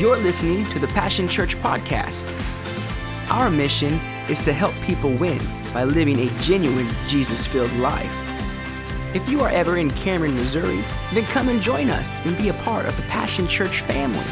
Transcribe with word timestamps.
You're 0.00 0.16
listening 0.16 0.64
to 0.70 0.78
the 0.78 0.86
Passion 0.88 1.28
Church 1.28 1.56
podcast. 1.58 2.24
Our 3.30 3.50
mission 3.50 3.92
is 4.30 4.40
to 4.40 4.52
help 4.54 4.74
people 4.76 5.10
win 5.10 5.38
by 5.74 5.84
living 5.84 6.18
a 6.20 6.30
genuine 6.40 6.88
Jesus 7.06 7.46
filled 7.46 7.70
life. 7.74 8.10
If 9.14 9.28
you 9.28 9.42
are 9.42 9.50
ever 9.50 9.76
in 9.76 9.90
Cameron, 9.90 10.34
Missouri, 10.36 10.82
then 11.12 11.26
come 11.26 11.50
and 11.50 11.60
join 11.60 11.90
us 11.90 12.24
and 12.24 12.34
be 12.38 12.48
a 12.48 12.54
part 12.54 12.86
of 12.86 12.96
the 12.96 13.02
Passion 13.02 13.46
Church 13.46 13.82
family. 13.82 14.24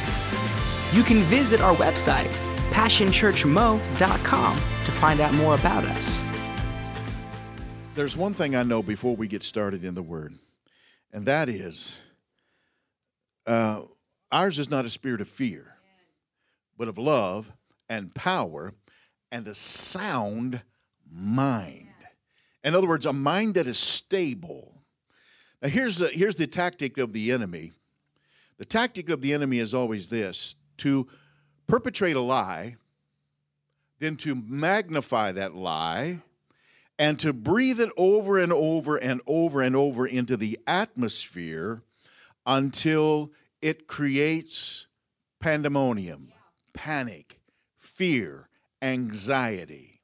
You 0.95 1.02
can 1.02 1.23
visit 1.25 1.61
our 1.61 1.77
website, 1.77 2.30
passionchurchmo.com, 2.71 4.57
to 4.57 4.93
find 4.93 5.21
out 5.21 5.35
more 5.35 5.55
about 5.55 5.85
us. 5.85 6.19
There's 7.95 8.16
one 8.16 8.32
thing 8.32 8.57
I 8.57 8.62
know 8.62 8.82
before 8.82 9.14
we 9.14 9.29
get 9.29 9.43
started 9.43 9.85
in 9.85 9.93
the 9.93 10.00
Word, 10.00 10.32
and 11.12 11.27
that 11.27 11.50
is 11.50 12.00
uh, 13.46 13.82
ours 14.30 14.59
is 14.59 14.70
not 14.70 14.84
a 14.84 14.91
spirit 14.91 15.20
of 15.20 15.28
fear, 15.28 15.77
but 16.77 16.88
of 16.88 16.98
love 16.98 17.52
and 17.88 18.14
power 18.14 18.74
and 19.30 19.46
a 19.46 19.55
sound 19.55 20.62
mind. 21.10 21.86
In 22.64 22.74
other 22.74 22.86
words, 22.86 23.06
a 23.06 23.12
mind 23.12 23.55
that 23.55 23.66
is 23.66 23.78
stable. 23.78 24.74
Now, 25.62 25.69
here's 25.69 25.98
the, 25.98 26.09
here's 26.09 26.36
the 26.36 26.46
tactic 26.46 26.98
of 26.98 27.12
the 27.12 27.33
enemy. 27.33 27.72
The 28.59 28.64
tactic 28.64 29.09
of 29.09 29.22
the 29.22 29.33
enemy 29.33 29.59
is 29.59 29.74
always 29.74 30.09
this 30.09 30.56
to 30.78 31.08
perpetrate 31.66 32.16
a 32.16 32.20
lie, 32.20 32.77
then 34.00 34.16
to 34.16 34.34
magnify 34.34 35.33
that 35.33 35.55
lie, 35.55 36.20
and 36.98 37.19
to 37.20 37.33
breathe 37.33 37.80
it 37.80 37.91
over 37.97 38.38
and 38.38 38.52
over 38.52 38.97
and 38.97 39.20
over 39.27 39.62
and 39.62 39.77
over 39.77 40.06
into 40.06 40.36
the 40.36 40.58
atmosphere 40.66 41.83
until 42.47 43.33
it 43.61 43.87
creates 43.87 44.87
pandemonium, 45.41 46.33
panic, 46.73 47.41
fear, 47.78 48.48
anxiety. 48.83 50.00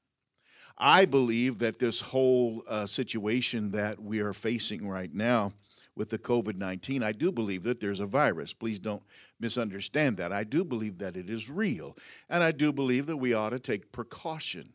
I 0.77 1.05
believe 1.05 1.61
that 1.61 1.79
this 1.79 2.01
whole 2.01 2.65
uh, 2.69 2.87
situation 2.87 3.71
that 3.71 4.01
we 4.01 4.21
are 4.21 4.33
facing 4.33 4.89
right 4.89 5.13
now 5.13 5.53
with 5.97 6.11
the 6.11 6.19
COVID 6.19 6.57
19, 6.57 7.03
I 7.03 7.13
do 7.13 7.31
believe 7.31 7.63
that 7.63 7.81
there's 7.81 8.01
a 8.01 8.07
virus. 8.07 8.53
Please 8.53 8.81
don't 8.81 9.03
misunderstand 9.39 10.17
that. 10.17 10.33
I 10.33 10.43
do 10.43 10.65
believe 10.65 10.99
that 10.99 11.17
it 11.17 11.31
is 11.31 11.49
real. 11.49 11.97
And 12.29 12.43
I 12.43 12.51
do 12.51 12.73
believe 12.73 13.07
that 13.07 13.17
we 13.17 13.35
ought 13.35 13.51
to 13.51 13.61
take 13.61 13.93
precaution. 13.93 14.73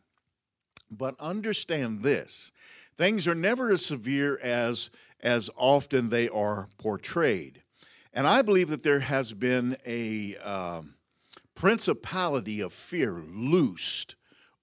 But 0.90 1.14
understand 1.20 2.02
this 2.02 2.52
things 2.96 3.28
are 3.28 3.34
never 3.34 3.70
as 3.70 3.84
severe 3.84 4.38
as, 4.42 4.90
as 5.20 5.50
often 5.56 6.08
they 6.08 6.28
are 6.28 6.68
portrayed. 6.78 7.59
And 8.12 8.26
I 8.26 8.42
believe 8.42 8.68
that 8.68 8.82
there 8.82 9.00
has 9.00 9.32
been 9.32 9.76
a 9.86 10.36
um, 10.38 10.94
principality 11.54 12.60
of 12.60 12.72
fear 12.72 13.12
loosed 13.12 14.16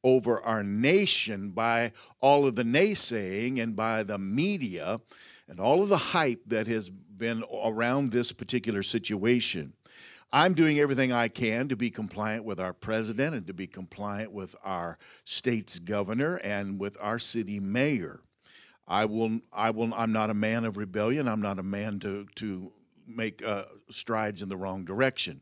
over 0.03 0.41
our 0.41 0.63
nation 0.63 1.51
by 1.51 1.91
all 2.19 2.47
of 2.47 2.55
the 2.55 2.63
naysaying 2.63 3.61
and 3.61 3.75
by 3.75 4.03
the 4.03 4.17
media 4.17 4.99
and 5.47 5.59
all 5.59 5.81
of 5.81 5.89
the 5.89 5.97
hype 5.97 6.41
that 6.47 6.67
has 6.67 6.89
been 6.89 7.43
around 7.63 8.11
this 8.11 8.31
particular 8.31 8.83
situation. 8.83 9.73
I'm 10.31 10.53
doing 10.53 10.79
everything 10.79 11.13
I 11.13 11.29
can 11.29 11.69
to 11.69 11.77
be 11.77 11.89
compliant 11.89 12.43
with 12.43 12.59
our 12.59 12.73
president 12.73 13.33
and 13.33 13.47
to 13.47 13.53
be 13.53 13.65
compliant 13.65 14.33
with 14.33 14.55
our 14.63 14.97
state's 15.23 15.79
governor 15.79 16.35
and 16.43 16.79
with 16.79 16.97
our 16.99 17.17
city 17.17 17.59
mayor. 17.61 18.19
I 18.87 19.05
will, 19.05 19.39
I 19.53 19.71
will, 19.71 19.93
I'm 19.93 20.11
not 20.11 20.29
a 20.29 20.33
man 20.33 20.65
of 20.65 20.77
rebellion. 20.77 21.27
I'm 21.27 21.41
not 21.41 21.59
a 21.59 21.63
man 21.63 21.99
to, 21.99 22.27
to 22.35 22.71
make 23.07 23.45
uh, 23.45 23.65
strides 23.89 24.41
in 24.41 24.49
the 24.49 24.57
wrong 24.57 24.85
direction. 24.85 25.41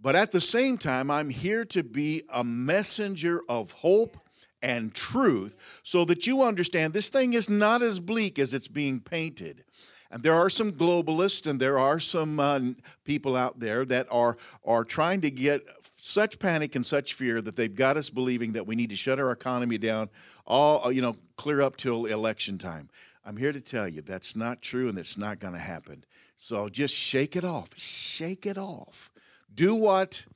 But 0.00 0.16
at 0.16 0.32
the 0.32 0.40
same 0.40 0.76
time, 0.76 1.10
I'm 1.10 1.30
here 1.30 1.64
to 1.66 1.82
be 1.82 2.22
a 2.32 2.44
messenger 2.44 3.40
of 3.48 3.72
hope 3.72 4.18
and 4.60 4.94
truth 4.94 5.80
so 5.82 6.04
that 6.06 6.26
you 6.26 6.42
understand 6.42 6.92
this 6.92 7.10
thing 7.10 7.34
is 7.34 7.48
not 7.48 7.82
as 7.82 7.98
bleak 7.98 8.38
as 8.38 8.54
it's 8.54 8.68
being 8.68 9.00
painted. 9.00 9.64
And 10.10 10.22
there 10.22 10.34
are 10.34 10.50
some 10.50 10.72
globalists 10.72 11.46
and 11.46 11.58
there 11.58 11.78
are 11.78 11.98
some 11.98 12.38
uh, 12.38 12.60
people 13.04 13.36
out 13.36 13.58
there 13.58 13.84
that 13.86 14.06
are, 14.10 14.36
are 14.64 14.84
trying 14.84 15.20
to 15.22 15.30
get 15.30 15.62
such 16.00 16.38
panic 16.38 16.74
and 16.76 16.84
such 16.84 17.14
fear 17.14 17.40
that 17.40 17.56
they've 17.56 17.74
got 17.74 17.96
us 17.96 18.10
believing 18.10 18.52
that 18.52 18.66
we 18.66 18.76
need 18.76 18.90
to 18.90 18.96
shut 18.96 19.18
our 19.18 19.32
economy 19.32 19.78
down 19.78 20.10
all, 20.46 20.92
you 20.92 21.02
know, 21.02 21.16
clear 21.36 21.62
up 21.62 21.76
till 21.76 22.06
election 22.06 22.58
time. 22.58 22.88
I'm 23.24 23.36
here 23.36 23.52
to 23.52 23.60
tell 23.60 23.88
you 23.88 24.02
that's 24.02 24.36
not 24.36 24.60
true 24.60 24.88
and 24.88 24.98
it's 24.98 25.16
not 25.16 25.38
going 25.38 25.54
to 25.54 25.58
happen. 25.58 26.04
So 26.36 26.68
just 26.68 26.94
shake 26.94 27.36
it 27.36 27.44
off. 27.44 27.70
Shake 27.76 28.46
it 28.46 28.58
off. 28.58 29.10
Do 29.54 29.74
what 29.74 30.26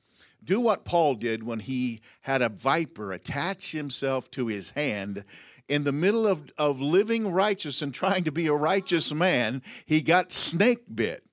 do 0.43 0.61
what 0.61 0.85
Paul 0.85 1.15
did 1.15 1.43
when 1.43 1.59
he 1.59 2.01
had 2.21 2.41
a 2.41 2.49
viper 2.49 3.11
attach 3.11 3.71
himself 3.71 4.31
to 4.31 4.47
his 4.47 4.71
hand 4.71 5.25
in 5.67 5.83
the 5.83 5.91
middle 5.91 6.25
of, 6.25 6.51
of 6.57 6.81
living 6.81 7.31
righteous 7.31 7.81
and 7.81 7.93
trying 7.93 8.23
to 8.23 8.31
be 8.31 8.47
a 8.47 8.53
righteous 8.53 9.13
man, 9.13 9.61
he 9.85 10.01
got 10.01 10.31
snake 10.31 10.83
bit. 10.93 11.23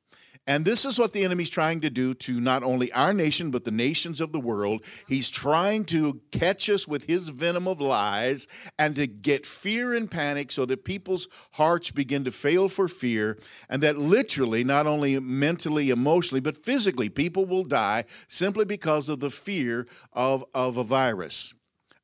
And 0.48 0.64
this 0.64 0.84
is 0.84 0.96
what 0.96 1.12
the 1.12 1.24
enemy's 1.24 1.50
trying 1.50 1.80
to 1.80 1.90
do 1.90 2.14
to 2.14 2.40
not 2.40 2.62
only 2.62 2.92
our 2.92 3.12
nation, 3.12 3.50
but 3.50 3.64
the 3.64 3.72
nations 3.72 4.20
of 4.20 4.30
the 4.30 4.38
world. 4.38 4.84
He's 5.08 5.28
trying 5.28 5.84
to 5.86 6.20
catch 6.30 6.70
us 6.70 6.86
with 6.86 7.06
his 7.06 7.28
venom 7.30 7.66
of 7.66 7.80
lies 7.80 8.46
and 8.78 8.94
to 8.94 9.08
get 9.08 9.44
fear 9.44 9.92
and 9.92 10.08
panic 10.08 10.52
so 10.52 10.64
that 10.66 10.84
people's 10.84 11.26
hearts 11.52 11.90
begin 11.90 12.22
to 12.24 12.30
fail 12.30 12.68
for 12.68 12.86
fear. 12.86 13.38
And 13.68 13.82
that 13.82 13.98
literally, 13.98 14.62
not 14.62 14.86
only 14.86 15.18
mentally, 15.18 15.90
emotionally, 15.90 16.40
but 16.40 16.64
physically, 16.64 17.08
people 17.08 17.44
will 17.44 17.64
die 17.64 18.04
simply 18.28 18.64
because 18.64 19.08
of 19.08 19.18
the 19.18 19.30
fear 19.30 19.88
of, 20.12 20.44
of 20.54 20.76
a 20.76 20.84
virus. 20.84 21.54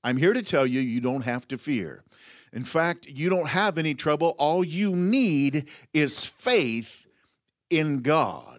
I'm 0.03 0.17
here 0.17 0.33
to 0.33 0.43
tell 0.43 0.67
you, 0.67 0.81
you 0.81 1.01
don't 1.01 1.23
have 1.23 1.47
to 1.49 1.59
fear. 1.59 2.03
In 2.53 2.65
fact, 2.65 3.09
you 3.09 3.31
don't 3.31 3.49
have 3.49 3.79
any 3.79 3.95
trouble. 3.95 4.35
All 4.37 4.65
you 4.65 4.97
need 4.97 5.69
is 5.95 6.27
faith 6.27 7.02
in 7.73 8.03
God. 8.03 8.53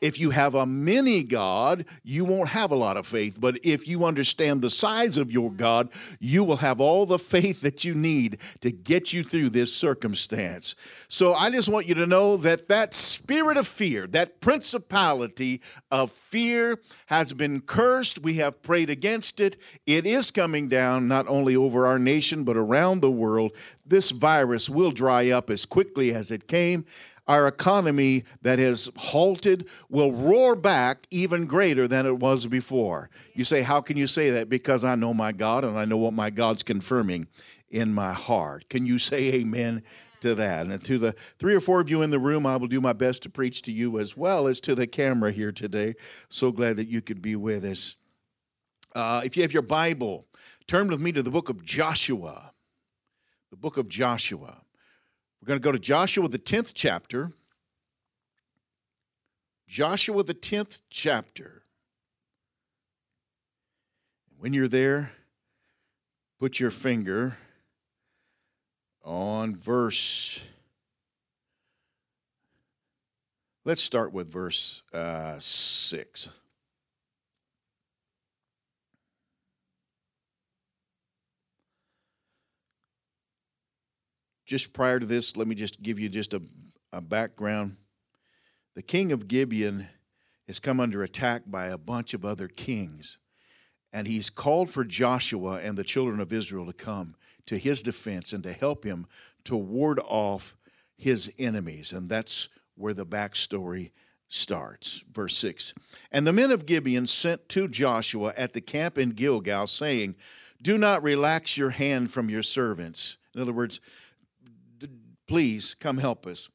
If 0.00 0.18
you 0.18 0.30
have 0.30 0.54
a 0.54 0.64
mini 0.64 1.22
God, 1.22 1.84
you 2.02 2.24
won't 2.24 2.48
have 2.48 2.70
a 2.70 2.76
lot 2.76 2.96
of 2.96 3.06
faith. 3.06 3.38
But 3.38 3.58
if 3.62 3.86
you 3.86 4.06
understand 4.06 4.62
the 4.62 4.70
size 4.70 5.18
of 5.18 5.30
your 5.30 5.50
God, 5.50 5.92
you 6.18 6.42
will 6.42 6.56
have 6.56 6.80
all 6.80 7.04
the 7.04 7.18
faith 7.18 7.60
that 7.60 7.84
you 7.84 7.94
need 7.94 8.38
to 8.62 8.72
get 8.72 9.12
you 9.12 9.22
through 9.22 9.50
this 9.50 9.74
circumstance. 9.74 10.74
So 11.08 11.34
I 11.34 11.50
just 11.50 11.68
want 11.68 11.86
you 11.86 11.94
to 11.96 12.06
know 12.06 12.38
that 12.38 12.68
that 12.68 12.94
spirit 12.94 13.58
of 13.58 13.66
fear, 13.66 14.06
that 14.08 14.40
principality 14.40 15.60
of 15.90 16.10
fear 16.10 16.78
has 17.06 17.34
been 17.34 17.60
cursed. 17.60 18.22
We 18.22 18.36
have 18.36 18.62
prayed 18.62 18.88
against 18.88 19.38
it. 19.38 19.58
It 19.86 20.06
is 20.06 20.30
coming 20.30 20.68
down 20.68 21.08
not 21.08 21.28
only 21.28 21.56
over 21.56 21.86
our 21.86 21.98
nation, 21.98 22.44
but 22.44 22.56
around 22.56 23.00
the 23.00 23.10
world. 23.10 23.52
This 23.84 24.10
virus 24.10 24.70
will 24.70 24.92
dry 24.92 25.28
up 25.30 25.50
as 25.50 25.66
quickly 25.66 26.14
as 26.14 26.30
it 26.30 26.48
came 26.48 26.86
our 27.30 27.46
economy 27.46 28.24
that 28.42 28.58
has 28.58 28.90
halted 28.96 29.68
will 29.88 30.10
roar 30.10 30.56
back 30.56 31.06
even 31.12 31.46
greater 31.46 31.86
than 31.86 32.04
it 32.04 32.18
was 32.18 32.44
before. 32.46 33.08
You 33.34 33.44
say, 33.44 33.62
How 33.62 33.80
can 33.80 33.96
you 33.96 34.08
say 34.08 34.30
that? 34.30 34.48
Because 34.48 34.84
I 34.84 34.96
know 34.96 35.14
my 35.14 35.30
God 35.30 35.64
and 35.64 35.78
I 35.78 35.84
know 35.84 35.96
what 35.96 36.12
my 36.12 36.30
God's 36.30 36.64
confirming 36.64 37.28
in 37.68 37.94
my 37.94 38.12
heart. 38.12 38.68
Can 38.68 38.84
you 38.84 38.98
say 38.98 39.34
amen? 39.34 39.84
To 40.22 40.34
that. 40.34 40.66
And 40.66 40.84
to 40.84 40.98
the 40.98 41.12
three 41.38 41.54
or 41.54 41.60
four 41.60 41.80
of 41.80 41.88
you 41.88 42.02
in 42.02 42.10
the 42.10 42.18
room, 42.18 42.44
I 42.44 42.56
will 42.56 42.66
do 42.66 42.80
my 42.80 42.92
best 42.92 43.22
to 43.22 43.30
preach 43.30 43.62
to 43.62 43.72
you 43.72 43.98
as 43.98 44.18
well 44.18 44.48
as 44.48 44.60
to 44.60 44.74
the 44.74 44.86
camera 44.86 45.32
here 45.32 45.50
today. 45.50 45.94
So 46.28 46.52
glad 46.52 46.76
that 46.76 46.88
you 46.88 47.00
could 47.00 47.22
be 47.22 47.36
with 47.36 47.64
us. 47.64 47.96
Uh, 48.94 49.22
if 49.24 49.34
you 49.34 49.42
have 49.42 49.54
your 49.54 49.62
Bible, 49.62 50.26
turn 50.66 50.88
with 50.88 51.00
me 51.00 51.10
to 51.12 51.22
the 51.22 51.30
book 51.30 51.48
of 51.48 51.64
Joshua. 51.64 52.52
The 53.50 53.56
book 53.56 53.78
of 53.78 53.88
Joshua. 53.88 54.58
We're 55.40 55.46
going 55.46 55.60
to 55.60 55.64
go 55.64 55.72
to 55.72 55.78
Joshua, 55.78 56.28
the 56.28 56.38
10th 56.38 56.72
chapter. 56.74 57.30
Joshua, 59.66 60.22
the 60.22 60.34
10th 60.34 60.82
chapter. 60.90 61.62
When 64.38 64.52
you're 64.52 64.68
there, 64.68 65.12
put 66.38 66.60
your 66.60 66.70
finger 66.70 67.36
on 69.02 69.56
verse. 69.56 70.40
Let's 73.64 73.82
start 73.82 74.12
with 74.12 74.30
verse 74.30 74.82
uh, 74.92 75.38
6. 75.38 76.28
Just 84.50 84.72
prior 84.72 84.98
to 84.98 85.06
this, 85.06 85.36
let 85.36 85.46
me 85.46 85.54
just 85.54 85.80
give 85.80 86.00
you 86.00 86.08
just 86.08 86.34
a, 86.34 86.42
a 86.92 87.00
background. 87.00 87.76
The 88.74 88.82
king 88.82 89.12
of 89.12 89.28
Gibeon 89.28 89.86
has 90.48 90.58
come 90.58 90.80
under 90.80 91.04
attack 91.04 91.42
by 91.46 91.68
a 91.68 91.78
bunch 91.78 92.14
of 92.14 92.24
other 92.24 92.48
kings, 92.48 93.18
and 93.92 94.08
he's 94.08 94.28
called 94.28 94.68
for 94.68 94.82
Joshua 94.82 95.60
and 95.62 95.78
the 95.78 95.84
children 95.84 96.18
of 96.18 96.32
Israel 96.32 96.66
to 96.66 96.72
come 96.72 97.14
to 97.46 97.58
his 97.58 97.80
defense 97.80 98.32
and 98.32 98.42
to 98.42 98.52
help 98.52 98.82
him 98.82 99.06
to 99.44 99.56
ward 99.56 100.00
off 100.00 100.56
his 100.96 101.32
enemies. 101.38 101.92
And 101.92 102.08
that's 102.08 102.48
where 102.74 102.92
the 102.92 103.06
backstory 103.06 103.92
starts. 104.26 105.04
Verse 105.12 105.36
6 105.36 105.74
And 106.10 106.26
the 106.26 106.32
men 106.32 106.50
of 106.50 106.66
Gibeon 106.66 107.06
sent 107.06 107.48
to 107.50 107.68
Joshua 107.68 108.34
at 108.36 108.52
the 108.52 108.60
camp 108.60 108.98
in 108.98 109.10
Gilgal, 109.10 109.68
saying, 109.68 110.16
Do 110.60 110.76
not 110.76 111.04
relax 111.04 111.56
your 111.56 111.70
hand 111.70 112.10
from 112.10 112.28
your 112.28 112.42
servants. 112.42 113.16
In 113.32 113.40
other 113.40 113.52
words, 113.52 113.80
please 115.30 115.74
come 115.78 115.98
help 115.98 116.26
us. 116.26 116.48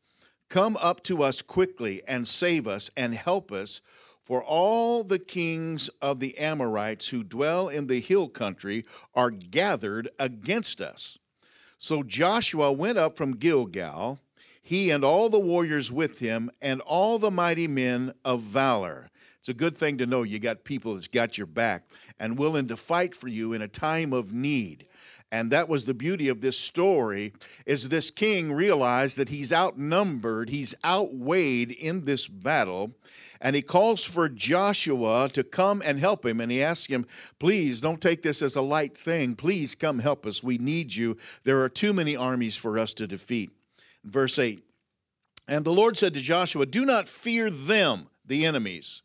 Come 0.50 0.75
up 0.81 1.01
to 1.04 1.24
us 1.24 1.42
quickly 1.42 2.01
and 2.10 2.27
save 2.27 2.68
us 2.68 2.92
and 2.98 3.16
help 3.16 3.50
us. 3.50 3.80
For 4.22 4.44
all 4.44 5.06
the 5.06 5.18
kings 5.18 5.88
of 6.01 6.19
the 6.19 6.38
Amorites 6.38 7.07
who 7.07 7.24
dwell 7.24 7.69
in 7.69 7.88
the 7.88 8.01
hill 8.01 8.27
country 8.27 8.83
are 9.13 9.31
gathered 9.31 10.10
against 10.19 10.81
us. 10.81 11.18
So 11.77 12.04
Joshua 12.04 12.74
went 12.74 12.98
up 12.98 13.16
from 13.16 13.38
Gilgal, 13.38 14.19
he 14.62 14.92
and 14.92 15.06
all 15.06 15.30
the 15.30 15.39
warriors 15.39 15.89
with 15.89 16.19
him, 16.19 16.51
and 16.62 16.81
all 16.81 17.18
the 17.18 17.31
mighty 17.31 17.68
men 17.69 18.12
of 18.25 18.42
valor. 18.42 19.10
It's 19.39 19.48
a 19.48 19.54
good 19.54 19.78
thing 19.78 20.00
to 20.00 20.06
know 20.06 20.24
you 20.24 20.39
got 20.39 20.66
people 20.66 20.95
that's 20.95 21.07
got 21.07 21.38
your 21.38 21.48
back 21.48 21.88
and 22.19 22.38
willing 22.38 22.68
to 22.68 22.75
fight 22.75 23.16
for 23.16 23.30
you 23.30 23.54
in 23.54 23.62
a 23.62 23.69
time 23.69 24.12
of 24.12 24.33
need. 24.33 24.86
And 25.36 25.52
that 25.52 25.68
was 25.68 25.84
the 25.84 25.94
beauty 25.94 26.30
of 26.30 26.40
this 26.40 26.58
story 26.58 27.34
is 27.66 27.90
this 27.90 28.10
king 28.10 28.54
realized 28.54 29.18
that 29.18 29.28
he's 29.28 29.52
outnumbered, 29.52 30.50
he's 30.50 30.74
outweighed 30.86 31.74
in 31.74 32.06
this 32.06 32.30
battle, 32.30 32.94
and 33.42 33.54
he 33.54 33.62
calls 33.62 34.06
for 34.06 34.30
Joshua 34.30 35.30
to 35.34 35.44
come 35.44 35.82
and 35.86 36.00
help 36.00 36.26
him 36.26 36.40
and 36.40 36.50
he 36.50 36.64
asks 36.64 36.88
him, 36.88 37.06
"Please 37.38 37.82
don't 37.82 38.00
take 38.00 38.22
this 38.22 38.42
as 38.42 38.56
a 38.56 38.62
light 38.62 38.98
thing. 38.98 39.36
Please 39.36 39.76
come 39.76 40.00
help 40.00 40.26
us. 40.26 40.42
We 40.42 40.58
need 40.58 40.96
you. 40.96 41.18
There 41.44 41.62
are 41.64 41.70
too 41.70 41.92
many 41.92 42.16
armies 42.16 42.56
for 42.56 42.80
us 42.80 42.94
to 42.94 43.06
defeat." 43.06 43.50
Verse 44.06 44.40
8. 44.40 44.64
And 45.50 45.66
the 45.66 45.74
Lord 45.74 45.98
said 45.98 46.14
to 46.14 46.22
Joshua, 46.22 46.66
"Do 46.66 46.86
not 46.86 47.10
fear 47.10 47.52
them, 47.52 48.08
the 48.26 48.46
enemies." 48.46 49.02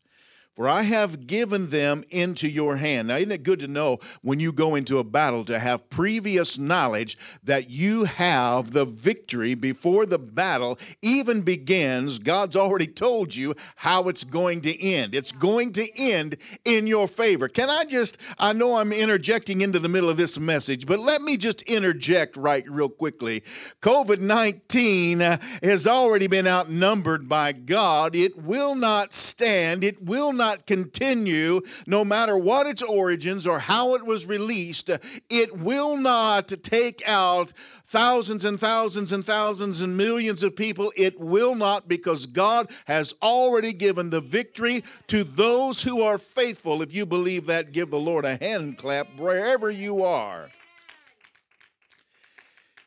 For 0.61 0.69
I 0.69 0.83
have 0.83 1.25
given 1.25 1.71
them 1.71 2.03
into 2.11 2.47
your 2.47 2.75
hand. 2.75 3.07
Now, 3.07 3.15
isn't 3.15 3.31
it 3.31 3.41
good 3.41 3.61
to 3.61 3.67
know 3.67 3.97
when 4.21 4.39
you 4.39 4.51
go 4.51 4.75
into 4.75 4.99
a 4.99 5.03
battle 5.03 5.43
to 5.45 5.57
have 5.57 5.89
previous 5.89 6.59
knowledge 6.59 7.17
that 7.43 7.71
you 7.71 8.03
have 8.03 8.69
the 8.69 8.85
victory 8.85 9.55
before 9.55 10.05
the 10.05 10.19
battle 10.19 10.77
even 11.01 11.41
begins? 11.41 12.19
God's 12.19 12.55
already 12.55 12.85
told 12.85 13.33
you 13.33 13.55
how 13.75 14.07
it's 14.07 14.23
going 14.23 14.61
to 14.61 14.79
end. 14.79 15.15
It's 15.15 15.31
going 15.31 15.71
to 15.71 15.99
end 15.99 16.37
in 16.63 16.85
your 16.85 17.07
favor. 17.07 17.47
Can 17.47 17.71
I 17.71 17.85
just, 17.85 18.19
I 18.37 18.53
know 18.53 18.77
I'm 18.77 18.93
interjecting 18.93 19.61
into 19.61 19.79
the 19.79 19.89
middle 19.89 20.11
of 20.11 20.17
this 20.17 20.37
message, 20.37 20.85
but 20.85 20.99
let 20.99 21.23
me 21.23 21.37
just 21.37 21.63
interject 21.63 22.37
right 22.37 22.69
real 22.69 22.89
quickly. 22.89 23.41
COVID 23.81 24.19
19 24.19 25.21
has 25.63 25.87
already 25.87 26.27
been 26.27 26.45
outnumbered 26.45 27.27
by 27.27 27.51
God. 27.51 28.15
It 28.15 28.37
will 28.37 28.75
not 28.75 29.11
stand, 29.11 29.83
it 29.83 30.03
will 30.03 30.31
not 30.31 30.50
not 30.51 30.67
continue, 30.67 31.61
no 31.87 32.03
matter 32.03 32.37
what 32.37 32.67
its 32.67 32.81
origins 32.81 33.47
or 33.47 33.59
how 33.59 33.95
it 33.95 34.05
was 34.05 34.25
released. 34.25 34.89
It 35.29 35.57
will 35.57 35.95
not 35.95 36.49
take 36.61 37.07
out 37.07 37.51
thousands 37.85 38.43
and 38.43 38.59
thousands 38.59 39.13
and 39.13 39.25
thousands 39.25 39.81
and 39.81 39.95
millions 39.95 40.43
of 40.43 40.55
people. 40.55 40.91
It 40.97 41.19
will 41.19 41.55
not, 41.55 41.87
because 41.87 42.25
God 42.25 42.69
has 42.85 43.13
already 43.21 43.71
given 43.71 44.09
the 44.09 44.21
victory 44.21 44.83
to 45.07 45.23
those 45.23 45.81
who 45.81 46.01
are 46.01 46.17
faithful. 46.17 46.81
If 46.81 46.93
you 46.93 47.05
believe 47.05 47.45
that, 47.45 47.71
give 47.71 47.89
the 47.89 47.99
Lord 47.99 48.25
a 48.25 48.35
hand 48.35 48.77
clap 48.77 49.07
wherever 49.17 49.71
you 49.71 50.03
are. 50.03 50.49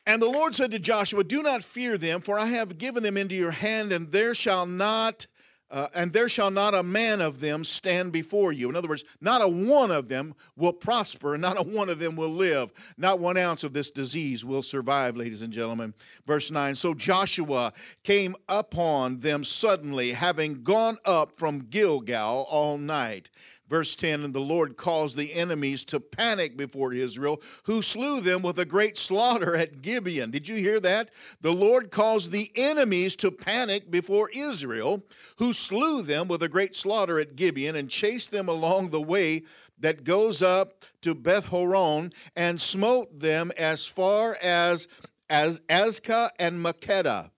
And 0.07 0.21
the 0.21 0.29
Lord 0.29 0.53
said 0.53 0.69
to 0.69 0.77
Joshua, 0.77 1.23
Do 1.23 1.41
not 1.41 1.63
fear 1.63 1.97
them, 1.97 2.21
for 2.21 2.37
I 2.37 2.45
have 2.45 2.77
given 2.77 3.01
them 3.01 3.17
into 3.17 3.33
your 3.33 3.49
hand, 3.49 3.91
and 3.91 4.11
there 4.11 4.35
shall 4.35 4.67
not 4.67 5.25
uh, 5.71 5.87
and 5.95 6.13
there 6.13 6.29
shall 6.29 6.51
not 6.51 6.75
a 6.75 6.83
man 6.83 7.21
of 7.21 7.39
them 7.39 7.63
stand 7.63 8.11
before 8.11 8.51
you. 8.51 8.69
In 8.69 8.75
other 8.75 8.87
words, 8.87 9.03
not 9.19 9.41
a 9.41 9.47
one 9.47 9.91
of 9.91 10.07
them 10.07 10.35
will 10.55 10.73
prosper, 10.73 11.33
and 11.33 11.41
not 11.41 11.57
a 11.57 11.63
one 11.63 11.89
of 11.89 11.99
them 11.99 12.15
will 12.15 12.29
live. 12.29 12.71
Not 12.97 13.19
one 13.19 13.37
ounce 13.37 13.63
of 13.63 13.73
this 13.73 13.89
disease 13.89 14.45
will 14.45 14.61
survive, 14.61 15.17
ladies 15.17 15.41
and 15.41 15.51
gentlemen. 15.51 15.93
Verse 16.27 16.51
9 16.51 16.75
So 16.75 16.93
Joshua 16.93 17.73
came 18.03 18.35
upon 18.47 19.19
them 19.19 19.43
suddenly, 19.43 20.11
having 20.13 20.61
gone 20.61 20.97
up 21.03 21.39
from 21.39 21.59
Gilgal 21.59 22.45
all 22.49 22.77
night. 22.77 23.31
Verse 23.75 23.97
10 23.97 24.23
And 24.23 24.33
the 24.33 24.39
Lord 24.39 24.77
caused 24.77 25.17
the 25.17 25.33
enemies 25.33 25.83
to 25.83 25.99
panic 25.99 26.55
before 26.55 26.93
Israel, 26.93 27.41
who 27.65 27.81
slew 27.81 28.21
them 28.21 28.41
with 28.41 28.57
a 28.57 28.63
great 28.63 28.95
slaughter 28.95 29.53
at 29.53 29.81
Gibeon. 29.81 30.31
Did 30.31 30.47
you 30.47 30.55
hear 30.55 30.79
that? 30.79 31.11
The 31.41 31.51
Lord 31.51 31.91
caused 31.91 32.31
the 32.31 32.49
enemies 32.55 33.17
to 33.17 33.31
panic 33.31 33.91
before 33.91 34.29
Israel, 34.33 35.03
who 35.39 35.51
slew 35.51 36.03
them 36.03 36.29
with 36.29 36.41
a 36.41 36.47
great 36.47 36.73
slaughter 36.73 37.19
at 37.19 37.35
Gibeon 37.35 37.75
and 37.75 37.89
chased 37.89 38.31
them 38.31 38.47
along 38.47 38.91
the 38.91 39.01
way 39.01 39.43
that 39.79 40.05
goes 40.05 40.41
up 40.41 40.85
to 41.01 41.13
Beth 41.13 41.47
Horon 41.47 42.13
and 42.33 42.61
smote 42.61 43.19
them 43.19 43.51
as 43.57 43.85
far 43.85 44.37
as 44.41 44.87
as 45.29 45.59
and 45.67 46.63
Makkedah 46.63 47.29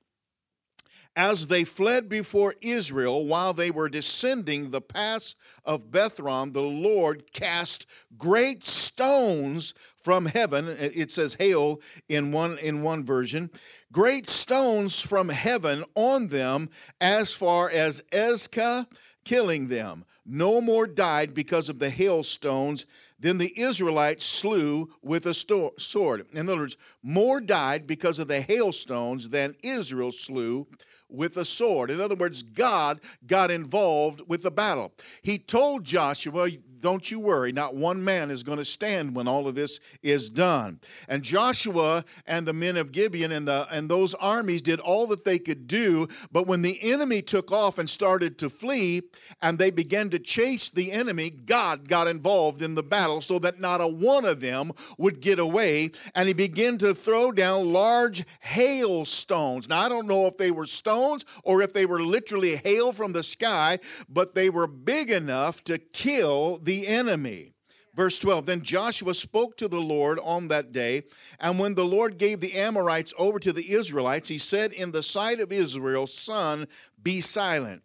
as 1.18 1.48
they 1.48 1.64
fled 1.64 2.08
before 2.08 2.54
Israel 2.62 3.26
while 3.26 3.52
they 3.52 3.72
were 3.72 3.90
descending 3.90 4.70
the 4.70 4.80
pass 4.80 5.34
of 5.66 5.90
Beth 5.90 6.18
Horon, 6.18 6.52
the 6.52 6.62
Lord 6.62 7.34
cast 7.34 7.88
great 8.20 8.64
stones 8.64 9.74
from 10.04 10.28
heaven. 10.28 10.68
It 10.68 11.10
says 11.10 11.34
hail 11.34 11.82
in 12.08 12.32
one 12.32 12.60
in 12.60 12.84
one 12.84 13.04
version. 13.04 13.50
Great 13.92 14.30
stones 14.30 15.02
from 15.02 15.30
heaven 15.30 15.84
on 15.96 16.28
them 16.28 16.70
as 17.02 17.34
far 17.34 17.68
as 17.72 18.04
Azekah, 18.12 18.86
killing 19.26 19.70
them. 19.70 20.06
No 20.24 20.62
more 20.62 20.86
died 20.86 21.34
because 21.34 21.68
of 21.68 21.80
the 21.80 21.90
hailstones 21.90 22.86
than 23.20 23.40
the 23.40 23.60
Israelites 23.60 24.24
slew 24.24 24.92
with 25.02 25.26
a 25.26 25.34
sword. 25.34 26.28
In 26.34 26.48
other 26.48 26.60
words, 26.60 26.78
more 27.02 27.42
died 27.42 27.88
because 27.88 28.20
of 28.20 28.28
the 28.28 28.42
hailstones 28.42 29.30
than 29.30 29.56
Israel 29.64 30.12
slew 30.12 30.68
with 31.10 31.38
a 31.38 31.46
sword. 31.46 31.90
In 31.90 32.02
other 32.02 32.16
words, 32.16 32.44
God 32.44 33.00
got 33.26 33.52
involved 33.52 34.22
with 34.28 34.44
the 34.44 34.52
battle. 34.52 34.94
He 35.22 35.38
told 35.38 35.84
Joshua, 35.84 36.50
don't 36.80 37.10
you 37.10 37.20
worry, 37.20 37.52
not 37.52 37.76
one 37.76 38.04
man 38.04 38.32
is 38.32 38.44
going 38.44 38.58
to 38.58 38.66
stand 38.66 39.16
when 39.16 39.28
all 39.28 39.48
of 39.48 39.56
this 39.56 39.80
is 40.02 40.30
done. 40.30 40.80
And 41.08 41.24
Joshua 41.24 42.04
and 42.26 42.48
the 42.48 42.54
men 42.54 42.78
of 42.78 42.92
Gibeon 42.92 43.32
and, 43.32 43.48
the, 43.48 43.68
and 43.72 43.90
those 43.90 44.14
armies 44.16 44.62
did 44.62 44.80
all 44.80 45.08
that 45.08 45.24
they 45.24 45.40
could 45.40 45.68
do. 45.68 46.08
But 46.32 46.48
when 46.48 46.62
the 46.62 46.80
enemy 46.82 47.22
took 47.22 47.52
off 47.52 47.78
and 47.78 47.90
started 47.90 48.38
to 48.40 48.50
flee, 48.50 49.04
and 49.42 49.58
they 49.58 49.72
began 49.72 50.10
to 50.10 50.20
chase 50.20 50.70
the 50.70 50.92
enemy, 50.92 51.30
God 51.30 51.88
got 51.88 52.08
involved 52.08 52.62
in 52.62 52.76
the 52.76 52.84
battle 52.84 53.22
so 53.22 53.40
that 53.40 53.60
not 53.60 53.82
a 53.82 53.88
one 53.88 54.26
of 54.26 54.40
them 54.40 54.72
would 54.98 55.22
get 55.22 55.40
away. 55.40 55.92
And 56.16 56.28
he 56.28 56.34
began 56.34 56.78
to 56.80 56.94
throw 56.94 57.32
down 57.32 57.74
large 57.74 58.24
hailstones. 58.40 59.70
Now, 59.70 59.82
I 59.82 59.90
don't 59.90 60.08
know 60.08 60.28
if 60.28 60.38
they 60.38 60.52
were 60.52 60.66
stones 60.66 61.26
or 61.44 61.62
if 61.62 61.74
they 61.74 61.86
were 61.86 62.02
literally 62.02 62.56
hail 62.56 62.92
from 62.92 63.14
the 63.14 63.24
sky, 63.24 63.80
but 64.10 64.36
they 64.36 64.50
were 64.50 64.68
big 64.68 65.10
enough 65.12 65.64
to 65.66 65.78
kill 65.78 66.60
the 66.68 66.86
enemy. 66.86 67.54
Verse 67.96 68.20
12 68.20 68.46
Then 68.46 68.62
Joshua 68.62 69.16
spoke 69.16 69.58
to 69.58 69.68
the 69.68 69.82
Lord 69.82 70.20
on 70.20 70.50
that 70.50 70.72
day, 70.72 71.04
and 71.40 71.58
when 71.58 71.74
the 71.74 71.86
Lord 71.86 72.20
gave 72.20 72.40
the 72.40 72.54
Amorites 72.54 73.14
over 73.18 73.40
to 73.40 73.52
the 73.52 73.72
Israelites, 73.72 74.28
he 74.28 74.38
said, 74.38 74.74
In 74.74 74.92
the 74.92 75.02
sight 75.02 75.40
of 75.40 75.52
Israel, 75.52 76.06
sun, 76.06 76.68
be 77.02 77.22
silent. 77.22 77.82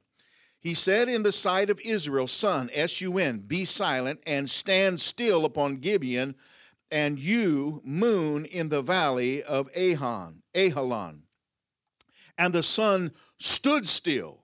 He 0.60 0.74
said, 0.74 1.08
In 1.08 1.22
the 1.22 1.32
sight 1.32 1.70
of 1.70 1.80
Israel, 1.80 2.26
sun, 2.26 2.68
S 2.74 3.00
U 3.00 3.18
N, 3.18 3.38
be 3.38 3.64
silent 3.64 4.20
and 4.26 4.50
stand 4.50 5.00
still 5.00 5.44
upon 5.44 5.76
Gibeon, 5.76 6.34
and 6.90 7.18
you, 7.18 7.80
moon, 7.84 8.44
in 8.44 8.68
the 8.68 8.82
valley 8.82 9.42
of 9.44 9.72
Ahon, 9.72 10.42
Ajalon. 10.54 11.22
And 12.36 12.52
the 12.52 12.62
sun 12.62 13.12
stood 13.38 13.88
still, 13.88 14.40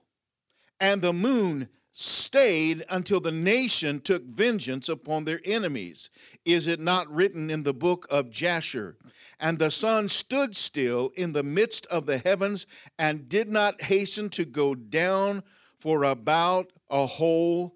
and 0.79 1.01
the 1.01 1.13
moon 1.13 1.67
stayed 1.99 2.85
until 2.89 3.19
the 3.19 3.31
nation 3.31 3.99
took 3.99 4.23
vengeance 4.23 4.87
upon 4.87 5.25
their 5.25 5.41
enemies. 5.43 6.09
Is 6.45 6.65
it 6.65 6.79
not 6.79 7.13
written 7.13 7.49
in 7.49 7.63
the 7.63 7.73
book 7.73 8.07
of 8.09 8.29
Jasher? 8.29 8.95
And 9.37 9.59
the 9.59 9.69
sun 9.69 10.07
stood 10.07 10.55
still 10.55 11.11
in 11.15 11.33
the 11.33 11.43
midst 11.43 11.85
of 11.87 12.05
the 12.05 12.17
heavens 12.17 12.67
and 12.97 13.27
did 13.27 13.49
not 13.49 13.81
hasten 13.81 14.29
to 14.29 14.45
go 14.45 14.75
down 14.75 15.43
for 15.77 16.05
about 16.05 16.71
a 16.89 17.05
whole 17.05 17.75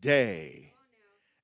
day. 0.00 0.74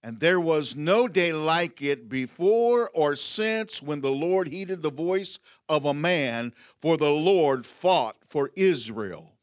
And 0.03 0.21
there 0.21 0.41
was 0.41 0.77
no 0.77 1.09
day 1.09 1.33
like 1.33 1.81
it 1.81 2.11
before 2.11 2.91
or 2.91 3.17
since 3.17 3.83
when 3.83 4.03
the 4.03 4.13
Lord 4.13 4.49
heeded 4.49 4.83
the 4.83 4.91
voice 4.91 5.39
of 5.67 5.87
a 5.87 5.95
man, 5.95 6.53
for 6.77 6.99
the 6.99 7.11
Lord 7.11 7.65
fought 7.65 8.17
for 8.27 8.51
Israel. 8.55 9.38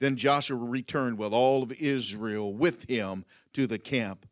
Then 0.00 0.16
Joshua 0.16 0.56
returned 0.56 1.18
with 1.18 1.32
all 1.32 1.62
of 1.62 1.72
Israel 1.72 2.52
with 2.52 2.88
him 2.88 3.24
to 3.52 3.66
the 3.66 3.78
camp 3.78 4.26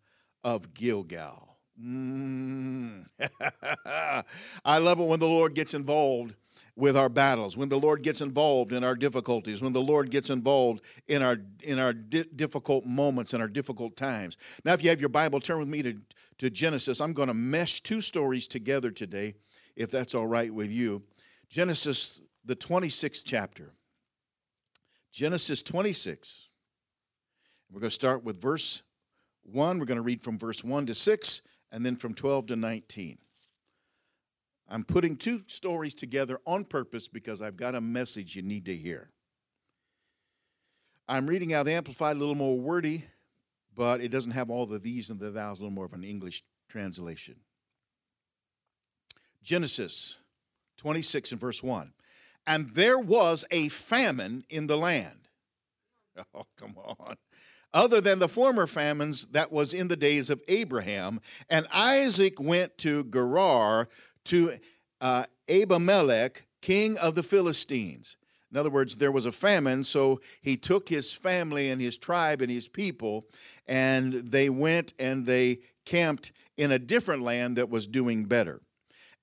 of 0.45 0.75
Gilgal. 0.75 1.57
Mm. 1.83 3.07
I 4.65 4.79
love 4.79 5.01
it 5.01 5.07
when 5.07 5.21
the 5.21 5.27
Lord 5.27 5.55
gets 5.55 5.75
involved 5.75 6.35
with 6.75 6.97
our 6.97 7.09
battles, 7.09 7.57
when 7.57 7.69
the 7.69 7.79
Lord 7.79 8.03
gets 8.03 8.21
involved 8.21 8.73
in 8.73 8.83
our 8.83 8.95
difficulties, 8.95 9.61
when 9.61 9.73
the 9.73 9.81
Lord 9.81 10.11
gets 10.11 10.31
involved 10.31 10.83
in 11.07 11.23
our 11.23 11.37
in 11.63 11.79
our 11.79 11.93
di- 11.93 12.25
difficult 12.35 12.87
moments 12.87 13.35
and 13.35 13.43
our 13.43 13.49
difficult 13.49 13.97
times. 13.97 14.39
Now, 14.65 14.73
if 14.73 14.83
you 14.83 14.91
have 14.91 15.01
your 15.01 15.11
Bible, 15.11 15.41
turn 15.41 15.59
with 15.59 15.69
me 15.69 15.83
to, 15.83 15.99
to 16.39 16.51
Genesis. 16.51 17.01
I'm 17.01 17.13
going 17.13 17.29
to 17.29 17.35
mesh 17.35 17.83
two 17.83 18.01
stories 18.01 18.49
together 18.49 18.91
today, 18.91 19.35
if 19.77 19.91
that's 19.91 20.15
all 20.15 20.27
right 20.27 20.53
with 20.53 20.71
you. 20.71 21.03
Genesis, 21.49 22.23
the 22.45 22.57
26th 22.57 23.23
chapter. 23.25 23.75
Genesis 25.13 25.63
26. 25.63 26.49
We're 27.71 27.81
going 27.81 27.91
to 27.91 27.95
start 27.95 28.25
with 28.25 28.41
verse 28.41 28.83
1. 29.43 29.79
We're 29.79 29.85
going 29.85 29.97
to 29.97 30.03
read 30.03 30.23
from 30.23 30.39
verse 30.39 30.65
1 30.65 30.87
to 30.87 30.95
6 30.95 31.43
and 31.71 31.85
then 31.85 31.97
from 31.97 32.15
12 32.15 32.49
to 32.49 32.57
19. 32.57 33.19
I'm 34.69 34.85
putting 34.85 35.17
two 35.17 35.43
stories 35.49 35.95
together 35.95 36.41
on 36.47 36.65
purpose 36.65 37.09
because 37.09 37.43
I've 37.43 37.57
got 37.57 37.75
a 37.75 37.81
message 37.81 38.35
you 38.35 38.43
need 38.43 38.65
to 38.67 38.77
hear. 38.77 39.11
I'm 41.07 41.27
reading 41.27 41.53
out 41.53 41.67
the 41.67 41.73
Amplified, 41.73 42.17
a 42.17 42.19
little 42.19 42.35
more 42.35 42.59
wordy, 42.59 43.05
but 43.75 44.01
it 44.01 44.11
doesn't 44.11 44.31
have 44.31 44.49
all 44.49 44.65
the 44.65 44.79
these 44.79 45.11
and 45.11 45.21
the 45.21 45.31
thous, 45.31 45.59
a 45.59 45.63
little 45.63 45.71
more 45.71 45.85
of 45.85 45.93
an 45.93 46.05
English 46.05 46.43
translation. 46.71 47.37
Genesis 49.43 50.17
26 50.79 51.33
and 51.33 51.41
verse 51.41 51.63
1. 51.63 51.93
And 52.47 52.71
there 52.71 52.99
was 52.99 53.45
a 53.51 53.69
famine 53.69 54.45
in 54.49 54.67
the 54.67 54.77
land. 54.77 55.19
Oh, 56.35 56.45
come 56.59 56.77
on. 56.77 57.17
Other 57.73 58.03
than 58.03 58.19
the 58.19 58.29
former 58.29 58.67
famines 58.67 59.29
that 59.29 59.51
was 59.51 59.73
in 59.73 59.89
the 59.89 59.97
days 59.97 60.29
of 60.29 60.43
Abraham. 60.47 61.21
And 61.49 61.67
Isaac 61.73 62.39
went 62.39 62.77
to 62.79 63.05
Gerar 63.05 63.89
to 64.27 64.53
uh, 65.01 65.25
Abimelech, 65.49 66.47
king 66.61 66.99
of 66.99 67.15
the 67.15 67.23
Philistines. 67.23 68.19
In 68.53 68.59
other 68.59 68.69
words, 68.69 68.99
there 68.99 69.11
was 69.11 69.25
a 69.25 69.33
famine, 69.33 69.83
so 69.85 70.21
he 70.43 70.59
took 70.59 70.89
his 70.89 71.15
family 71.15 71.71
and 71.71 71.81
his 71.81 71.97
tribe 71.97 72.43
and 72.43 72.51
his 72.51 72.69
people, 72.69 73.25
and 73.67 74.13
they 74.13 74.51
went 74.51 74.93
and 74.99 75.25
they 75.25 75.61
camped 75.87 76.33
in 76.59 76.71
a 76.71 76.79
different 76.79 77.23
land 77.23 77.57
that 77.57 77.71
was 77.71 77.87
doing 77.87 78.27
better. 78.27 78.61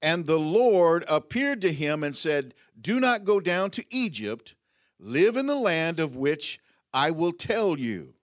And 0.02 0.26
the 0.26 0.40
Lord 0.40 1.04
appeared 1.08 1.62
to 1.62 1.74
him 1.74 2.04
and 2.04 2.16
said, 2.16 2.54
Do 2.80 3.00
not 3.00 3.26
go 3.26 3.40
down 3.40 3.72
to 3.72 3.86
Egypt, 3.90 4.56
live 5.00 5.36
in 5.36 5.46
the 5.46 5.56
land 5.56 6.00
of 6.00 6.16
which 6.16 6.60
I 6.94 7.12
will 7.12 7.34
tell 7.34 7.78
you. 7.78 8.14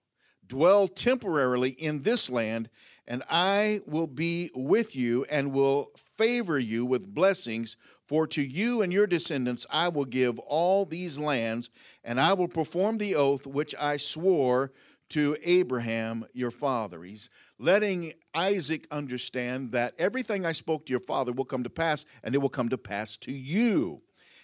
Dwell 0.45 0.87
temporarily 0.87 1.71
in 1.71 2.03
this 2.03 2.29
land, 2.29 2.69
and 3.05 3.21
I 3.29 3.81
will 3.85 4.07
be 4.07 4.49
with 4.55 4.95
you 4.95 5.25
and 5.29 5.53
will 5.53 5.91
favor 6.15 6.57
you 6.57 6.85
with 6.85 7.13
blessings. 7.13 7.77
For 8.05 8.25
to 8.27 8.41
you 8.41 8.81
and 8.81 8.93
your 8.93 9.07
descendants 9.07 9.65
I 9.69 9.89
will 9.89 10.05
give 10.05 10.39
all 10.39 10.85
these 10.85 11.19
lands, 11.19 11.69
and 12.03 12.19
I 12.19 12.33
will 12.33 12.47
perform 12.47 12.97
the 12.97 13.15
oath 13.15 13.45
which 13.45 13.75
I 13.77 13.97
swore 13.97 14.71
to 15.09 15.37
Abraham 15.43 16.25
your 16.33 16.51
father. 16.51 17.03
He's 17.03 17.29
letting 17.59 18.13
Isaac 18.33 18.87
understand 18.91 19.71
that 19.71 19.93
everything 19.97 20.45
I 20.45 20.51
spoke 20.51 20.85
to 20.85 20.91
your 20.91 20.99
father 20.99 21.31
will 21.31 21.45
come 21.45 21.63
to 21.63 21.69
pass, 21.69 22.05
and 22.23 22.35
it 22.35 22.39
will 22.39 22.49
come 22.49 22.69
to 22.69 22.77
pass 22.77 23.17
to 23.17 23.31
you. 23.31 24.01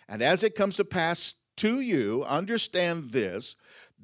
And 0.07 0.21
as 0.21 0.43
it 0.43 0.55
comes 0.55 0.77
to 0.77 0.85
pass 0.85 1.35
to 1.57 1.81
you, 1.81 2.23
understand 2.23 3.11
this 3.11 3.55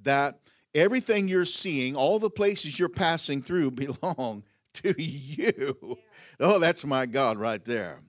that 0.04 0.40
everything 0.74 1.28
you're 1.28 1.46
seeing, 1.46 1.96
all 1.96 2.20
the 2.20 2.30
places 2.30 2.80
you're 2.80 2.90
passing 2.90 3.42
through 3.42 3.72
belong 4.02 4.44
to 4.74 4.96
you. 5.02 5.98
Oh, 6.40 6.60
that's 6.60 6.86
my 6.86 7.06
God 7.06 7.38
right 7.38 7.64
there. 7.64 8.02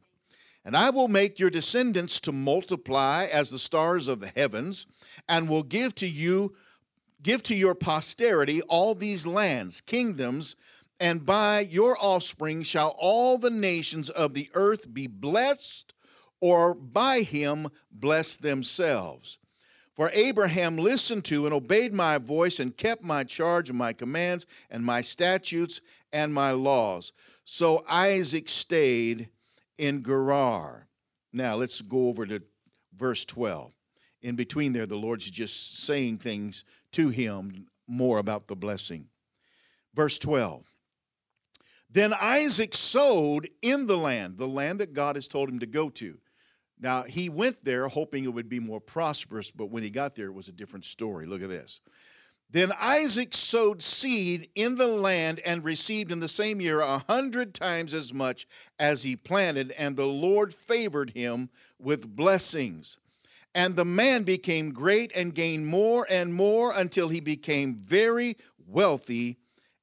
And 0.65 0.77
I 0.77 0.91
will 0.91 1.09
make 1.09 1.39
your 1.39 1.51
descendants 1.51 2.21
to 2.21 2.33
multiply 2.33 3.27
as 3.33 3.51
the 3.51 3.59
stars 3.59 4.09
of 4.09 4.21
the 4.21 4.29
heavens, 4.29 4.87
and 5.29 5.49
will 5.49 5.63
give 5.63 5.95
to 5.97 6.07
you, 6.07 6.55
give 7.23 7.43
to 7.45 7.55
your 7.55 7.75
posterity 7.75 8.63
all 8.63 8.95
these 8.95 9.27
lands, 9.27 9.81
kingdoms, 9.81 10.57
and 10.99 11.25
by 11.25 11.61
your 11.61 11.97
offspring 11.99 12.63
shall 12.63 12.95
all 12.99 13.39
the 13.39 13.51
nations 13.51 14.11
of 14.11 14.35
the 14.35 14.51
earth 14.55 14.93
be 14.93 15.07
blessed, 15.07 15.95
or 16.41 16.75
by 16.75 17.21
him 17.21 17.69
bless 17.91 18.37
themselves. 18.37 19.39
For 19.95 20.11
Abraham 20.15 20.79
listened 20.79 21.25
to 21.27 21.45
and 21.45 21.55
obeyed 21.55 21.93
my 21.93 22.19
voice 22.19 22.59
and 22.61 22.77
kept 22.77 23.03
my 23.03 23.25
charge 23.25 23.69
and 23.69 23.79
my 23.79 23.93
commands 23.93 24.47
and 24.71 24.85
my 24.85 25.03
statutes 25.03 25.81
and 26.13 26.33
my 26.33 26.53
laws. 26.53 27.13
So 27.45 27.85
Isaac 27.89 28.49
stayed 28.49 29.29
in 29.77 30.03
Gerar. 30.03 30.87
Now 31.33 31.57
let's 31.57 31.81
go 31.81 32.09
over 32.09 32.25
to 32.27 32.43
verse 32.97 33.25
12. 33.25 33.75
In 34.23 34.37
between 34.37 34.73
there, 34.73 34.87
the 34.87 34.97
Lord's 34.97 35.31
just 35.31 35.85
saying 35.85 36.19
things 36.19 36.65
to 36.93 37.09
him 37.09 37.67
more 37.87 38.19
about 38.19 38.47
the 38.47 38.57
blessing. 38.57 39.09
Verse 39.95 40.19
12. 40.19 40.65
Then 41.91 42.15
Isaac 42.21 42.75
sowed 42.75 43.49
in 43.63 43.87
the 43.87 43.99
land, 43.99 44.39
the 44.39 44.47
land 44.47 44.79
that 44.79 44.93
God 44.93 45.17
has 45.17 45.27
told 45.27 45.49
him 45.49 45.59
to 45.59 45.67
go 45.67 45.91
to. 45.91 46.19
Now, 46.79 47.03
he 47.03 47.29
went 47.29 47.65
there 47.65 47.89
hoping 47.89 48.25
it 48.25 48.33
would 48.33 48.49
be 48.49 48.61
more 48.61 48.81
prosperous, 48.81 49.51
but 49.51 49.71
when 49.71 49.83
he 49.83 49.91
got 49.91 50.15
there, 50.15 50.27
it 50.27 50.35
was 50.35 50.49
a 50.49 50.53
different 50.53 50.85
story. 50.85 51.27
Look 51.27 51.43
at 51.43 51.49
this. 51.49 51.81
Then 52.53 52.73
Isaac 52.81 53.35
sowed 53.35 53.83
seed 53.83 54.49
in 54.55 54.77
the 54.77 54.89
land 54.89 55.41
and 55.45 55.63
received 55.63 56.11
in 56.11 56.19
the 56.19 56.29
same 56.29 56.61
year 56.61 56.81
a 56.81 56.99
hundred 56.99 57.55
times 57.55 57.95
as 57.95 58.13
much 58.13 58.47
as 58.79 59.03
he 59.03 59.15
planted, 59.15 59.73
and 59.73 59.97
the 59.97 60.07
Lord 60.07 60.53
favored 60.53 61.11
him 61.11 61.51
with 61.79 62.17
blessings. 62.17 62.99
And 63.55 63.75
the 63.77 63.85
man 63.85 64.23
became 64.23 64.73
great 64.73 65.11
and 65.15 65.35
gained 65.35 65.67
more 65.67 66.07
and 66.09 66.33
more 66.33 66.73
until 66.73 67.09
he 67.09 67.21
became 67.21 67.77
very 67.77 68.37
wealthy 68.67 69.39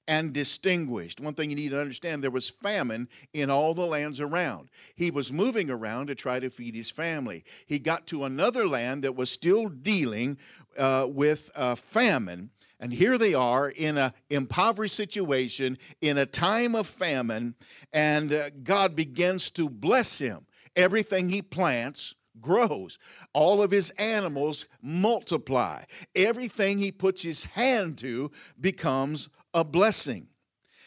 and 0.07 0.31
distinguished. 0.31 1.19
One 1.19 1.33
thing 1.33 1.49
you 1.49 1.55
need 1.55 1.71
to 1.71 1.81
understand 1.81 2.23
there 2.23 2.31
was 2.31 2.49
famine 2.49 3.09
in 3.33 3.49
all 3.49 3.73
the 3.73 3.85
lands 3.85 4.21
around. 4.21 4.69
He 4.95 5.11
was 5.11 5.33
moving 5.33 5.69
around 5.69 6.07
to 6.07 6.15
try 6.15 6.39
to 6.39 6.49
feed 6.49 6.75
his 6.75 6.89
family. 6.89 7.43
He 7.65 7.77
got 7.77 8.07
to 8.07 8.23
another 8.23 8.67
land 8.67 9.03
that 9.03 9.15
was 9.15 9.29
still 9.29 9.67
dealing 9.67 10.37
uh, 10.77 11.07
with 11.09 11.51
uh, 11.55 11.75
famine. 11.75 12.51
And 12.79 12.93
here 12.93 13.17
they 13.17 13.33
are 13.33 13.69
in 13.69 13.97
an 13.97 14.13
impoverished 14.29 14.95
situation, 14.95 15.77
in 15.99 16.17
a 16.17 16.27
time 16.27 16.75
of 16.75 16.87
famine, 16.87 17.55
and 17.91 18.31
uh, 18.31 18.51
God 18.63 18.95
begins 18.95 19.49
to 19.51 19.67
bless 19.67 20.19
him. 20.19 20.45
Everything 20.75 21.27
he 21.27 21.41
plants 21.41 22.13
grows, 22.47 22.97
all 23.33 23.61
of 23.61 23.71
his 23.71 23.91
animals 23.91 24.65
multiply. 24.81 25.83
Everything 26.15 26.79
he 26.79 26.91
puts 26.91 27.21
his 27.21 27.43
hand 27.43 27.97
to 27.97 28.31
becomes 28.59 29.29
a 29.53 29.65
blessing. 29.65 30.27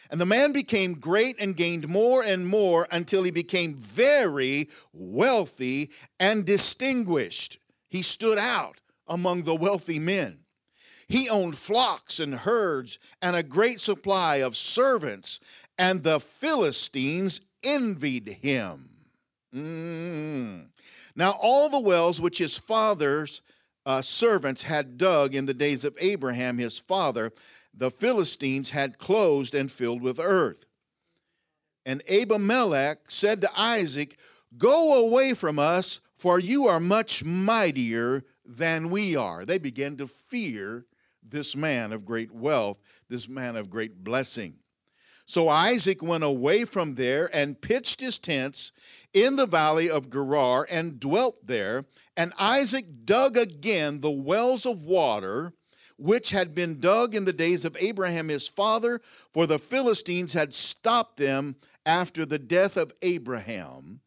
And 0.09 0.19
the 0.19 0.25
man 0.25 0.51
became 0.51 0.95
great 0.95 1.37
and 1.39 1.55
gained 1.55 1.87
more 1.87 2.23
and 2.23 2.47
more 2.47 2.87
until 2.91 3.23
he 3.23 3.31
became 3.31 3.75
very 3.75 4.67
wealthy 4.91 5.91
and 6.19 6.45
distinguished. 6.45 7.59
He 7.87 8.01
stood 8.01 8.37
out 8.37 8.81
among 9.07 9.43
the 9.43 9.55
wealthy 9.55 9.99
men. 9.99 10.39
He 11.07 11.29
owned 11.29 11.57
flocks 11.57 12.19
and 12.19 12.33
herds 12.33 12.97
and 13.21 13.35
a 13.35 13.43
great 13.43 13.79
supply 13.79 14.37
of 14.37 14.57
servants, 14.57 15.39
and 15.77 16.03
the 16.03 16.19
Philistines 16.19 17.41
envied 17.63 18.39
him. 18.41 18.89
Mm. 19.53 20.67
Now, 21.15 21.31
all 21.41 21.69
the 21.69 21.79
wells 21.79 22.21
which 22.21 22.37
his 22.37 22.57
father's 22.57 23.41
uh, 23.85 24.01
servants 24.01 24.63
had 24.63 24.97
dug 24.97 25.35
in 25.35 25.45
the 25.45 25.53
days 25.53 25.83
of 25.83 25.97
Abraham, 25.99 26.57
his 26.57 26.77
father, 26.77 27.31
the 27.73 27.91
Philistines 27.91 28.71
had 28.71 28.97
closed 28.97 29.55
and 29.55 29.71
filled 29.71 30.01
with 30.01 30.19
earth. 30.19 30.65
And 31.85 32.03
Abimelech 32.09 33.09
said 33.09 33.41
to 33.41 33.49
Isaac, 33.59 34.19
Go 34.57 35.05
away 35.05 35.33
from 35.33 35.57
us, 35.57 35.99
for 36.17 36.37
you 36.37 36.67
are 36.67 36.79
much 36.79 37.23
mightier 37.23 38.23
than 38.45 38.89
we 38.89 39.15
are. 39.15 39.45
They 39.45 39.57
began 39.57 39.97
to 39.97 40.07
fear 40.07 40.85
this 41.23 41.55
man 41.55 41.91
of 41.91 42.05
great 42.05 42.31
wealth, 42.31 42.79
this 43.09 43.27
man 43.27 43.55
of 43.55 43.69
great 43.69 44.03
blessing. 44.03 44.55
So 45.25 45.49
Isaac 45.49 46.01
went 46.01 46.23
away 46.23 46.65
from 46.65 46.95
there 46.95 47.29
and 47.33 47.61
pitched 47.61 48.01
his 48.01 48.19
tents 48.19 48.71
in 49.13 49.35
the 49.35 49.45
valley 49.45 49.89
of 49.89 50.09
Gerar 50.09 50.67
and 50.69 50.99
dwelt 50.99 51.47
there. 51.47 51.85
And 52.17 52.33
Isaac 52.37 52.85
dug 53.05 53.37
again 53.37 53.99
the 53.99 54.11
wells 54.11 54.65
of 54.65 54.83
water 54.83 55.53
which 56.01 56.31
had 56.31 56.55
been 56.55 56.79
dug 56.79 57.13
in 57.13 57.25
the 57.25 57.33
days 57.33 57.63
of 57.63 57.77
Abraham 57.79 58.27
his 58.27 58.47
father, 58.47 59.01
for 59.31 59.45
the 59.45 59.59
Philistines 59.59 60.33
had 60.33 60.51
stopped 60.51 61.17
them 61.17 61.55
after 61.85 62.25
the 62.25 62.39
death 62.39 62.75
of 62.75 62.91
Abraham, 63.03 64.01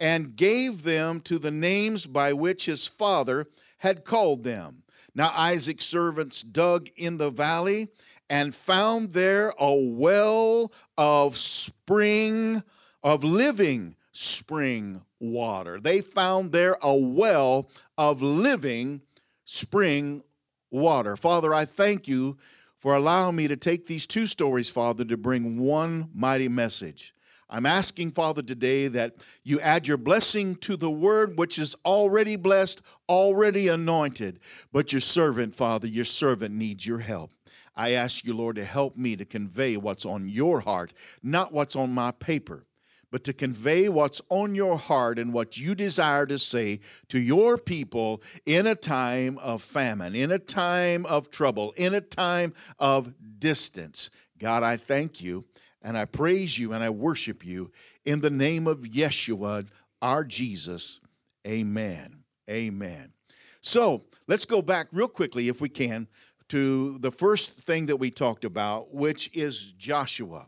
and 0.00 0.34
gave 0.34 0.82
them 0.82 1.20
to 1.20 1.38
the 1.38 1.52
names 1.52 2.04
by 2.06 2.32
which 2.32 2.66
his 2.66 2.86
father 2.86 3.46
had 3.78 4.04
called 4.04 4.42
them. 4.42 4.82
Now 5.14 5.32
Isaac's 5.34 5.86
servants 5.86 6.42
dug 6.42 6.88
in 6.96 7.16
the 7.16 7.30
valley 7.30 7.88
and 8.28 8.54
found 8.54 9.12
there 9.12 9.52
a 9.58 9.74
well 9.74 10.72
of 10.98 11.36
spring, 11.36 12.62
of 13.02 13.24
living 13.24 13.94
spring 14.12 15.02
water. 15.20 15.80
They 15.80 16.00
found 16.00 16.52
there 16.52 16.76
a 16.82 16.94
well 16.94 17.68
of 17.96 18.22
living 18.22 19.02
spring 19.44 20.22
water. 20.70 21.16
Father, 21.16 21.54
I 21.54 21.64
thank 21.64 22.08
you 22.08 22.36
for 22.78 22.94
allowing 22.94 23.36
me 23.36 23.48
to 23.48 23.56
take 23.56 23.86
these 23.86 24.06
two 24.06 24.26
stories, 24.26 24.68
Father, 24.68 25.04
to 25.04 25.16
bring 25.16 25.58
one 25.58 26.10
mighty 26.14 26.48
message. 26.48 27.14
I'm 27.48 27.66
asking, 27.66 28.10
Father, 28.10 28.42
today 28.42 28.88
that 28.88 29.24
you 29.44 29.60
add 29.60 29.86
your 29.86 29.98
blessing 29.98 30.56
to 30.56 30.76
the 30.76 30.90
word 30.90 31.38
which 31.38 31.58
is 31.58 31.76
already 31.84 32.34
blessed, 32.34 32.82
already 33.08 33.68
anointed. 33.68 34.40
But 34.72 34.92
your 34.92 35.00
servant, 35.00 35.54
Father, 35.54 35.86
your 35.86 36.04
servant 36.04 36.54
needs 36.56 36.84
your 36.84 36.98
help. 36.98 37.30
I 37.76 37.92
ask 37.92 38.24
you, 38.24 38.34
Lord, 38.34 38.56
to 38.56 38.64
help 38.64 38.96
me 38.96 39.16
to 39.16 39.24
convey 39.24 39.76
what's 39.76 40.06
on 40.06 40.28
your 40.28 40.60
heart, 40.60 40.92
not 41.22 41.52
what's 41.52 41.76
on 41.76 41.92
my 41.92 42.10
paper 42.12 42.66
but 43.10 43.24
to 43.24 43.32
convey 43.32 43.88
what's 43.88 44.20
on 44.28 44.54
your 44.54 44.76
heart 44.76 45.18
and 45.18 45.32
what 45.32 45.58
you 45.58 45.74
desire 45.74 46.26
to 46.26 46.38
say 46.38 46.80
to 47.08 47.18
your 47.18 47.56
people 47.56 48.22
in 48.44 48.66
a 48.66 48.74
time 48.74 49.38
of 49.38 49.62
famine, 49.62 50.14
in 50.14 50.32
a 50.32 50.38
time 50.38 51.06
of 51.06 51.30
trouble, 51.30 51.72
in 51.76 51.94
a 51.94 52.00
time 52.00 52.52
of 52.78 53.14
distance. 53.38 54.10
God, 54.38 54.62
I 54.62 54.76
thank 54.76 55.22
you 55.22 55.44
and 55.82 55.96
I 55.96 56.04
praise 56.04 56.58
you 56.58 56.72
and 56.72 56.82
I 56.82 56.90
worship 56.90 57.44
you 57.44 57.70
in 58.04 58.20
the 58.20 58.30
name 58.30 58.66
of 58.66 58.80
Yeshua, 58.80 59.68
our 60.02 60.24
Jesus. 60.24 61.00
Amen. 61.46 62.24
Amen. 62.50 63.12
So 63.60 64.02
let's 64.26 64.44
go 64.44 64.62
back 64.62 64.88
real 64.92 65.08
quickly, 65.08 65.48
if 65.48 65.60
we 65.60 65.68
can, 65.68 66.06
to 66.48 66.98
the 66.98 67.10
first 67.10 67.60
thing 67.60 67.86
that 67.86 67.96
we 67.96 68.10
talked 68.10 68.44
about, 68.44 68.94
which 68.94 69.30
is 69.34 69.72
Joshua. 69.76 70.46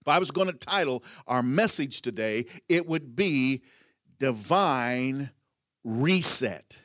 If 0.00 0.08
I 0.08 0.18
was 0.18 0.30
going 0.30 0.48
to 0.48 0.52
title 0.52 1.02
our 1.26 1.42
message 1.42 2.00
today, 2.00 2.46
it 2.68 2.86
would 2.86 3.16
be 3.16 3.62
Divine 4.18 5.30
Reset. 5.84 6.78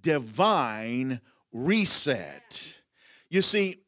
Divine 0.00 1.20
Reset. 1.52 2.80
You 3.30 3.42
see, 3.42 3.82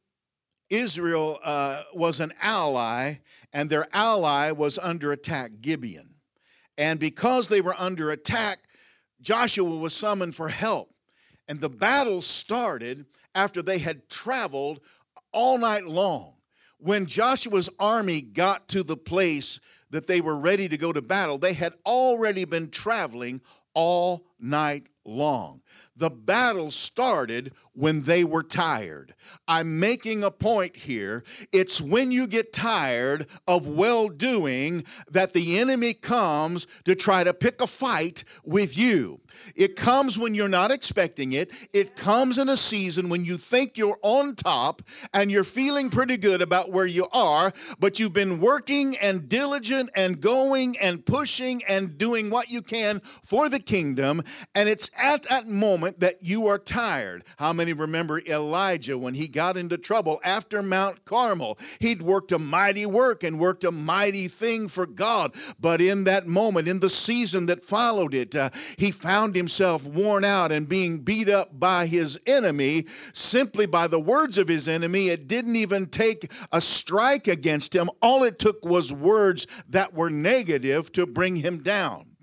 Israel 0.70 1.38
uh, 1.44 1.82
was 1.92 2.20
an 2.20 2.32
ally, 2.40 3.16
and 3.52 3.68
their 3.68 3.86
ally 3.92 4.50
was 4.52 4.78
under 4.78 5.12
attack, 5.12 5.52
Gibeon. 5.60 6.14
And 6.78 6.98
because 6.98 7.48
they 7.48 7.60
were 7.60 7.76
under 7.78 8.10
attack, 8.10 8.60
Joshua 9.20 9.76
was 9.76 9.94
summoned 9.94 10.34
for 10.34 10.48
help. 10.48 10.90
And 11.48 11.60
the 11.60 11.68
battle 11.68 12.22
started 12.22 13.06
after 13.34 13.62
they 13.62 13.78
had 13.78 14.08
traveled 14.08 14.80
all 15.32 15.58
night 15.58 15.84
long. 15.84 16.34
When 16.78 17.06
Joshua's 17.06 17.70
army 17.78 18.20
got 18.20 18.68
to 18.68 18.82
the 18.82 18.96
place 18.96 19.58
that 19.90 20.06
they 20.06 20.20
were 20.20 20.36
ready 20.36 20.68
to 20.68 20.76
go 20.76 20.92
to 20.92 21.00
battle, 21.00 21.38
they 21.38 21.54
had 21.54 21.74
already 21.86 22.44
been 22.44 22.70
traveling 22.70 23.40
all 23.74 24.26
night 24.44 24.88
long. 25.04 25.60
The 25.96 26.10
battle 26.10 26.70
started 26.70 27.52
when 27.72 28.02
they 28.02 28.24
were 28.24 28.42
tired. 28.42 29.14
I'm 29.46 29.78
making 29.78 30.24
a 30.24 30.30
point 30.30 30.76
here. 30.76 31.24
It's 31.52 31.80
when 31.80 32.10
you 32.10 32.26
get 32.26 32.52
tired 32.52 33.28
of 33.46 33.68
well 33.68 34.08
doing 34.08 34.84
that 35.10 35.32
the 35.32 35.58
enemy 35.58 35.94
comes 35.94 36.66
to 36.84 36.94
try 36.94 37.24
to 37.24 37.34
pick 37.34 37.60
a 37.60 37.66
fight 37.66 38.24
with 38.44 38.78
you. 38.78 39.20
It 39.54 39.76
comes 39.76 40.18
when 40.18 40.34
you're 40.34 40.48
not 40.48 40.70
expecting 40.70 41.32
it. 41.32 41.52
It 41.72 41.96
comes 41.96 42.38
in 42.38 42.48
a 42.48 42.56
season 42.56 43.08
when 43.08 43.24
you 43.24 43.36
think 43.36 43.76
you're 43.76 43.98
on 44.02 44.34
top 44.34 44.82
and 45.12 45.30
you're 45.30 45.44
feeling 45.44 45.90
pretty 45.90 46.16
good 46.16 46.42
about 46.42 46.70
where 46.70 46.86
you 46.86 47.08
are, 47.12 47.52
but 47.78 47.98
you've 47.98 48.12
been 48.12 48.40
working 48.40 48.96
and 48.98 49.28
diligent 49.28 49.90
and 49.94 50.20
going 50.20 50.78
and 50.78 51.04
pushing 51.04 51.62
and 51.68 51.98
doing 51.98 52.30
what 52.30 52.48
you 52.50 52.62
can 52.62 53.00
for 53.22 53.48
the 53.48 53.60
kingdom. 53.60 54.22
And 54.54 54.68
it's 54.68 54.90
at 54.96 55.24
that 55.24 55.46
moment 55.46 56.00
that 56.00 56.22
you 56.22 56.46
are 56.48 56.58
tired. 56.58 57.24
How 57.36 57.52
many 57.52 57.72
remember 57.72 58.20
Elijah 58.20 58.98
when 58.98 59.14
he 59.14 59.28
got 59.28 59.56
into 59.56 59.78
trouble 59.78 60.20
after 60.24 60.62
Mount 60.62 61.04
Carmel? 61.04 61.58
He'd 61.80 62.02
worked 62.02 62.32
a 62.32 62.38
mighty 62.38 62.86
work 62.86 63.22
and 63.22 63.38
worked 63.38 63.64
a 63.64 63.70
mighty 63.70 64.28
thing 64.28 64.68
for 64.68 64.86
God. 64.86 65.34
But 65.58 65.80
in 65.80 66.04
that 66.04 66.26
moment, 66.26 66.68
in 66.68 66.80
the 66.80 66.90
season 66.90 67.46
that 67.46 67.64
followed 67.64 68.14
it, 68.14 68.34
uh, 68.36 68.50
he 68.78 68.90
found 68.90 69.34
himself 69.34 69.86
worn 69.86 70.24
out 70.24 70.52
and 70.52 70.68
being 70.68 70.98
beat 70.98 71.28
up 71.28 71.58
by 71.58 71.86
his 71.86 72.18
enemy 72.26 72.86
simply 73.12 73.66
by 73.66 73.86
the 73.86 74.00
words 74.00 74.38
of 74.38 74.48
his 74.48 74.68
enemy. 74.68 75.08
It 75.08 75.28
didn't 75.28 75.56
even 75.56 75.86
take 75.86 76.30
a 76.52 76.60
strike 76.60 77.28
against 77.28 77.74
him, 77.74 77.90
all 78.02 78.24
it 78.24 78.38
took 78.38 78.64
was 78.64 78.92
words 78.92 79.46
that 79.68 79.94
were 79.94 80.10
negative 80.10 80.92
to 80.92 81.06
bring 81.06 81.36
him 81.36 81.58
down. 81.58 82.13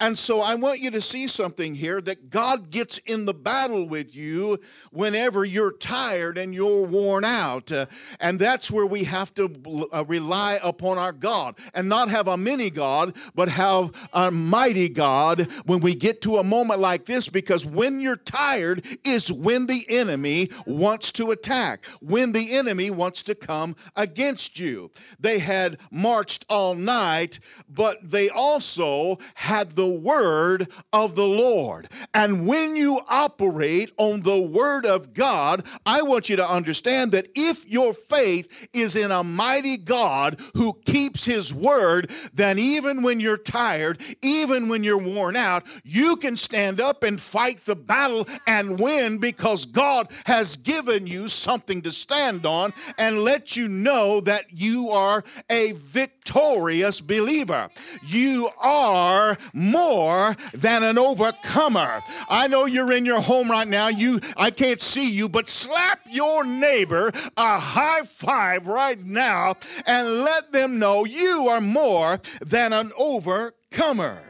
And 0.00 0.16
so 0.16 0.40
I 0.40 0.54
want 0.54 0.80
you 0.80 0.90
to 0.92 1.00
see 1.02 1.26
something 1.26 1.74
here 1.74 2.00
that 2.00 2.30
God 2.30 2.70
gets 2.70 2.96
in 2.98 3.26
the 3.26 3.34
battle 3.34 3.86
with 3.86 4.16
you 4.16 4.58
whenever 4.92 5.44
you're 5.44 5.72
tired 5.72 6.38
and 6.38 6.54
you're 6.54 6.86
worn 6.86 7.22
out. 7.22 7.70
Uh, 7.70 7.84
and 8.18 8.38
that's 8.38 8.70
where 8.70 8.86
we 8.86 9.04
have 9.04 9.34
to 9.34 9.88
uh, 9.92 10.04
rely 10.08 10.58
upon 10.62 10.96
our 10.96 11.12
God 11.12 11.58
and 11.74 11.86
not 11.86 12.08
have 12.08 12.28
a 12.28 12.38
mini 12.38 12.70
God, 12.70 13.14
but 13.34 13.50
have 13.50 13.92
a 14.14 14.30
mighty 14.30 14.88
God 14.88 15.50
when 15.66 15.80
we 15.80 15.94
get 15.94 16.22
to 16.22 16.38
a 16.38 16.44
moment 16.44 16.80
like 16.80 17.04
this 17.04 17.28
because 17.28 17.66
when 17.66 18.00
you're 18.00 18.16
tired 18.16 18.86
is 19.04 19.30
when 19.30 19.66
the 19.66 19.84
enemy 19.90 20.48
wants 20.64 21.12
to 21.12 21.30
attack, 21.30 21.84
when 22.00 22.32
the 22.32 22.52
enemy 22.52 22.90
wants 22.90 23.22
to 23.24 23.34
come 23.34 23.76
against 23.96 24.58
you. 24.58 24.90
They 25.18 25.40
had 25.40 25.78
marched 25.90 26.46
all 26.48 26.74
night, 26.74 27.38
but 27.68 27.98
they 28.02 28.30
also 28.30 29.18
had 29.34 29.72
the 29.72 29.89
word 29.90 30.70
of 30.92 31.14
the 31.14 31.26
Lord. 31.26 31.88
And 32.14 32.46
when 32.46 32.76
you 32.76 33.00
operate 33.08 33.92
on 33.96 34.20
the 34.20 34.40
word 34.40 34.86
of 34.86 35.12
God, 35.12 35.66
I 35.84 36.02
want 36.02 36.28
you 36.28 36.36
to 36.36 36.48
understand 36.48 37.12
that 37.12 37.28
if 37.34 37.68
your 37.68 37.92
faith 37.92 38.68
is 38.72 38.96
in 38.96 39.10
a 39.10 39.24
mighty 39.24 39.76
God 39.76 40.40
who 40.54 40.74
keeps 40.84 41.24
his 41.24 41.52
word, 41.52 42.10
then 42.32 42.58
even 42.58 43.02
when 43.02 43.20
you're 43.20 43.36
tired, 43.36 44.00
even 44.22 44.68
when 44.68 44.82
you're 44.84 44.98
worn 44.98 45.36
out, 45.36 45.66
you 45.84 46.16
can 46.16 46.36
stand 46.36 46.80
up 46.80 47.02
and 47.02 47.20
fight 47.20 47.60
the 47.60 47.76
battle 47.76 48.26
and 48.46 48.78
win 48.78 49.18
because 49.18 49.64
God 49.64 50.10
has 50.26 50.56
given 50.56 51.06
you 51.06 51.28
something 51.28 51.82
to 51.82 51.90
stand 51.90 52.46
on 52.46 52.72
and 52.98 53.22
let 53.22 53.56
you 53.56 53.68
know 53.68 54.20
that 54.20 54.44
you 54.50 54.90
are 54.90 55.24
a 55.48 55.72
victorious 55.72 57.00
believer. 57.00 57.68
You 58.02 58.50
are 58.62 59.36
more 59.52 59.79
more 59.80 60.36
than 60.52 60.82
an 60.82 60.98
overcomer. 60.98 62.02
I 62.28 62.48
know 62.48 62.66
you're 62.66 62.92
in 62.92 63.06
your 63.06 63.20
home 63.20 63.50
right 63.50 63.66
now. 63.66 63.88
You 63.88 64.20
I 64.36 64.50
can't 64.50 64.80
see 64.80 65.10
you, 65.10 65.28
but 65.28 65.48
slap 65.48 66.00
your 66.08 66.44
neighbor 66.44 67.10
a 67.36 67.58
high 67.58 68.02
five 68.02 68.66
right 68.66 69.02
now 69.02 69.54
and 69.86 70.22
let 70.22 70.52
them 70.52 70.78
know 70.78 71.04
you 71.04 71.48
are 71.48 71.60
more 71.60 72.20
than 72.40 72.72
an 72.72 72.92
overcomer 72.96 74.29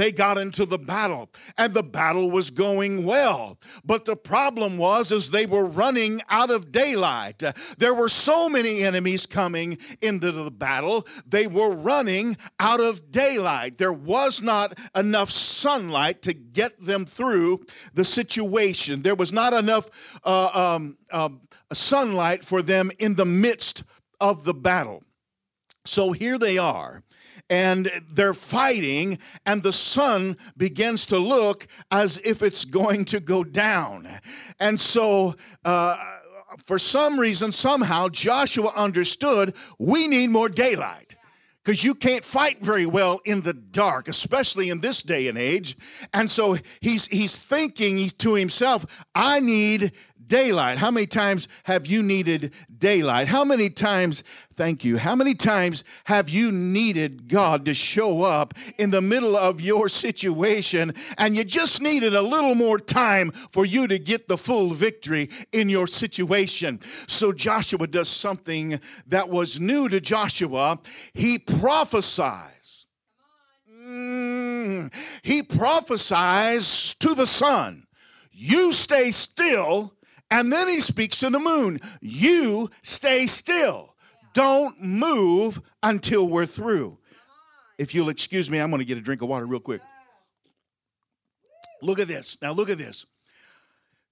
they 0.00 0.10
got 0.10 0.38
into 0.38 0.64
the 0.64 0.78
battle 0.78 1.28
and 1.58 1.74
the 1.74 1.82
battle 1.82 2.30
was 2.30 2.48
going 2.48 3.04
well. 3.04 3.58
But 3.84 4.06
the 4.06 4.16
problem 4.16 4.78
was 4.78 5.12
as 5.12 5.30
they 5.30 5.44
were 5.44 5.66
running 5.66 6.22
out 6.30 6.50
of 6.50 6.72
daylight. 6.72 7.42
There 7.76 7.92
were 7.92 8.08
so 8.08 8.48
many 8.48 8.82
enemies 8.82 9.26
coming 9.26 9.76
into 10.00 10.32
the 10.32 10.50
battle 10.50 11.06
they 11.26 11.46
were 11.46 11.68
running 11.68 12.38
out 12.58 12.80
of 12.80 13.12
daylight. 13.12 13.76
There 13.76 13.92
was 13.92 14.40
not 14.40 14.78
enough 14.94 15.30
sunlight 15.30 16.22
to 16.22 16.32
get 16.32 16.80
them 16.80 17.04
through 17.04 17.66
the 17.92 18.06
situation. 18.06 19.02
There 19.02 19.14
was 19.14 19.34
not 19.34 19.52
enough 19.52 20.18
uh, 20.24 20.76
um, 20.76 20.96
uh, 21.12 21.28
sunlight 21.74 22.42
for 22.42 22.62
them 22.62 22.90
in 22.98 23.16
the 23.16 23.26
midst 23.26 23.84
of 24.18 24.44
the 24.44 24.54
battle. 24.54 25.02
So 25.84 26.12
here 26.12 26.38
they 26.38 26.56
are 26.56 27.02
and 27.50 27.90
they're 28.12 28.32
fighting, 28.32 29.18
and 29.44 29.62
the 29.62 29.72
sun 29.72 30.36
begins 30.56 31.04
to 31.06 31.18
look 31.18 31.66
as 31.90 32.18
if 32.24 32.42
it's 32.42 32.64
going 32.64 33.04
to 33.06 33.20
go 33.20 33.44
down. 33.44 34.08
And 34.60 34.78
so, 34.78 35.34
uh, 35.64 36.02
for 36.64 36.78
some 36.78 37.18
reason, 37.18 37.52
somehow, 37.52 38.08
Joshua 38.08 38.72
understood 38.74 39.54
we 39.78 40.08
need 40.08 40.30
more 40.30 40.48
daylight 40.48 41.16
because 41.64 41.84
you 41.84 41.94
can't 41.94 42.24
fight 42.24 42.60
very 42.60 42.86
well 42.86 43.20
in 43.24 43.42
the 43.42 43.52
dark, 43.52 44.08
especially 44.08 44.70
in 44.70 44.80
this 44.80 45.02
day 45.02 45.28
and 45.28 45.36
age. 45.36 45.76
And 46.12 46.30
so 46.30 46.56
he's 46.80 47.06
he's 47.06 47.36
thinking 47.36 47.98
he's 47.98 48.12
to 48.14 48.34
himself, 48.34 49.04
I 49.14 49.40
need 49.40 49.92
daylight. 50.30 50.78
How 50.78 50.90
many 50.90 51.06
times 51.06 51.48
have 51.64 51.86
you 51.86 52.02
needed 52.02 52.54
daylight? 52.78 53.28
How 53.28 53.44
many 53.44 53.68
times, 53.68 54.24
thank 54.54 54.84
you, 54.84 54.96
how 54.96 55.14
many 55.14 55.34
times 55.34 55.84
have 56.04 56.30
you 56.30 56.50
needed 56.50 57.28
God 57.28 57.66
to 57.66 57.74
show 57.74 58.22
up 58.22 58.54
in 58.78 58.90
the 58.90 59.02
middle 59.02 59.36
of 59.36 59.60
your 59.60 59.90
situation 59.90 60.94
and 61.18 61.36
you 61.36 61.44
just 61.44 61.82
needed 61.82 62.14
a 62.14 62.22
little 62.22 62.54
more 62.54 62.78
time 62.78 63.32
for 63.50 63.66
you 63.66 63.86
to 63.88 63.98
get 63.98 64.28
the 64.28 64.38
full 64.38 64.70
victory 64.70 65.28
in 65.52 65.68
your 65.68 65.88
situation? 65.88 66.80
So 67.08 67.32
Joshua 67.32 67.88
does 67.88 68.08
something 68.08 68.80
that 69.08 69.28
was 69.28 69.60
new 69.60 69.88
to 69.90 70.00
Joshua. 70.00 70.78
He 71.12 71.38
prophesies 71.38 72.60
Mm, 73.90 74.94
he 75.22 75.42
prophesies 75.42 76.94
to 77.00 77.12
the 77.14 77.26
sun, 77.26 77.88
You 78.30 78.72
stay 78.72 79.10
still. 79.10 79.94
And 80.30 80.52
then 80.52 80.68
he 80.68 80.80
speaks 80.80 81.18
to 81.20 81.30
the 81.30 81.38
moon, 81.38 81.80
You 82.00 82.70
stay 82.82 83.26
still. 83.26 83.94
Don't 84.32 84.80
move 84.80 85.60
until 85.82 86.28
we're 86.28 86.46
through. 86.46 86.98
If 87.78 87.94
you'll 87.94 88.10
excuse 88.10 88.50
me, 88.50 88.58
I'm 88.58 88.70
going 88.70 88.78
to 88.78 88.84
get 88.84 88.98
a 88.98 89.00
drink 89.00 89.22
of 89.22 89.28
water 89.28 89.46
real 89.46 89.60
quick. 89.60 89.80
Look 91.82 91.98
at 91.98 92.08
this. 92.08 92.36
Now, 92.40 92.52
look 92.52 92.70
at 92.70 92.78
this. 92.78 93.06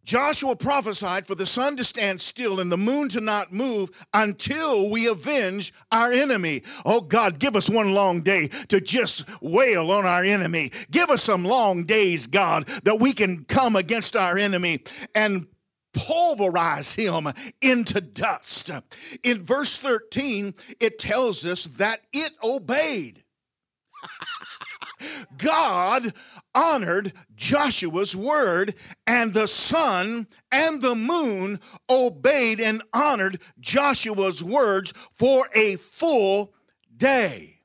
Joshua 0.08 0.56
prophesied 0.56 1.26
for 1.26 1.34
the 1.34 1.44
sun 1.44 1.76
to 1.76 1.84
stand 1.84 2.18
still 2.22 2.60
and 2.60 2.72
the 2.72 2.78
moon 2.78 3.10
to 3.10 3.20
not 3.20 3.52
move 3.52 3.90
until 4.14 4.88
we 4.88 5.06
avenge 5.06 5.74
our 5.92 6.10
enemy. 6.10 6.62
Oh 6.86 7.02
God, 7.02 7.38
give 7.38 7.54
us 7.54 7.68
one 7.68 7.92
long 7.92 8.22
day 8.22 8.48
to 8.68 8.80
just 8.80 9.24
wail 9.42 9.92
on 9.92 10.06
our 10.06 10.24
enemy. 10.24 10.72
Give 10.90 11.10
us 11.10 11.22
some 11.22 11.44
long 11.44 11.84
days, 11.84 12.26
God, 12.26 12.66
that 12.84 12.98
we 13.00 13.12
can 13.12 13.44
come 13.44 13.76
against 13.76 14.16
our 14.16 14.38
enemy 14.38 14.78
and 15.14 15.46
pulverize 15.92 16.94
him 16.94 17.28
into 17.60 18.00
dust. 18.00 18.70
In 19.22 19.42
verse 19.42 19.78
13, 19.78 20.54
it 20.80 20.98
tells 20.98 21.44
us 21.44 21.64
that 21.64 22.00
it 22.12 22.32
obeyed. 22.42 23.24
God 25.38 26.12
honored 26.54 27.12
Joshua's 27.34 28.16
word, 28.16 28.74
and 29.06 29.32
the 29.32 29.46
sun 29.46 30.26
and 30.50 30.82
the 30.82 30.94
moon 30.94 31.60
obeyed 31.88 32.60
and 32.60 32.82
honored 32.92 33.40
Joshua's 33.60 34.42
words 34.42 34.92
for 35.12 35.48
a 35.54 35.76
full 35.76 36.52
day. 36.96 37.60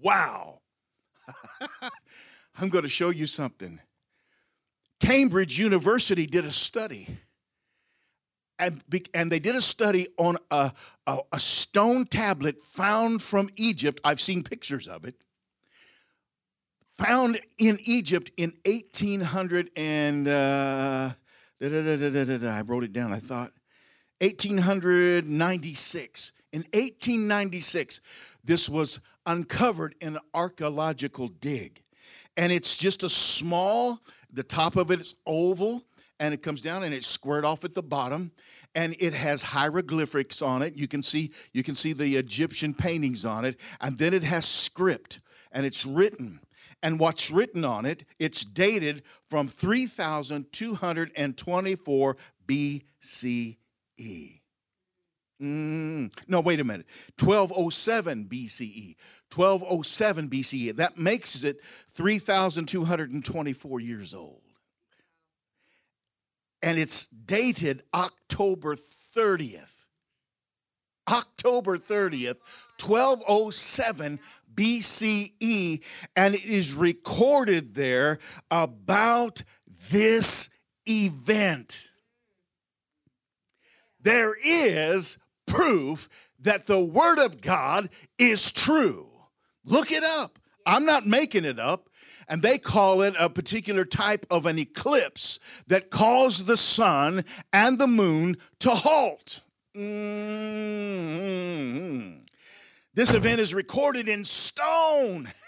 Wow. 0.00 0.60
I'm 2.58 2.68
going 2.68 2.82
to 2.82 2.88
show 2.88 3.10
you 3.10 3.26
something. 3.26 3.80
Cambridge 5.00 5.58
University 5.58 6.26
did 6.26 6.44
a 6.44 6.52
study. 6.52 7.06
And, 8.58 8.82
and 9.14 9.30
they 9.30 9.38
did 9.38 9.54
a 9.54 9.62
study 9.62 10.08
on 10.16 10.36
a, 10.50 10.72
a, 11.06 11.18
a 11.32 11.38
stone 11.38 12.06
tablet 12.06 12.64
found 12.64 13.22
from 13.22 13.50
Egypt. 13.56 14.00
I've 14.02 14.20
seen 14.20 14.42
pictures 14.42 14.88
of 14.88 15.04
it 15.04 15.24
found 16.98 17.40
in 17.58 17.78
Egypt 17.84 18.32
in 18.36 18.52
1800 18.66 19.70
and 19.76 20.26
uh, 20.28 21.10
I 21.60 22.62
wrote 22.66 22.84
it 22.84 22.92
down. 22.92 23.12
I 23.12 23.20
thought 23.20 23.52
1896. 24.20 26.32
In 26.52 26.60
1896, 26.72 28.00
this 28.42 28.68
was 28.68 28.98
uncovered 29.26 29.94
in 30.00 30.16
an 30.16 30.22
archaeological 30.34 31.28
dig. 31.28 31.82
And 32.36 32.50
it's 32.52 32.76
just 32.76 33.02
a 33.02 33.08
small, 33.08 34.00
the 34.32 34.42
top 34.42 34.76
of 34.76 34.90
it 34.90 35.00
is 35.00 35.14
oval, 35.26 35.84
and 36.20 36.34
it 36.34 36.42
comes 36.42 36.60
down 36.60 36.82
and 36.82 36.92
it's 36.92 37.06
squared 37.06 37.44
off 37.44 37.64
at 37.64 37.74
the 37.74 37.82
bottom 37.82 38.32
and 38.74 38.96
it 38.98 39.14
has 39.14 39.40
hieroglyphics 39.40 40.42
on 40.42 40.62
it 40.62 40.74
you 40.74 40.88
can 40.88 41.00
see 41.00 41.30
you 41.52 41.62
can 41.62 41.76
see 41.76 41.92
the 41.92 42.16
egyptian 42.16 42.74
paintings 42.74 43.24
on 43.24 43.44
it 43.44 43.56
and 43.80 43.98
then 43.98 44.12
it 44.12 44.24
has 44.24 44.44
script 44.44 45.20
and 45.52 45.64
it's 45.64 45.86
written 45.86 46.40
and 46.82 46.98
what's 47.00 47.30
written 47.30 47.64
on 47.64 47.86
it, 47.86 48.04
it's 48.18 48.44
dated 48.44 49.04
from 49.28 49.48
3224 49.48 52.16
BCE. 52.46 54.37
Mm, 55.40 56.12
no, 56.26 56.40
wait 56.40 56.58
a 56.60 56.64
minute. 56.64 56.86
1207 57.20 58.26
BCE. 58.26 58.96
1207 59.34 60.28
BCE. 60.28 60.76
That 60.76 60.98
makes 60.98 61.42
it 61.44 61.62
3,224 61.62 63.80
years 63.80 64.14
old. 64.14 64.42
And 66.60 66.76
it's 66.78 67.06
dated 67.06 67.84
October 67.94 68.74
30th. 68.74 69.78
October 71.10 71.78
30th, 71.78 72.36
1207 72.84 74.20
BCE, 74.54 75.82
and 76.16 76.34
it 76.34 76.44
is 76.44 76.74
recorded 76.74 77.74
there 77.74 78.18
about 78.50 79.42
this 79.90 80.50
event. 80.86 81.90
There 84.00 84.34
is 84.44 85.18
proof 85.48 86.08
that 86.40 86.66
the 86.66 86.80
Word 86.80 87.18
of 87.18 87.40
God 87.40 87.88
is 88.18 88.52
true. 88.52 89.08
Look 89.64 89.90
it 89.90 90.04
up. 90.04 90.38
I'm 90.64 90.84
not 90.84 91.06
making 91.06 91.44
it 91.44 91.58
up. 91.58 91.88
And 92.28 92.42
they 92.42 92.58
call 92.58 93.02
it 93.02 93.14
a 93.18 93.30
particular 93.30 93.86
type 93.86 94.26
of 94.30 94.44
an 94.44 94.58
eclipse 94.58 95.38
that 95.66 95.90
caused 95.90 96.46
the 96.46 96.58
sun 96.58 97.24
and 97.52 97.78
the 97.78 97.86
moon 97.86 98.36
to 98.60 98.70
halt. 98.70 99.40
Mm-hmm. 99.74 99.88
This 102.94 103.14
event 103.14 103.40
is 103.40 103.54
recorded 103.54 104.08
in 104.08 104.24
stone. 104.24 105.30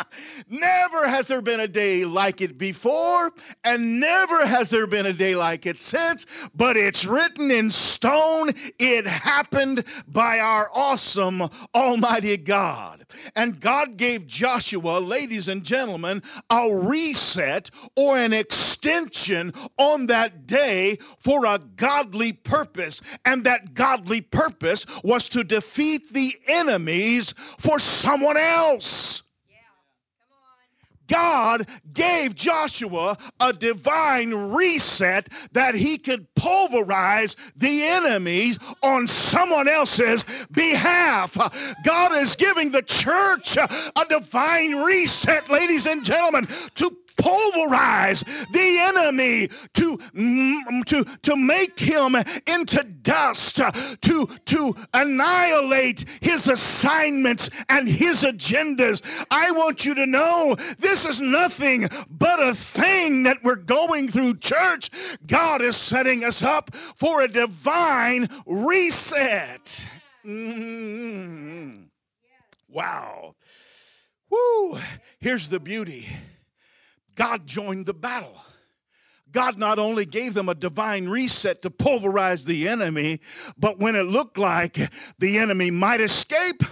never 0.48 1.08
has 1.08 1.26
there 1.26 1.42
been 1.42 1.60
a 1.60 1.68
day 1.68 2.04
like 2.04 2.40
it 2.40 2.58
before, 2.58 3.30
and 3.64 4.00
never 4.00 4.46
has 4.46 4.70
there 4.70 4.86
been 4.86 5.06
a 5.06 5.12
day 5.12 5.34
like 5.34 5.66
it 5.66 5.78
since, 5.78 6.26
but 6.54 6.76
it's 6.76 7.04
written 7.04 7.50
in 7.50 7.70
stone. 7.70 8.50
It 8.78 9.06
happened 9.06 9.84
by 10.06 10.38
our 10.38 10.70
awesome 10.74 11.48
Almighty 11.74 12.36
God. 12.36 13.04
And 13.34 13.60
God 13.60 13.96
gave 13.96 14.26
Joshua, 14.26 14.98
ladies 14.98 15.48
and 15.48 15.64
gentlemen, 15.64 16.22
a 16.50 16.68
reset 16.72 17.70
or 17.96 18.18
an 18.18 18.32
extension 18.32 19.52
on 19.78 20.06
that 20.06 20.46
day 20.46 20.96
for 21.18 21.46
a 21.46 21.58
godly 21.76 22.32
purpose. 22.32 23.00
And 23.24 23.44
that 23.44 23.74
godly 23.74 24.20
purpose 24.20 24.86
was 25.02 25.28
to 25.30 25.44
defeat 25.44 26.12
the 26.12 26.36
enemies 26.46 27.34
for 27.58 27.78
someone 27.78 28.36
else. 28.36 29.22
God 31.08 31.66
gave 31.92 32.34
Joshua 32.34 33.16
a 33.40 33.52
divine 33.52 34.32
reset 34.52 35.28
that 35.52 35.74
he 35.74 35.98
could 35.98 36.26
pulverize 36.34 37.36
the 37.56 37.82
enemies 37.84 38.58
on 38.82 39.08
someone 39.08 39.68
else's 39.68 40.24
behalf. 40.50 41.36
God 41.84 42.16
is 42.16 42.36
giving 42.36 42.70
the 42.70 42.82
church 42.82 43.56
a 43.56 44.04
divine 44.08 44.76
reset, 44.82 45.50
ladies 45.50 45.86
and 45.86 46.04
gentlemen, 46.04 46.46
to 46.76 46.96
pulverize 47.16 48.20
the 48.52 48.78
enemy, 48.80 49.48
to, 49.74 49.98
mm, 49.98 50.84
to, 50.86 51.04
to 51.22 51.36
make 51.36 51.78
him 51.78 52.16
into 52.46 52.84
dust, 53.02 53.56
to, 53.56 54.26
to 54.44 54.74
annihilate 54.94 56.04
his 56.20 56.48
assignments 56.48 57.50
and 57.68 57.88
his 57.88 58.22
agendas. 58.22 59.02
I 59.30 59.50
want 59.50 59.84
you 59.84 59.94
to 59.94 60.06
know 60.06 60.56
this 60.78 61.04
is 61.04 61.20
nothing 61.20 61.88
but 62.08 62.40
a 62.40 62.54
thing 62.54 63.24
that 63.24 63.38
we're 63.42 63.56
going 63.56 64.08
through, 64.08 64.38
church. 64.38 64.90
God 65.26 65.62
is 65.62 65.76
setting 65.76 66.24
us 66.24 66.42
up 66.42 66.74
for 66.74 67.22
a 67.22 67.28
divine 67.28 68.28
reset. 68.46 69.86
Mm-hmm. 70.24 71.82
Wow. 72.68 73.34
Woo. 74.30 74.78
Here's 75.20 75.48
the 75.48 75.60
beauty. 75.60 76.08
God 77.14 77.46
joined 77.46 77.86
the 77.86 77.94
battle. 77.94 78.36
God 79.30 79.58
not 79.58 79.78
only 79.78 80.04
gave 80.04 80.34
them 80.34 80.48
a 80.48 80.54
divine 80.54 81.08
reset 81.08 81.62
to 81.62 81.70
pulverize 81.70 82.44
the 82.44 82.68
enemy, 82.68 83.20
but 83.56 83.78
when 83.78 83.96
it 83.96 84.02
looked 84.02 84.36
like 84.36 84.78
the 85.18 85.38
enemy 85.38 85.70
might 85.70 86.00
escape, 86.00 86.62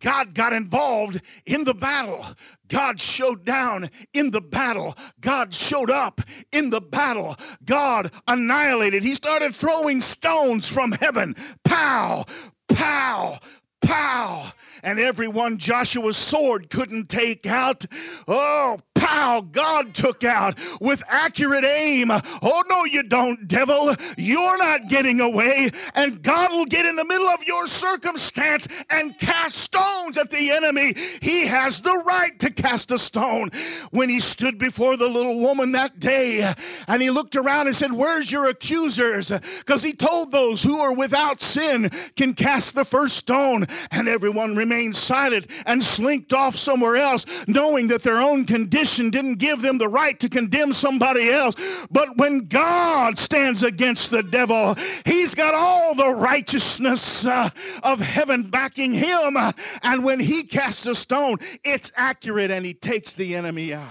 God 0.00 0.34
got 0.34 0.52
involved 0.52 1.22
in 1.46 1.64
the 1.64 1.72
battle. 1.72 2.26
God 2.68 3.00
showed 3.00 3.44
down 3.44 3.88
in 4.12 4.30
the 4.30 4.40
battle. 4.42 4.94
God 5.20 5.54
showed 5.54 5.90
up 5.90 6.20
in 6.52 6.68
the 6.68 6.82
battle. 6.82 7.36
God 7.64 8.10
annihilated. 8.28 9.02
He 9.02 9.14
started 9.14 9.54
throwing 9.54 10.02
stones 10.02 10.68
from 10.68 10.92
heaven. 10.92 11.34
Pow, 11.64 12.26
pow, 12.68 13.38
pow! 13.84 14.52
And 14.82 14.98
everyone 14.98 15.56
Joshua's 15.56 16.16
sword 16.16 16.68
couldn't 16.68 17.08
take 17.08 17.46
out. 17.46 17.86
Oh, 18.28 18.78
pow, 18.94 19.40
God 19.40 19.94
took 19.94 20.24
out 20.24 20.58
with 20.80 21.02
accurate 21.08 21.64
aim. 21.64 22.10
Oh, 22.10 22.62
no, 22.68 22.84
you 22.84 23.02
don't, 23.02 23.46
devil. 23.48 23.94
You're 24.16 24.58
not 24.58 24.88
getting 24.88 25.20
away. 25.20 25.70
And 25.94 26.22
God 26.22 26.52
will 26.52 26.66
get 26.66 26.86
in 26.86 26.96
the 26.96 27.04
middle 27.04 27.26
of 27.26 27.46
your 27.46 27.66
circumstance 27.66 28.68
and 28.90 29.16
cast 29.18 29.56
stones 29.56 30.18
at 30.18 30.30
the 30.30 30.50
enemy. 30.50 30.94
He 31.22 31.46
has 31.46 31.80
the 31.80 32.02
right 32.06 32.38
to 32.40 32.50
cast 32.50 32.90
a 32.90 32.98
stone. 32.98 33.50
When 33.90 34.08
he 34.08 34.20
stood 34.20 34.58
before 34.58 34.96
the 34.96 35.08
little 35.08 35.40
woman 35.40 35.72
that 35.72 36.00
day 36.00 36.52
and 36.88 37.02
he 37.02 37.10
looked 37.10 37.36
around 37.36 37.66
and 37.66 37.76
said, 37.76 37.92
Where's 37.92 38.30
your 38.30 38.48
accusers? 38.48 39.30
Because 39.30 39.82
he 39.82 39.92
told 39.92 40.32
those 40.32 40.62
who 40.62 40.78
are 40.78 40.92
without 40.92 41.40
sin 41.40 41.90
can 42.16 42.34
cast 42.34 42.74
the 42.74 42.84
first 42.84 43.16
stone. 43.16 43.66
And 43.90 44.08
everyone 44.08 44.56
remained 44.56 44.96
silent 44.96 45.46
and 45.66 45.82
slinked 45.82 46.32
off 46.32 46.56
somewhere 46.56 46.96
else, 46.96 47.26
knowing 47.46 47.88
that 47.88 48.02
their 48.02 48.20
own 48.20 48.44
condition 48.44 49.10
didn't 49.10 49.36
give 49.36 49.62
them 49.62 49.78
the 49.78 49.88
right 49.88 50.18
to 50.20 50.28
condemn 50.28 50.72
somebody 50.72 51.30
else. 51.30 51.86
But 51.90 52.16
when 52.16 52.46
God 52.48 53.18
stands 53.18 53.62
against 53.62 54.10
the 54.10 54.22
devil, 54.22 54.74
he's 55.04 55.34
got 55.34 55.54
all 55.54 55.94
the 55.94 56.14
righteousness 56.14 57.24
uh, 57.24 57.50
of 57.82 58.00
heaven 58.00 58.42
backing 58.44 58.92
him. 58.92 59.36
And 59.82 60.04
when 60.04 60.20
he 60.20 60.44
casts 60.44 60.86
a 60.86 60.94
stone, 60.94 61.38
it's 61.64 61.92
accurate 61.96 62.50
and 62.50 62.64
he 62.64 62.74
takes 62.74 63.14
the 63.14 63.34
enemy 63.34 63.74
out. 63.74 63.90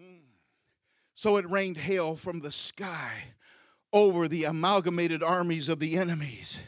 Mm. 0.00 0.20
So 1.14 1.36
it 1.36 1.48
rained 1.50 1.76
hail 1.76 2.16
from 2.16 2.40
the 2.40 2.52
sky 2.52 3.12
over 3.92 4.28
the 4.28 4.44
amalgamated 4.44 5.22
armies 5.22 5.68
of 5.68 5.78
the 5.80 5.96
enemies 5.96 6.58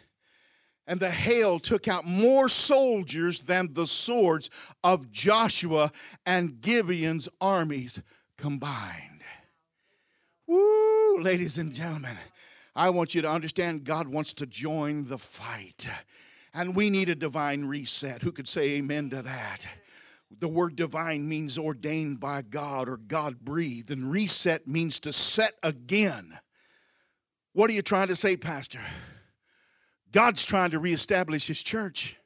and 0.92 1.00
the 1.00 1.11
hail 1.11 1.59
took 1.59 1.88
out 1.88 2.05
more 2.05 2.50
soldiers 2.50 3.40
than 3.40 3.72
the 3.72 3.87
swords 3.87 4.50
of 4.85 5.11
Joshua 5.11 5.90
and 6.26 6.61
Gibeon's 6.61 7.31
armies 7.40 8.02
combined. 8.37 9.22
Woo, 10.46 11.18
ladies 11.18 11.57
and 11.57 11.72
gentlemen, 11.72 12.18
I 12.76 12.90
want 12.90 13.14
you 13.14 13.22
to 13.22 13.31
understand 13.31 13.85
God 13.85 14.07
wants 14.07 14.35
to 14.35 14.44
join 14.44 15.05
the 15.05 15.16
fight. 15.16 15.88
And 16.52 16.76
we 16.76 16.90
need 16.90 17.09
a 17.09 17.14
divine 17.14 17.64
reset. 17.64 18.20
Who 18.20 18.31
could 18.31 18.46
say 18.46 18.72
amen 18.72 19.09
to 19.11 19.22
that? 19.22 19.66
The 20.40 20.48
word 20.48 20.76
divine 20.76 21.26
means 21.26 21.57
ordained 21.57 22.20
by 22.20 22.42
God 22.42 22.90
or 22.90 22.98
God 22.98 23.40
breathed, 23.40 23.90
and 23.90 24.12
reset 24.12 24.68
means 24.68 25.00
to 25.00 25.12
set 25.14 25.55
again. 25.62 26.38
What 27.55 27.70
are 27.70 27.72
you 27.72 27.81
trying 27.81 28.09
to 28.09 28.16
say, 28.16 28.37
Pastor? 28.37 28.81
God's 30.12 30.44
trying 30.44 30.70
to 30.70 30.79
reestablish 30.79 31.46
his 31.46 31.62
church. 31.62 32.16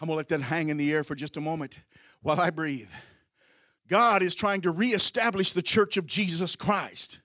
I'm 0.00 0.06
going 0.06 0.14
to 0.14 0.18
let 0.18 0.28
that 0.28 0.40
hang 0.42 0.68
in 0.68 0.76
the 0.76 0.92
air 0.92 1.04
for 1.04 1.14
just 1.14 1.36
a 1.36 1.40
moment 1.40 1.80
while 2.22 2.40
I 2.40 2.50
breathe. 2.50 2.90
God 3.88 4.22
is 4.22 4.34
trying 4.34 4.60
to 4.62 4.70
reestablish 4.70 5.52
the 5.52 5.62
church 5.62 5.96
of 5.96 6.06
Jesus 6.06 6.56
Christ. 6.56 7.20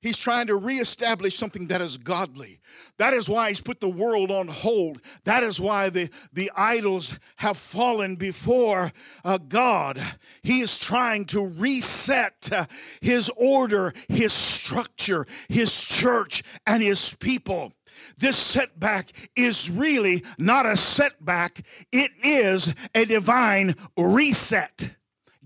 He's 0.00 0.16
trying 0.16 0.46
to 0.46 0.56
reestablish 0.56 1.36
something 1.36 1.66
that 1.68 1.80
is 1.80 1.96
godly. 1.96 2.60
That 2.98 3.14
is 3.14 3.28
why 3.28 3.48
he's 3.48 3.60
put 3.60 3.80
the 3.80 3.88
world 3.88 4.30
on 4.30 4.46
hold. 4.46 5.00
That 5.24 5.42
is 5.42 5.60
why 5.60 5.90
the, 5.90 6.08
the 6.32 6.52
idols 6.56 7.18
have 7.36 7.56
fallen 7.56 8.14
before 8.14 8.92
uh, 9.24 9.38
God. 9.38 10.00
He 10.42 10.60
is 10.60 10.78
trying 10.78 11.24
to 11.26 11.44
reset 11.44 12.48
uh, 12.52 12.66
his 13.00 13.28
order, 13.36 13.92
his 14.08 14.32
structure, 14.32 15.26
his 15.48 15.84
church, 15.84 16.44
and 16.64 16.80
his 16.80 17.14
people. 17.14 17.72
This 18.18 18.36
setback 18.36 19.30
is 19.36 19.70
really 19.70 20.24
not 20.38 20.66
a 20.66 20.76
setback, 20.76 21.60
it 21.92 22.10
is 22.22 22.74
a 22.94 23.04
divine 23.04 23.74
reset. 23.96 24.96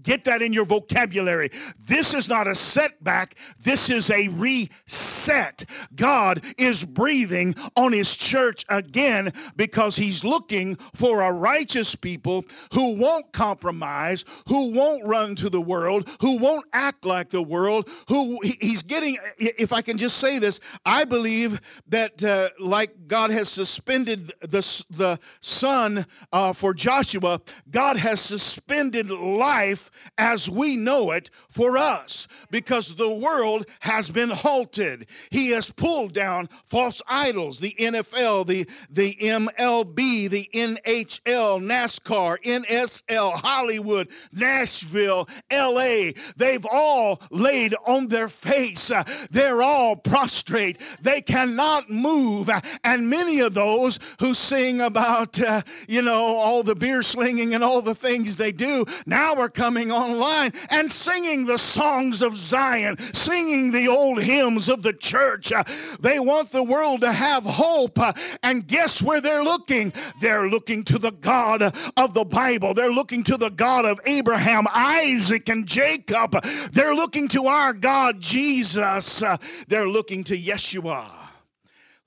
Get 0.03 0.25
that 0.25 0.43
in 0.43 0.53
your 0.53 0.65
vocabulary. 0.65 1.51
This 1.87 2.15
is 2.15 2.29
not 2.29 2.47
a 2.47 2.55
setback, 2.55 3.35
this 3.61 3.91
is 3.91 4.11
a 4.11 4.29
reset. 4.29 5.65
God 5.95 6.45
is 6.59 6.85
breathing 6.85 7.55
on 7.77 7.93
his 7.93 8.17
church 8.17 8.65
again 8.69 9.33
because 9.57 9.97
he's 9.97 10.25
looking 10.25 10.77
for 10.95 11.21
a 11.21 11.33
righteous 11.33 11.95
people 11.95 12.45
who 12.73 12.97
won't 12.97 13.33
compromise, 13.33 14.25
who 14.49 14.73
won't 14.73 15.07
run 15.07 15.35
to 15.37 15.51
the 15.51 15.61
world, 15.61 16.09
who 16.21 16.38
won't 16.38 16.67
act 16.73 17.05
like 17.05 17.31
the 17.31 17.43
world, 17.43 17.88
who 18.09 18.38
he's 18.43 18.83
getting, 18.83 19.19
if 19.38 19.73
I 19.73 19.83
can 19.83 19.99
just 19.99 20.19
say 20.19 20.38
this, 20.38 20.61
I 20.85 21.05
believe 21.05 21.61
that 21.88 22.23
uh, 22.25 22.51
like 22.59 23.07
God 23.07 23.31
has 23.31 23.49
suspended 23.49 24.33
the, 24.41 24.85
the 24.91 25.19
sun 25.41 26.07
uh, 26.33 26.53
for 26.53 26.75
Joshua, 26.75 27.41
God 27.71 27.97
has 27.97 28.21
suspended 28.21 29.11
life 29.11 29.91
as 30.18 30.48
we 30.48 30.76
know 30.76 31.11
it 31.11 31.31
for 31.48 31.76
us 31.78 32.26
because 32.50 32.94
the 32.94 33.12
world 33.12 33.66
has 33.81 34.11
been 34.11 34.31
halted. 34.31 35.07
He 35.31 35.50
has 35.50 35.70
pulled 35.70 36.12
down 36.12 36.48
false 36.64 37.02
idols, 37.09 37.61
the 37.61 37.74
NFL, 37.78 38.46
the, 38.46 38.68
the 38.90 39.14
MLB, 39.14 40.31
the 40.31 40.48
NHL, 40.55 41.62
NASCAR, 41.62 42.42
NSL, 42.42 43.33
Hollywood, 43.35 44.09
Nashville, 44.33 45.28
LA. 45.50 46.12
They've 46.37 46.66
all 46.70 47.20
laid 47.31 47.74
on 47.87 48.09
their 48.09 48.28
face. 48.28 48.90
They're 49.31 49.62
all 49.62 49.96
prostrate. 49.96 50.81
They 51.00 51.20
cannot 51.20 51.90
move. 51.90 52.50
And 52.85 53.09
many 53.09 53.40
of 53.40 53.55
those 53.55 53.98
who 54.20 54.35
sing 54.35 54.81
about, 54.81 55.40
uh, 55.40 55.62
you 55.88 56.02
know, 56.02 56.37
all 56.37 56.62
the 56.62 56.74
beer 56.74 57.02
slinging 57.02 57.55
and 57.55 57.64
all 57.64 57.83
the 57.83 57.94
things 57.94 58.37
they 58.37 58.52
do 58.52 58.85
now 59.07 59.35
are 59.35 59.48
coming 59.48 59.82
online 59.90 60.53
and 60.71 60.90
singing 60.90 61.47
the 61.47 61.59
songs 61.59 62.23
of 62.23 62.37
Zion, 62.37 62.99
singing 63.12 63.73
the 63.73 63.88
old 63.88 64.23
hymns 64.23 64.68
of 64.68 64.83
the 64.83 64.92
church. 64.92 65.53
Uh, 65.53 65.64
they 66.01 66.18
want 66.18 66.51
the 66.51 66.62
world 66.62 67.01
to 67.01 67.12
have 67.12 67.45
hope. 67.45 67.99
Uh, 67.99 68.12
and 68.42 68.66
guess 68.66 69.03
where 69.03 69.21
they're 69.21 69.45
looking? 69.45 69.92
They're 70.21 70.49
looking 70.49 70.85
to 70.85 70.99
the 70.99 71.12
God 71.12 71.62
of 71.97 72.14
the 72.14 72.25
Bible. 72.25 72.75
They're 72.75 72.92
looking 72.92 73.25
to 73.25 73.37
the 73.37 73.51
God 73.51 73.85
of 73.85 74.01
Abraham, 74.07 74.66
Isaac, 74.73 75.49
and 75.49 75.66
Jacob. 75.66 76.42
They're 76.73 76.95
looking 76.95 77.29
to 77.29 77.47
our 77.47 77.73
God, 77.73 78.21
Jesus. 78.21 79.23
Uh, 79.23 79.37
they're 79.68 79.88
looking 79.88 80.25
to 80.25 80.38
Yeshua. 80.38 81.21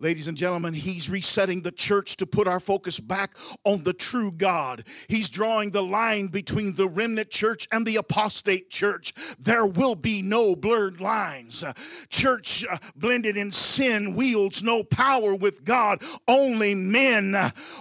Ladies 0.01 0.27
and 0.27 0.35
gentlemen, 0.35 0.73
he's 0.73 1.09
resetting 1.09 1.61
the 1.61 1.71
church 1.71 2.17
to 2.17 2.25
put 2.25 2.49
our 2.49 2.59
focus 2.59 2.99
back 2.99 3.33
on 3.63 3.83
the 3.83 3.93
true 3.93 4.29
God. 4.29 4.85
He's 5.07 5.29
drawing 5.29 5.71
the 5.71 5.83
line 5.83 6.27
between 6.27 6.75
the 6.75 6.89
remnant 6.89 7.29
church 7.29 7.65
and 7.71 7.85
the 7.85 7.95
apostate 7.95 8.69
church. 8.69 9.13
There 9.39 9.65
will 9.65 9.95
be 9.95 10.21
no 10.21 10.53
blurred 10.53 10.99
lines. 10.99 11.63
Church 12.09 12.65
uh, 12.69 12.77
blended 12.97 13.37
in 13.37 13.53
sin 13.53 14.15
wields 14.15 14.61
no 14.61 14.83
power 14.83 15.33
with 15.33 15.63
God, 15.63 16.01
only 16.27 16.75
men. 16.75 17.33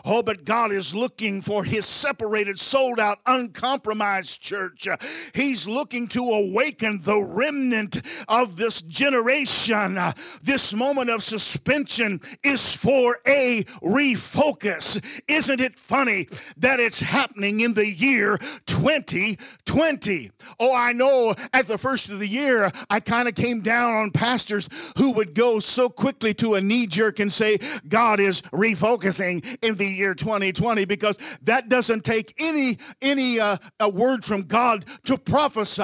Oh, 0.05 0.23
but 0.23 0.45
God 0.45 0.71
is 0.71 0.95
looking 0.95 1.43
for 1.43 1.65
his 1.65 1.85
separated, 1.85 2.61
sold 2.61 3.01
out, 3.01 3.19
uncompromised 3.27 4.41
church. 4.41 4.87
He's 5.35 5.67
looking 5.67 6.07
to 6.09 6.21
awaken 6.21 7.01
the 7.03 7.21
remnant 7.21 8.01
of 8.29 8.55
this 8.55 8.83
generation. 8.83 9.99
This 10.45 10.73
moment 10.73 11.11
of 11.11 11.25
suspension 11.25 12.04
is 12.43 12.77
for 12.77 13.19
a 13.27 13.65
refocus. 13.83 15.03
Isn't 15.29 15.61
it 15.61 15.79
funny 15.79 16.29
that 16.57 16.81
it's 16.81 17.01
happening 17.01 17.61
in 17.61 17.75
the 17.75 17.87
year 17.87 18.39
2020? 18.67 20.31
Oh, 20.61 20.75
I 20.75 20.93
know 20.93 21.35
at 21.53 21.67
the 21.67 21.79
first 21.79 22.11
of 22.11 22.19
the 22.19 22.27
year, 22.27 22.71
I 22.91 23.01
kind 23.01 23.29
of 23.29 23.35
came 23.35 23.61
down 23.61 23.95
on 23.95 24.11
pastors 24.11 24.69
who 24.97 25.13
would 25.13 25.35
go 25.35 25.61
so 25.61 25.89
quickly 25.89 26.35
to 26.35 26.55
a 26.55 26.61
knee 26.61 26.87
jerk 26.87 27.21
and 27.21 27.33
say, 27.33 27.59
God 27.89 28.21
is 28.21 28.43
refocusing 28.43 29.45
in 29.63 29.77
the 29.77 29.87
year 29.87 30.15
2020 30.15 30.85
because 30.85 31.19
that 31.43 31.69
doesn't 31.69 32.05
take 32.05 32.35
any, 32.39 32.79
any 33.03 33.41
uh, 33.41 33.57
a 33.81 33.89
word 33.89 34.25
from 34.25 34.43
God 34.43 34.85
to 35.05 35.19
prophesy. 35.19 35.83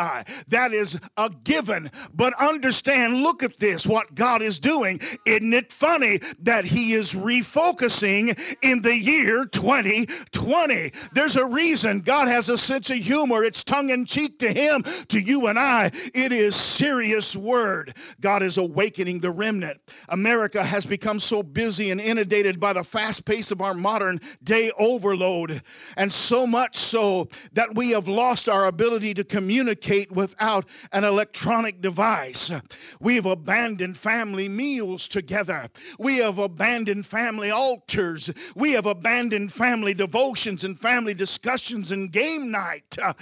That 0.48 0.72
is 0.72 0.98
a 1.16 1.30
given. 1.44 1.90
But 2.14 2.34
understand, 2.40 3.22
look 3.22 3.42
at 3.42 3.56
this, 3.58 3.86
what 3.86 4.14
God 4.14 4.42
is 4.42 4.58
doing. 4.58 5.00
Isn't 5.26 5.52
it 5.52 5.72
funny? 5.72 6.09
That 6.40 6.64
he 6.64 6.92
is 6.92 7.14
refocusing 7.14 8.38
in 8.62 8.82
the 8.82 8.96
year 8.96 9.44
2020. 9.46 10.92
There's 11.12 11.36
a 11.36 11.46
reason 11.46 12.00
God 12.00 12.28
has 12.28 12.48
a 12.48 12.58
sense 12.58 12.90
of 12.90 12.96
humor. 12.96 13.44
It's 13.44 13.64
tongue 13.64 13.90
in 13.90 14.04
cheek 14.04 14.38
to 14.40 14.52
him, 14.52 14.82
to 15.08 15.20
you 15.20 15.46
and 15.46 15.58
I. 15.58 15.90
It 16.14 16.32
is 16.32 16.56
serious 16.56 17.36
word. 17.36 17.96
God 18.20 18.42
is 18.42 18.58
awakening 18.58 19.20
the 19.20 19.30
remnant. 19.30 19.80
America 20.08 20.62
has 20.64 20.86
become 20.86 21.20
so 21.20 21.42
busy 21.42 21.90
and 21.90 22.00
inundated 22.00 22.60
by 22.60 22.72
the 22.72 22.84
fast 22.84 23.24
pace 23.24 23.50
of 23.50 23.60
our 23.60 23.74
modern 23.74 24.20
day 24.42 24.70
overload, 24.78 25.62
and 25.96 26.12
so 26.12 26.46
much 26.46 26.76
so 26.76 27.28
that 27.52 27.74
we 27.74 27.90
have 27.90 28.08
lost 28.08 28.48
our 28.48 28.66
ability 28.66 29.14
to 29.14 29.24
communicate 29.24 30.10
without 30.10 30.68
an 30.92 31.04
electronic 31.04 31.80
device. 31.80 32.50
We've 33.00 33.26
abandoned 33.26 33.96
family 33.96 34.48
meals 34.48 35.08
together. 35.08 35.68
We 36.00 36.16
have 36.16 36.38
abandoned 36.38 37.04
family 37.04 37.50
altars. 37.50 38.32
We 38.56 38.72
have 38.72 38.86
abandoned 38.86 39.52
family 39.52 39.92
devotions 39.92 40.64
and 40.64 40.80
family 40.80 41.12
discussions 41.12 41.90
and 41.90 42.10
game 42.10 42.50
night. 42.50 42.96
Uh, 43.00 43.12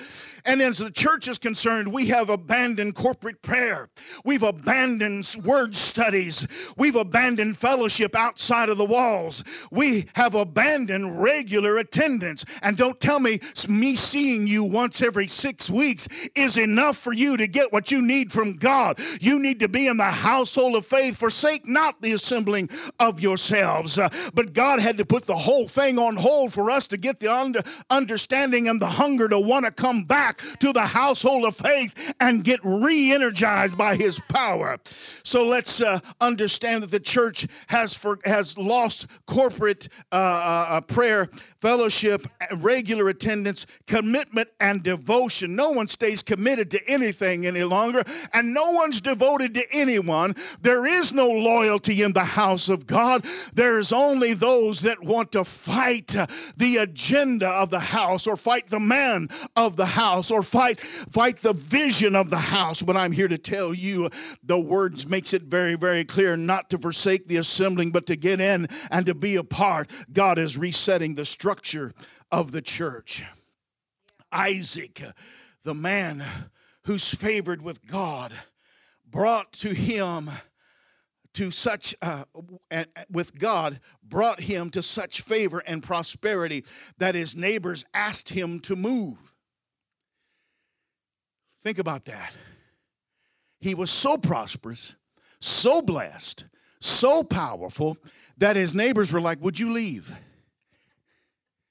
and 0.45 0.63
as 0.63 0.79
the 0.79 0.93
church 0.93 1.27
is 1.27 1.41
concerned, 1.41 1.93
we 1.93 2.07
have 2.07 2.31
abandoned 2.31 2.95
corporate 2.95 3.43
prayer. 3.43 3.89
We've 4.25 4.45
abandoned 4.45 5.29
word 5.45 5.75
studies. 5.75 6.47
We've 6.77 6.95
abandoned 6.95 7.57
fellowship 7.57 8.15
outside 8.15 8.69
of 8.69 8.79
the 8.79 8.85
walls. 8.85 9.43
We 9.73 10.07
have 10.15 10.37
abandoned 10.37 11.21
regular 11.21 11.79
attendance. 11.79 12.45
And 12.63 12.77
don't 12.77 13.01
tell 13.01 13.19
me 13.19 13.41
me 13.69 13.97
seeing 13.97 14.47
you 14.47 14.63
once 14.63 15.03
every 15.03 15.27
six 15.27 15.69
weeks 15.69 16.07
is 16.37 16.57
enough 16.57 16.97
for 16.97 17.13
you 17.13 17.37
to 17.39 17.49
get 17.49 17.73
what 17.73 17.91
you 17.91 18.01
need 18.01 18.33
from 18.33 18.55
God. 18.55 19.01
You 19.21 19.41
need 19.41 19.59
to 19.59 19.69
be 19.69 19.89
in 19.89 19.97
the 19.97 20.05
household 20.05 20.77
of 20.77 20.87
faith. 20.87 21.17
Forsake 21.17 21.67
not 21.67 22.01
the 22.01 22.13
assembling 22.13 22.68
of 22.99 23.21
yourselves. 23.21 23.99
Uh, 23.99 24.09
but 24.35 24.53
God 24.53 24.81
had 24.81 24.99
to 24.99 25.05
put 25.05 25.27
the 25.27 25.37
whole 25.37 25.69
thing 25.69 25.99
on 25.99 26.17
hold 26.17 26.53
for 26.53 26.71
us 26.71 26.87
to 26.89 26.97
get 26.97 27.21
the 27.21 27.33
under, 27.33 27.63
understanding 27.91 28.69
and 28.69 28.81
the 28.81 28.91
hunger 28.91 29.29
to 29.29 29.39
want 29.39 29.67
to 29.67 29.73
come 29.73 30.05
back 30.05 30.41
to 30.61 30.73
the 30.73 30.87
household 30.87 31.45
of 31.45 31.57
faith 31.57 32.15
and 32.21 32.45
get 32.45 32.61
re 32.63 33.13
energized 33.13 33.77
by 33.77 33.97
His 33.97 34.21
power. 34.29 34.79
So 35.23 35.45
let's 35.45 35.81
uh, 35.81 36.01
understand 36.21 36.83
that 36.83 36.91
the 36.91 37.01
church 37.01 37.47
has, 37.69 37.95
for, 37.95 38.19
has 38.25 38.57
lost 38.59 39.07
corporate 39.27 39.89
uh, 40.13 40.15
uh, 40.15 40.67
uh 40.71 40.81
prayer, 40.83 41.29
fellowship, 41.61 42.27
regular 42.57 43.09
attendance, 43.09 43.67
commitment, 43.87 44.49
and 44.61 44.83
devotion. 44.83 45.57
No 45.57 45.71
one 45.71 45.89
stays 45.89 46.23
committed 46.23 46.71
to 46.71 46.81
anything 46.89 47.47
any 47.47 47.65
longer, 47.65 48.05
and 48.33 48.55
no 48.55 48.71
one's 48.73 49.01
devoted 49.01 49.55
to 49.55 49.65
anyone. 49.73 50.35
There 50.61 50.87
is 50.87 51.13
no 51.13 51.29
loyalty 51.29 52.03
in 52.03 52.13
the 52.13 52.25
house 52.25 52.69
of 52.69 52.87
God. 52.87 53.25
There's 53.55 53.93
only 53.93 54.35
those 54.35 54.83
that 54.83 55.03
want 55.03 55.33
to 55.33 55.45
fight 55.45 56.15
the 56.57 56.77
agenda 56.77 57.49
of 57.49 57.71
the 57.71 57.81
house 57.81 58.27
or 58.27 58.37
fight 58.37 58.69
the 58.69 58.81
man 58.81 59.29
of 59.57 59.77
the 59.77 59.87
house 59.87 60.31
or 60.31 60.43
fight 60.43 60.81
fight 60.81 61.39
the 61.39 61.53
vision 61.53 62.15
of 62.15 62.31
the 62.31 62.39
house. 62.39 62.83
But 62.83 62.97
I'm 62.97 63.13
here 63.13 63.29
to 63.29 63.39
tell 63.39 63.75
you 63.75 64.11
the 64.43 64.61
words 64.61 65.07
makes 65.07 65.33
it 65.35 65.43
very 65.43 65.75
very 65.75 66.05
clear 66.05 66.37
not 66.37 66.71
to 66.71 66.79
forsake 66.79 67.27
the 67.27 67.37
assembling 67.37 67.91
but 67.91 68.07
to 68.07 68.17
get 68.17 68.41
in 68.41 68.69
and 68.91 69.07
to 69.07 69.15
be 69.15 69.37
a 69.37 69.45
part. 69.45 69.91
God 70.13 70.39
is 70.39 70.57
resetting 70.57 71.15
the 71.15 71.25
structure 71.25 71.48
of 72.31 72.53
the 72.53 72.63
church. 72.63 73.25
Isaac, 74.31 75.03
the 75.65 75.75
man 75.75 76.25
who's 76.85 77.15
favored 77.15 77.63
with 77.63 77.87
God, 77.87 78.33
brought 79.11 79.53
to 79.55 79.75
him 79.75 80.31
to 81.35 81.51
such 81.51 81.95
uh, 82.03 82.25
with 83.11 83.39
God 83.39 83.81
brought 84.03 84.41
him 84.41 84.71
to 84.71 84.83
such 84.83 85.21
favor 85.21 85.63
and 85.67 85.83
prosperity 85.83 86.65
that 86.99 87.15
his 87.15 87.37
neighbors 87.37 87.85
asked 87.95 88.31
him 88.31 88.61
to 88.61 88.75
move. 88.75 89.35
Think 91.63 91.79
about 91.79 92.07
that. 92.07 92.33
He 93.61 93.75
was 93.75 93.91
so 93.91 94.17
prosperous, 94.17 94.97
so 95.41 95.83
blessed, 95.83 96.45
so 96.81 97.23
powerful 97.23 97.99
that 98.39 98.57
his 98.57 98.75
neighbors 98.75 99.13
were 99.13 99.21
like, 99.21 99.41
"Would 99.41 99.59
you 99.59 99.71
leave?" 99.71 100.15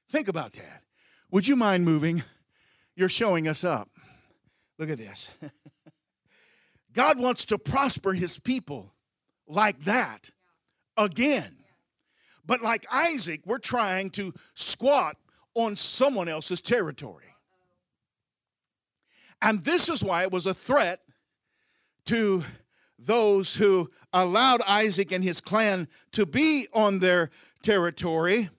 Think 0.09 0.27
about 0.27 0.53
that. 0.53 0.83
Would 1.31 1.47
you 1.47 1.55
mind 1.55 1.85
moving? 1.85 2.23
You're 2.95 3.09
showing 3.09 3.47
us 3.47 3.63
up. 3.63 3.89
Look 4.77 4.89
at 4.89 4.97
this. 4.97 5.29
God 6.93 7.19
wants 7.19 7.45
to 7.45 7.57
prosper 7.57 8.13
his 8.13 8.39
people 8.39 8.93
like 9.47 9.81
that 9.81 10.31
again. 10.95 11.57
But 12.45 12.61
like 12.61 12.85
Isaac, 12.91 13.41
we're 13.45 13.59
trying 13.59 14.09
to 14.11 14.33
squat 14.55 15.17
on 15.53 15.75
someone 15.75 16.29
else's 16.29 16.61
territory. 16.61 17.35
And 19.41 19.63
this 19.63 19.89
is 19.89 20.03
why 20.03 20.23
it 20.23 20.31
was 20.31 20.45
a 20.45 20.53
threat 20.53 21.01
to 22.05 22.43
those 22.97 23.55
who 23.55 23.91
allowed 24.13 24.61
Isaac 24.61 25.11
and 25.11 25.23
his 25.23 25.41
clan 25.41 25.87
to 26.13 26.25
be 26.25 26.67
on 26.73 26.99
their 26.99 27.29
territory. 27.61 28.49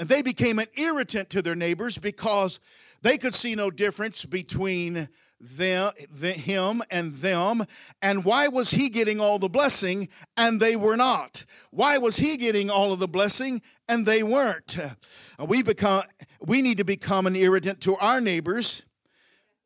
And 0.00 0.08
they 0.08 0.22
became 0.22 0.58
an 0.58 0.68
irritant 0.76 1.28
to 1.28 1.42
their 1.42 1.54
neighbors 1.54 1.98
because 1.98 2.58
they 3.02 3.18
could 3.18 3.34
see 3.34 3.54
no 3.54 3.70
difference 3.70 4.24
between 4.24 5.10
them, 5.38 5.92
the, 6.10 6.32
him 6.32 6.82
and 6.90 7.16
them. 7.16 7.66
And 8.00 8.24
why 8.24 8.48
was 8.48 8.70
he 8.70 8.88
getting 8.88 9.20
all 9.20 9.38
the 9.38 9.50
blessing 9.50 10.08
and 10.38 10.58
they 10.58 10.74
were 10.74 10.96
not? 10.96 11.44
Why 11.70 11.98
was 11.98 12.16
he 12.16 12.38
getting 12.38 12.70
all 12.70 12.94
of 12.94 12.98
the 12.98 13.08
blessing 13.08 13.60
and 13.90 14.06
they 14.06 14.22
weren't? 14.22 14.78
Uh, 14.78 15.44
we 15.44 15.62
become 15.62 16.04
we 16.40 16.62
need 16.62 16.78
to 16.78 16.84
become 16.84 17.26
an 17.26 17.36
irritant 17.36 17.82
to 17.82 17.94
our 17.96 18.22
neighbors 18.22 18.86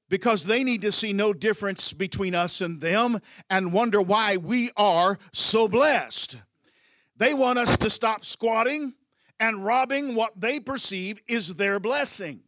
because 0.08 0.46
they 0.46 0.64
need 0.64 0.82
to 0.82 0.90
see 0.90 1.12
no 1.12 1.32
difference 1.32 1.92
between 1.92 2.34
us 2.34 2.60
and 2.60 2.80
them 2.80 3.20
and 3.48 3.72
wonder 3.72 4.02
why 4.02 4.36
we 4.36 4.72
are 4.76 5.16
so 5.32 5.68
blessed. 5.68 6.38
They 7.16 7.34
want 7.34 7.60
us 7.60 7.76
to 7.76 7.88
stop 7.88 8.24
squatting 8.24 8.94
and 9.40 9.64
robbing 9.64 10.14
what 10.14 10.40
they 10.40 10.60
perceive 10.60 11.20
is 11.26 11.54
their 11.54 11.80
blessing. 11.80 12.40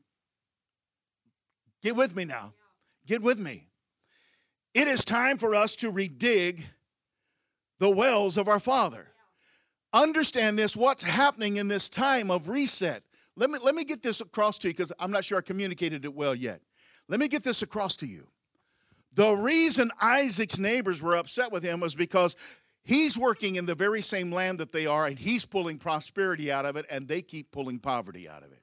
Get 1.83 1.97
with 1.97 2.17
me 2.17 2.25
now. 2.25 2.55
Get 3.07 3.23
with 3.23 3.39
me. 3.39 3.69
It 4.75 4.89
is 4.89 5.05
time 5.05 5.39
for 5.39 5.55
us 5.55 5.77
to 5.77 5.91
redig 5.91 6.65
the 7.79 7.91
wells 7.91 8.37
of 8.37 8.49
our 8.49 8.61
Father. 8.61 9.09
Understand 9.93 10.59
this 10.59 10.77
what's 10.77 11.03
happening 11.03 11.57
in 11.57 11.69
this 11.69 11.89
time 11.89 12.31
of 12.31 12.49
reset. 12.49 13.03
Let 13.37 13.51
me, 13.51 13.59
let 13.63 13.75
me 13.75 13.85
get 13.85 14.03
this 14.03 14.21
across 14.21 14.59
to 14.59 14.69
you 14.69 14.75
because 14.75 14.93
I'm 14.99 15.11
not 15.11 15.25
sure 15.25 15.39
I 15.39 15.43
communicated 15.43 16.05
it 16.05 16.15
well 16.15 16.35
yet. 16.35 16.61
Let 17.09 17.21
me 17.21 17.29
get 17.29 17.43
this 17.43 17.63
across 17.63 17.97
to 17.99 18.07
you. 18.07 18.27
The 19.15 19.33
reason 19.33 19.91
Isaac's 20.01 20.59
neighbors 20.59 21.01
were 21.01 21.17
upset 21.17 21.51
with 21.51 21.63
him 21.63 21.81
was 21.81 21.95
because 21.95 22.37
he's 22.87 23.19
working 23.19 23.57
in 23.57 23.67
the 23.67 23.75
very 23.75 24.01
same 24.01 24.33
land 24.33 24.61
that 24.61 24.71
they 24.71 24.87
are 24.87 25.07
and 25.07 25.19
he's 25.19 25.45
pulling 25.45 25.77
prosperity 25.77 26.51
out 26.53 26.65
of 26.65 26.77
it 26.77 26.87
and 26.89 27.09
they 27.09 27.21
keep 27.21 27.51
pulling 27.51 27.79
poverty 27.79 28.29
out 28.29 28.45
of 28.45 28.53
it. 28.53 28.61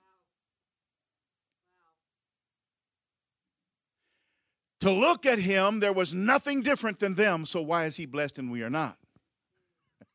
To 4.79 4.91
look 4.91 5.25
at 5.25 5.39
him, 5.39 5.79
there 5.79 5.93
was 5.93 6.13
nothing 6.13 6.61
different 6.61 6.99
than 6.99 7.15
them, 7.15 7.45
so 7.45 7.61
why 7.61 7.85
is 7.85 7.97
he 7.97 8.05
blessed 8.05 8.39
and 8.39 8.51
we 8.51 8.63
are 8.63 8.69
not? 8.69 8.97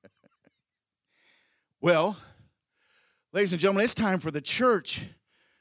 well, 1.81 2.17
ladies 3.33 3.53
and 3.53 3.61
gentlemen, 3.61 3.85
it's 3.85 3.95
time 3.95 4.21
for 4.21 4.31
the 4.31 4.41
church 4.41 5.03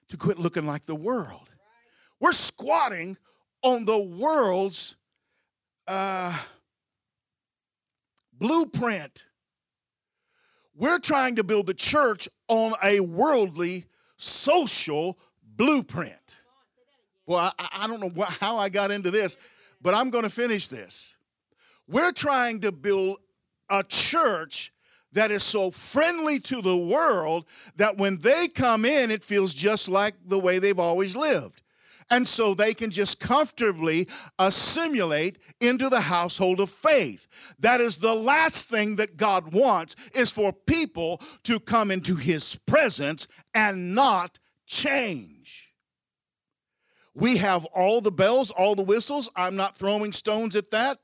to 0.09 0.17
quit 0.17 0.39
looking 0.39 0.65
like 0.65 0.85
the 0.85 0.95
world. 0.95 1.49
We're 2.19 2.31
squatting 2.31 3.17
on 3.61 3.85
the 3.85 3.99
world's 3.99 4.95
uh, 5.87 6.37
blueprint. 8.37 9.25
We're 10.75 10.99
trying 10.99 11.37
to 11.37 11.43
build 11.43 11.67
the 11.67 11.73
church 11.73 12.29
on 12.47 12.73
a 12.83 12.99
worldly, 12.99 13.85
social 14.17 15.17
blueprint. 15.43 16.39
Well, 17.25 17.53
I, 17.57 17.67
I 17.79 17.87
don't 17.87 17.99
know 17.99 18.25
how 18.25 18.57
I 18.57 18.69
got 18.69 18.91
into 18.91 19.11
this, 19.11 19.37
but 19.81 19.93
I'm 19.93 20.09
going 20.09 20.23
to 20.23 20.29
finish 20.29 20.67
this. 20.67 21.17
We're 21.87 22.11
trying 22.11 22.61
to 22.61 22.71
build 22.71 23.17
a 23.69 23.83
church 23.83 24.71
that 25.13 25.31
is 25.31 25.43
so 25.43 25.71
friendly 25.71 26.39
to 26.39 26.61
the 26.61 26.77
world 26.77 27.45
that 27.77 27.97
when 27.97 28.17
they 28.17 28.47
come 28.47 28.85
in, 28.85 29.09
it 29.09 29.23
feels 29.23 29.53
just 29.53 29.89
like 29.89 30.15
the 30.25 30.39
way 30.39 30.59
they've 30.59 30.79
always 30.79 31.15
lived. 31.15 31.63
And 32.09 32.27
so 32.27 32.53
they 32.53 32.73
can 32.73 32.91
just 32.91 33.19
comfortably 33.19 34.07
assimilate 34.39 35.39
into 35.59 35.89
the 35.89 36.01
household 36.01 36.59
of 36.59 36.69
faith. 36.69 37.27
That 37.59 37.81
is 37.81 37.97
the 37.97 38.15
last 38.15 38.67
thing 38.67 38.95
that 38.95 39.17
God 39.17 39.53
wants 39.53 39.95
is 40.13 40.31
for 40.31 40.53
people 40.53 41.21
to 41.43 41.59
come 41.59 41.91
into 41.91 42.15
his 42.15 42.55
presence 42.65 43.27
and 43.53 43.93
not 43.93 44.39
change. 44.65 45.73
We 47.13 47.37
have 47.37 47.65
all 47.65 47.99
the 47.99 48.11
bells, 48.11 48.51
all 48.51 48.75
the 48.75 48.83
whistles. 48.83 49.29
I'm 49.35 49.55
not 49.55 49.75
throwing 49.75 50.13
stones 50.13 50.55
at 50.55 50.69
that. 50.71 50.99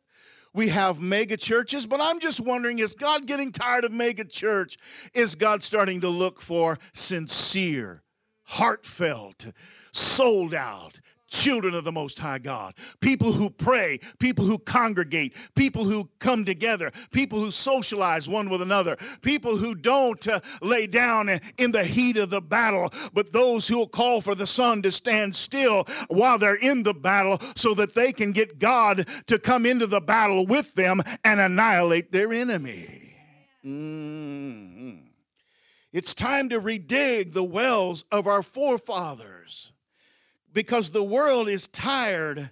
We 0.54 0.70
have 0.70 1.02
mega 1.02 1.36
churches, 1.36 1.88
but 1.88 2.00
I'm 2.00 2.20
just 2.20 2.40
wondering 2.40 2.78
is 2.78 2.94
God 2.94 3.26
getting 3.26 3.52
tired 3.52 3.86
of 3.86 3.92
mega 3.92 4.24
church? 4.24 4.78
Is 5.16 5.34
God 5.34 5.64
starting 5.64 6.02
to 6.02 6.10
look 6.10 6.40
for 6.40 6.78
sincere, 6.94 8.04
heartfelt, 8.44 9.48
sold 9.92 10.54
out, 10.54 11.00
children 11.34 11.74
of 11.74 11.84
the 11.84 11.92
Most 11.92 12.20
High 12.20 12.38
God, 12.38 12.76
people 13.02 13.32
who 13.32 13.50
pray, 13.50 14.00
people 14.20 14.46
who 14.46 14.60
congregate, 14.60 15.36
people 15.56 15.84
who 15.84 16.10
come 16.20 16.46
together, 16.46 16.92
people 17.12 17.40
who 17.40 17.50
socialize 17.50 18.30
one 18.30 18.50
with 18.50 18.62
another, 18.62 18.98
people 19.22 19.58
who 19.58 19.74
don't 19.74 20.26
uh, 20.28 20.40
lay 20.62 20.86
down 20.86 21.30
in 21.58 21.72
the 21.72 21.84
heat 21.84 22.18
of 22.18 22.30
the 22.30 22.42
battle, 22.42 22.92
but 23.14 23.34
those 23.34 23.68
who 23.68 23.78
will 23.78 23.88
call 23.88 24.22
for 24.22 24.36
the 24.36 24.46
sun 24.46 24.84
to 24.84 24.92
stand 24.92 25.36
still 25.36 25.86
while 26.08 26.38
they're 26.38 26.56
in 26.56 26.84
the 26.84 26.94
battle 26.94 27.40
so 27.56 27.74
that 27.74 27.96
they 27.96 28.14
can 28.14 28.32
get 28.32 28.60
God 28.60 29.08
to 29.26 29.40
come 29.40 29.66
into 29.66 29.88
the 29.88 30.02
battle 30.02 30.46
with 30.46 30.76
them 30.76 31.02
and 31.24 31.40
annihilate 31.40 32.12
their 32.12 32.32
enemy. 32.32 33.16
Mm-hmm. 33.66 35.13
It's 35.94 36.16
time 36.16 36.50
to 36.50 36.60
redig 36.60 37.34
the 37.34 37.44
wells 37.44 38.04
of 38.12 38.26
our 38.26 38.42
forefathers 38.42 39.72
because 40.52 40.90
the 40.90 41.04
world 41.04 41.48
is 41.48 41.68
tired 41.68 42.50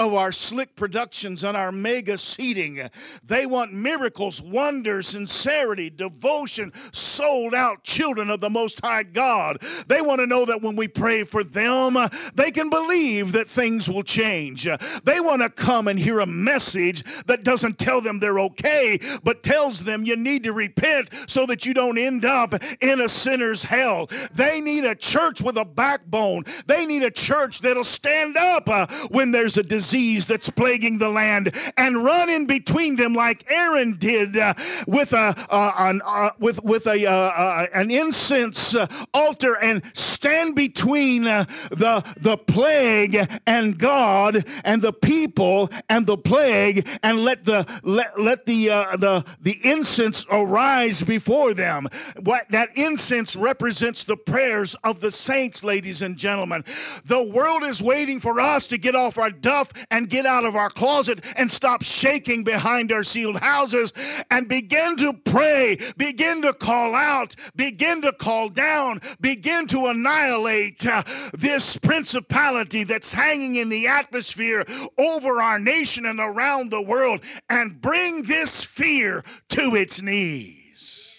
of 0.00 0.14
our 0.14 0.32
slick 0.32 0.74
productions 0.76 1.44
and 1.44 1.54
our 1.54 1.70
mega 1.70 2.16
seating. 2.16 2.80
They 3.22 3.44
want 3.44 3.74
miracles, 3.74 4.40
wonder, 4.40 5.02
sincerity, 5.02 5.90
devotion, 5.90 6.72
sold 6.90 7.54
out 7.54 7.84
children 7.84 8.30
of 8.30 8.40
the 8.40 8.48
Most 8.48 8.80
High 8.82 9.02
God. 9.02 9.58
They 9.88 10.00
want 10.00 10.20
to 10.20 10.26
know 10.26 10.46
that 10.46 10.62
when 10.62 10.74
we 10.74 10.88
pray 10.88 11.24
for 11.24 11.44
them, 11.44 11.96
they 12.34 12.50
can 12.50 12.70
believe 12.70 13.32
that 13.32 13.46
things 13.46 13.90
will 13.90 14.02
change. 14.02 14.66
They 15.04 15.20
want 15.20 15.42
to 15.42 15.50
come 15.50 15.86
and 15.86 15.98
hear 15.98 16.20
a 16.20 16.26
message 16.26 17.04
that 17.26 17.44
doesn't 17.44 17.78
tell 17.78 18.00
them 18.00 18.20
they're 18.20 18.40
okay, 18.40 18.98
but 19.22 19.42
tells 19.42 19.84
them 19.84 20.06
you 20.06 20.16
need 20.16 20.44
to 20.44 20.54
repent 20.54 21.10
so 21.26 21.44
that 21.44 21.66
you 21.66 21.74
don't 21.74 21.98
end 21.98 22.24
up 22.24 22.54
in 22.80 23.02
a 23.02 23.08
sinner's 23.08 23.64
hell. 23.64 24.08
They 24.32 24.62
need 24.62 24.84
a 24.84 24.94
church 24.94 25.42
with 25.42 25.58
a 25.58 25.66
backbone. 25.66 26.44
They 26.66 26.86
need 26.86 27.02
a 27.02 27.10
church 27.10 27.60
that'll 27.60 27.84
stand 27.84 28.38
up 28.38 28.66
uh, 28.66 28.86
when 29.10 29.32
there's 29.32 29.58
a 29.58 29.62
disease 29.62 29.89
disease 29.90 30.28
that's 30.28 30.48
plaguing 30.50 30.98
the 30.98 31.08
land 31.08 31.52
and 31.76 32.04
run 32.04 32.28
in 32.28 32.46
between 32.46 32.94
them 32.94 33.12
like 33.12 33.44
Aaron 33.50 33.96
did 33.96 34.36
uh, 34.36 34.54
with 34.86 35.12
a 35.12 35.34
uh, 35.50 35.72
an, 35.78 36.00
uh, 36.06 36.30
with 36.38 36.62
with 36.62 36.86
a 36.86 37.06
uh, 37.06 37.12
uh, 37.12 37.66
an 37.74 37.90
incense 37.90 38.74
uh, 38.74 38.86
altar 39.12 39.56
and 39.56 39.82
stand 39.92 40.54
between 40.54 41.24
the 41.24 42.14
the 42.20 42.36
plague 42.36 43.28
and 43.46 43.78
God 43.78 44.44
and 44.64 44.80
the 44.80 44.92
people 44.92 45.70
and 45.88 46.06
the 46.06 46.16
plague 46.16 46.86
and 47.02 47.18
let 47.18 47.44
the 47.44 47.66
let, 47.82 48.20
let 48.20 48.46
the 48.46 48.66
the 48.66 49.24
the 49.40 49.58
incense 49.64 50.24
arise 50.30 51.02
before 51.02 51.52
them. 51.52 51.88
What 52.20 52.44
that 52.50 52.68
incense 52.76 53.34
represents 53.34 54.04
the 54.04 54.16
prayers 54.16 54.76
of 54.84 55.00
the 55.00 55.10
saints, 55.10 55.64
ladies 55.64 56.00
and 56.00 56.16
gentlemen. 56.16 56.64
The 57.04 57.24
world 57.24 57.64
is 57.64 57.82
waiting 57.82 58.20
for 58.20 58.38
us 58.38 58.68
to 58.68 58.78
get 58.78 58.94
off 58.94 59.18
our 59.18 59.30
duff 59.30 59.72
and 59.90 60.08
get 60.08 60.26
out 60.26 60.44
of 60.44 60.56
our 60.56 60.70
closet 60.70 61.24
and 61.36 61.50
stop 61.50 61.82
shaking 61.82 62.44
behind 62.44 62.92
our 62.92 63.04
sealed 63.04 63.38
houses 63.38 63.92
and 64.30 64.48
begin 64.48 64.96
to 64.96 65.12
pray, 65.12 65.76
begin 65.96 66.42
to 66.42 66.52
call 66.52 66.94
out, 66.94 67.34
begin 67.56 68.02
to 68.02 68.12
call 68.12 68.48
down, 68.48 69.00
begin 69.20 69.66
to 69.66 69.86
annihilate 69.86 70.86
uh, 70.86 71.02
this 71.32 71.76
principality 71.76 72.84
that's 72.84 73.12
hanging 73.12 73.56
in 73.56 73.68
the 73.68 73.86
atmosphere 73.86 74.64
over 74.98 75.40
our 75.40 75.58
nation 75.58 76.06
and 76.06 76.20
around 76.20 76.70
the 76.70 76.82
world 76.82 77.20
and 77.48 77.80
bring 77.80 78.22
this 78.22 78.64
fear 78.64 79.24
to 79.48 79.74
its 79.74 80.02
knees. 80.02 81.16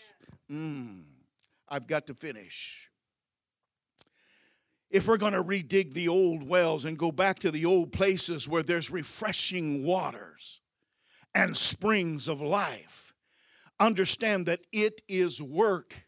Mm, 0.52 1.04
I've 1.70 1.88
got 1.88 2.08
to 2.08 2.14
finish 2.14 2.81
if 4.92 5.08
we're 5.08 5.18
going 5.18 5.34
to 5.34 5.44
redig 5.44 5.94
the 5.94 6.10
old 6.10 6.48
wells 6.48 6.86
and 6.86 6.98
go 6.98 7.12
back 7.12 7.40
to 7.40 7.50
the 7.50 7.66
old 7.66 7.92
places 7.94 8.48
where 8.48 8.62
there's 8.62 8.92
refreshing 8.92 9.86
waters 9.86 10.60
and 11.34 11.56
springs 11.56 12.28
of 12.28 12.42
life, 12.42 13.16
understand 13.80 14.46
that 14.46 14.60
it 14.74 15.02
is 15.08 15.42
work. 15.42 16.06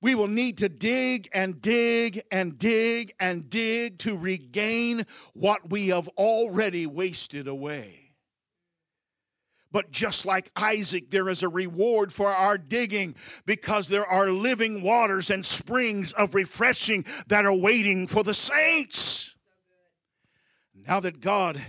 We 0.00 0.14
will 0.14 0.28
need 0.28 0.58
to 0.58 0.68
dig 0.68 1.28
and 1.32 1.60
dig 1.60 2.22
and 2.30 2.56
dig 2.56 3.12
and 3.18 3.50
dig 3.50 3.98
to 4.00 4.16
regain 4.16 5.04
what 5.34 5.70
we 5.70 5.88
have 5.88 6.08
already 6.16 6.86
wasted 6.86 7.48
away. 7.48 8.01
But 9.72 9.90
just 9.90 10.26
like 10.26 10.50
Isaac, 10.54 11.10
there 11.10 11.30
is 11.30 11.42
a 11.42 11.48
reward 11.48 12.12
for 12.12 12.28
our 12.28 12.58
digging 12.58 13.14
because 13.46 13.88
there 13.88 14.04
are 14.04 14.30
living 14.30 14.82
waters 14.82 15.30
and 15.30 15.44
springs 15.44 16.12
of 16.12 16.34
refreshing 16.34 17.06
that 17.28 17.46
are 17.46 17.54
waiting 17.54 18.06
for 18.06 18.22
the 18.22 18.34
saints. 18.34 19.34
Now 20.74 21.00
that 21.00 21.20
God 21.20 21.60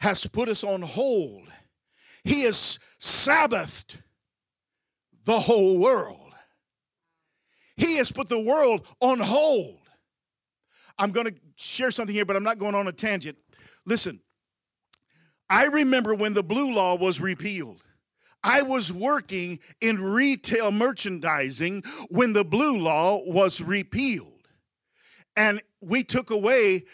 has 0.00 0.26
put 0.26 0.50
us 0.50 0.62
on 0.62 0.82
hold, 0.82 1.48
He 2.24 2.42
has 2.42 2.78
Sabbathed 3.00 3.96
the 5.24 5.40
whole 5.40 5.78
world. 5.78 6.34
He 7.76 7.96
has 7.96 8.12
put 8.12 8.28
the 8.28 8.40
world 8.40 8.86
on 9.00 9.18
hold. 9.18 9.78
I'm 10.98 11.12
going 11.12 11.26
to 11.28 11.34
share 11.56 11.90
something 11.90 12.14
here, 12.14 12.26
but 12.26 12.36
I'm 12.36 12.42
not 12.42 12.58
going 12.58 12.74
on 12.74 12.86
a 12.86 12.92
tangent. 12.92 13.38
Listen, 13.86 14.20
I 15.50 15.66
remember 15.66 16.14
when 16.14 16.34
the 16.34 16.44
blue 16.44 16.72
law 16.72 16.94
was 16.94 17.20
repealed. 17.20 17.82
I 18.42 18.62
was 18.62 18.92
working 18.92 19.58
in 19.80 20.00
retail 20.00 20.70
merchandising 20.70 21.82
when 22.08 22.32
the 22.32 22.44
blue 22.44 22.78
law 22.78 23.20
was 23.26 23.60
repealed. 23.60 24.48
And 25.36 25.60
we 25.80 26.04
took 26.04 26.30
away, 26.30 26.84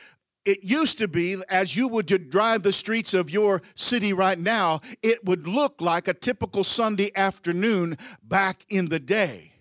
it 0.45 0.65
used 0.65 0.99
to 0.99 1.09
be, 1.09 1.37
as 1.49 1.77
you 1.77 1.87
would 1.89 2.31
drive 2.31 2.63
the 2.63 2.73
streets 2.73 3.15
of 3.15 3.31
your 3.31 3.63
city 3.75 4.13
right 4.13 4.39
now, 4.39 4.81
it 5.03 5.25
would 5.25 5.47
look 5.47 5.81
like 5.81 6.09
a 6.09 6.15
typical 6.15 6.65
Sunday 6.65 7.11
afternoon 7.15 7.99
back 8.23 8.65
in 8.69 8.89
the 8.89 9.01
day. 9.01 9.53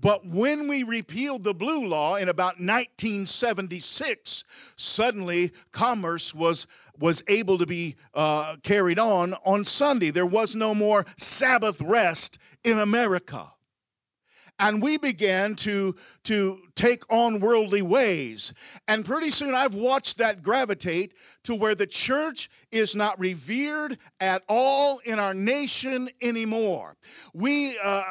But 0.00 0.24
when 0.26 0.68
we 0.68 0.82
repealed 0.84 1.44
the 1.44 1.54
blue 1.54 1.86
law 1.86 2.16
in 2.16 2.28
about 2.28 2.60
1976, 2.60 4.44
suddenly 4.76 5.52
commerce 5.72 6.34
was 6.34 6.66
was 6.98 7.22
able 7.28 7.58
to 7.58 7.66
be 7.66 7.94
uh, 8.12 8.56
carried 8.62 8.98
on 8.98 9.34
on 9.44 9.64
Sunday. 9.64 10.10
There 10.10 10.26
was 10.26 10.56
no 10.56 10.74
more 10.74 11.06
Sabbath 11.16 11.80
rest 11.80 12.38
in 12.64 12.78
America. 12.78 13.52
And 14.60 14.82
we 14.82 14.98
began 14.98 15.54
to, 15.56 15.94
to 16.24 16.58
take 16.78 17.02
on 17.12 17.40
worldly 17.40 17.82
ways. 17.82 18.54
And 18.86 19.04
pretty 19.04 19.32
soon 19.32 19.52
I've 19.52 19.74
watched 19.74 20.18
that 20.18 20.42
gravitate 20.42 21.12
to 21.42 21.54
where 21.54 21.74
the 21.74 21.88
church 21.88 22.48
is 22.70 22.94
not 22.94 23.18
revered 23.18 23.98
at 24.20 24.44
all 24.48 25.00
in 25.04 25.18
our 25.18 25.34
nation 25.34 26.08
anymore. 26.22 26.96
We, 27.34 27.76
uh, 27.84 28.02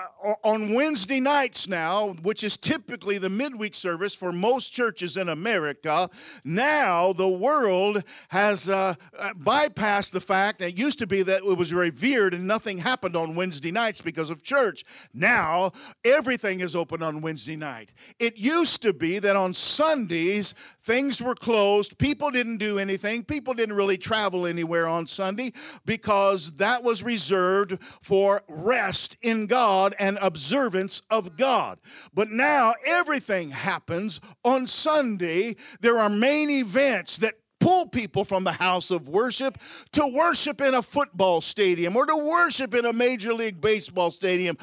on 0.43 0.74
Wednesday 0.74 1.22
nights 1.22 1.70
now, 1.70 2.09
which 2.24 2.43
is 2.43 2.57
typically 2.57 3.18
the 3.18 3.30
midweek 3.30 3.74
service 3.74 4.13
for 4.13 4.34
most 4.34 4.74
churches 4.74 5.15
in 5.15 5.30
America, 5.30 6.09
now 6.43 7.13
the 7.13 7.30
world 7.30 8.03
has 8.30 8.68
uh, 8.68 8.95
bypassed 9.39 10.11
the 10.11 10.20
fact 10.20 10.59
that 10.59 10.70
it 10.70 10.78
used 10.78 10.99
to 10.99 11.07
be 11.07 11.24
that 11.24 11.43
it 11.43 11.57
was 11.57 11.74
revered 11.74 12.34
and 12.34 12.45
nothing 12.45 12.80
happened 12.80 13.15
on 13.15 13.36
Wednesday 13.36 13.72
nights 13.72 14.01
because 14.01 14.30
of 14.30 14.43
church. 14.43 14.84
Now 15.13 15.72
everything 16.03 16.59
is 16.59 16.76
open 16.76 17.01
on 17.01 17.22
Wednesday 17.22 17.55
night. 17.55 17.93
It 18.20 18.36
used 18.36 18.57
used 18.60 18.82
to 18.82 18.93
be 18.93 19.20
that 19.20 19.36
on 19.36 19.53
Sundays, 19.53 20.55
things 20.84 21.22
were 21.22 21.36
closed. 21.36 21.97
People 21.97 22.32
didn't 22.32 22.58
do 22.58 22.80
anything. 22.80 23.24
People 23.24 23.53
didn't 23.53 23.76
really 23.76 23.97
travel 23.97 24.47
anywhere 24.47 24.88
on 24.88 25.05
Sunday 25.05 25.53
because 25.86 26.53
that 26.53 26.84
was 26.84 27.03
reserved 27.03 27.78
for 28.01 28.41
rest 28.47 29.16
in 29.22 29.45
God 29.45 29.95
and 29.99 30.18
observance 30.22 31.01
of 31.10 31.38
God. 31.38 31.78
But 32.14 32.30
now 32.30 32.74
everything 32.86 33.51
happens 33.51 34.20
on 34.43 34.66
Sunday. 34.66 35.55
There 35.82 35.99
are 35.99 36.10
main 36.10 36.49
events 36.49 37.18
that 37.18 37.36
pull 37.68 37.86
people 37.86 38.24
from 38.24 38.45
the 38.45 38.51
house 38.53 38.91
of 38.91 39.09
worship 39.09 39.57
to 39.91 40.07
worship 40.07 40.61
in 40.61 40.74
a 40.74 40.82
football 40.82 41.41
stadium 41.41 41.97
or 41.97 42.05
to 42.05 42.15
worship 42.15 42.74
in 42.74 42.86
a 42.86 42.93
major 42.93 43.34
league 43.34 43.59
baseball 43.59 44.09
stadium. 44.09 44.55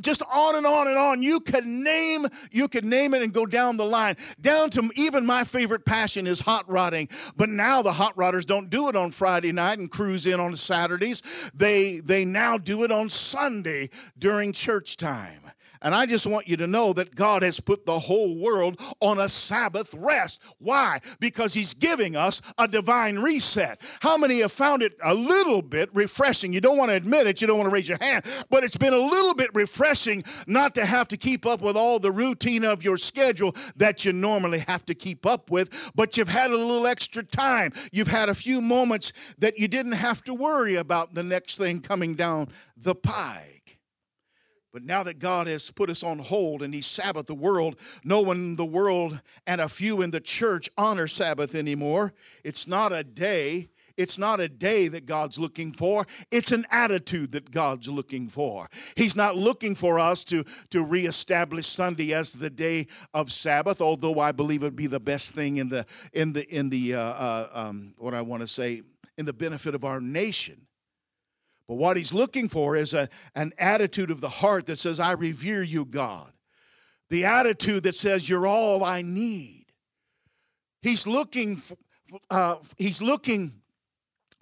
Just 0.00 0.22
on 0.32 0.54
and 0.54 0.64
on 0.64 0.86
and 0.86 0.96
on. 0.96 1.20
You 1.20 1.40
can 1.40 1.82
name 1.82 2.28
you 2.52 2.68
can 2.68 2.88
name 2.88 3.12
it 3.12 3.22
and 3.22 3.32
go 3.32 3.44
down 3.44 3.76
the 3.76 3.84
line. 3.84 4.16
Down 4.40 4.70
to 4.70 4.88
even 4.94 5.26
my 5.26 5.42
favorite 5.42 5.84
passion 5.84 6.28
is 6.28 6.38
hot 6.38 6.70
rodding. 6.70 7.08
But 7.36 7.48
now 7.48 7.82
the 7.82 7.92
hot 7.92 8.14
rodders 8.14 8.46
don't 8.46 8.70
do 8.70 8.88
it 8.88 8.94
on 8.94 9.10
friday 9.10 9.50
night 9.50 9.80
and 9.80 9.90
cruise 9.90 10.24
in 10.24 10.38
on 10.38 10.54
saturdays. 10.54 11.22
They 11.54 11.98
they 11.98 12.24
now 12.24 12.56
do 12.56 12.84
it 12.84 12.92
on 12.92 13.10
sunday 13.10 13.90
during 14.16 14.52
church 14.52 14.96
time 14.96 15.43
and 15.84 15.94
I 15.94 16.06
just 16.06 16.26
want 16.26 16.48
you 16.48 16.56
to 16.56 16.66
know 16.66 16.94
that 16.94 17.14
God 17.14 17.42
has 17.42 17.60
put 17.60 17.84
the 17.84 17.98
whole 17.98 18.36
world 18.36 18.80
on 19.00 19.18
a 19.18 19.28
Sabbath 19.28 19.94
rest. 19.94 20.40
Why? 20.58 20.98
Because 21.20 21.52
He's 21.52 21.74
giving 21.74 22.16
us 22.16 22.40
a 22.58 22.66
divine 22.66 23.18
reset. 23.18 23.82
How 24.00 24.16
many 24.16 24.40
have 24.40 24.50
found 24.50 24.82
it 24.82 24.96
a 25.04 25.14
little 25.14 25.60
bit 25.60 25.90
refreshing? 25.94 26.54
You 26.54 26.62
don't 26.62 26.78
want 26.78 26.90
to 26.90 26.96
admit 26.96 27.26
it, 27.26 27.42
you 27.42 27.46
don't 27.46 27.58
want 27.58 27.68
to 27.68 27.74
raise 27.74 27.88
your 27.88 27.98
hand, 28.00 28.24
but 28.50 28.64
it's 28.64 28.78
been 28.78 28.94
a 28.94 28.98
little 28.98 29.34
bit 29.34 29.50
refreshing 29.54 30.24
not 30.46 30.74
to 30.76 30.86
have 30.86 31.06
to 31.08 31.18
keep 31.18 31.44
up 31.44 31.60
with 31.60 31.76
all 31.76 31.98
the 31.98 32.10
routine 32.10 32.64
of 32.64 32.82
your 32.82 32.96
schedule 32.96 33.54
that 33.76 34.06
you 34.06 34.12
normally 34.14 34.60
have 34.60 34.86
to 34.86 34.94
keep 34.94 35.26
up 35.26 35.50
with, 35.50 35.92
but 35.94 36.16
you've 36.16 36.28
had 36.28 36.50
a 36.50 36.56
little 36.56 36.86
extra 36.86 37.22
time. 37.22 37.72
You've 37.92 38.08
had 38.08 38.30
a 38.30 38.34
few 38.34 38.62
moments 38.62 39.12
that 39.38 39.58
you 39.58 39.68
didn't 39.68 39.92
have 39.92 40.24
to 40.24 40.34
worry 40.34 40.76
about 40.76 41.12
the 41.12 41.22
next 41.22 41.58
thing 41.58 41.80
coming 41.80 42.14
down 42.14 42.48
the 42.78 42.94
pike. 42.94 43.63
But 44.74 44.82
now 44.82 45.04
that 45.04 45.20
God 45.20 45.46
has 45.46 45.70
put 45.70 45.88
us 45.88 46.02
on 46.02 46.18
hold 46.18 46.60
and 46.60 46.74
He 46.74 46.80
Sabbath 46.80 47.26
the 47.26 47.34
world, 47.34 47.76
no 48.02 48.20
one 48.20 48.36
in 48.38 48.56
the 48.56 48.64
world 48.64 49.20
and 49.46 49.60
a 49.60 49.68
few 49.68 50.02
in 50.02 50.10
the 50.10 50.20
church 50.20 50.68
honor 50.76 51.06
Sabbath 51.06 51.54
anymore. 51.54 52.12
It's 52.42 52.66
not 52.66 52.92
a 52.92 53.04
day, 53.04 53.68
It's 53.96 54.18
not 54.18 54.40
a 54.40 54.48
day 54.48 54.88
that 54.88 55.06
God's 55.06 55.38
looking 55.38 55.72
for, 55.72 56.06
it's 56.30 56.52
an 56.52 56.66
attitude 56.70 57.32
that 57.32 57.50
God's 57.50 57.88
looking 57.88 58.28
for. 58.28 58.68
He's 58.96 59.16
not 59.16 59.36
looking 59.36 59.74
for 59.74 59.98
us 59.98 60.24
to, 60.24 60.44
to 60.70 60.82
reestablish 60.82 61.66
Sunday 61.66 62.12
as 62.12 62.32
the 62.32 62.50
day 62.50 62.88
of 63.12 63.32
Sabbath, 63.32 63.80
although 63.80 64.18
I 64.18 64.32
believe 64.32 64.62
it 64.62 64.66
would 64.66 64.76
be 64.76 64.86
the 64.86 65.00
best 65.00 65.34
thing 65.34 65.58
in 65.58 65.68
the, 65.68 65.86
in 66.12 66.32
the, 66.32 66.48
in 66.54 66.70
the 66.70 66.94
uh, 66.94 67.00
uh, 67.00 67.48
um, 67.52 67.94
what 67.98 68.14
I 68.14 68.22
want 68.22 68.42
to 68.42 68.48
say, 68.48 68.82
in 69.16 69.26
the 69.26 69.32
benefit 69.32 69.74
of 69.74 69.84
our 69.84 70.00
nation. 70.00 70.66
But 71.66 71.76
what 71.76 71.96
he's 71.96 72.12
looking 72.12 72.48
for 72.48 72.76
is 72.76 72.92
a, 72.92 73.08
an 73.34 73.52
attitude 73.58 74.10
of 74.10 74.20
the 74.20 74.28
heart 74.28 74.66
that 74.66 74.78
says, 74.78 75.00
I 75.00 75.12
revere 75.12 75.62
you, 75.62 75.84
God. 75.84 76.32
The 77.10 77.24
attitude 77.24 77.84
that 77.84 77.94
says, 77.94 78.28
You're 78.28 78.46
all 78.46 78.84
I 78.84 79.02
need. 79.02 79.66
He's 80.82 81.06
looking, 81.06 81.56
for, 81.56 81.76
uh, 82.30 82.56
he's 82.76 83.00
looking 83.00 83.54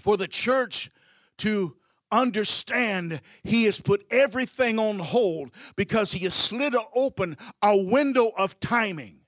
for 0.01 0.17
the 0.17 0.27
church 0.27 0.91
to 1.39 1.77
understand 2.11 3.21
he 3.43 3.65
has 3.65 3.81
put 3.81 4.05
everything 4.11 4.79
on 4.79 4.99
hold 4.99 5.51
because 5.77 6.13
he 6.13 6.25
has 6.25 6.35
slid 6.35 6.75
open 6.95 7.37
a 7.63 7.77
window 7.77 8.33
of 8.37 8.59
timing 8.61 9.22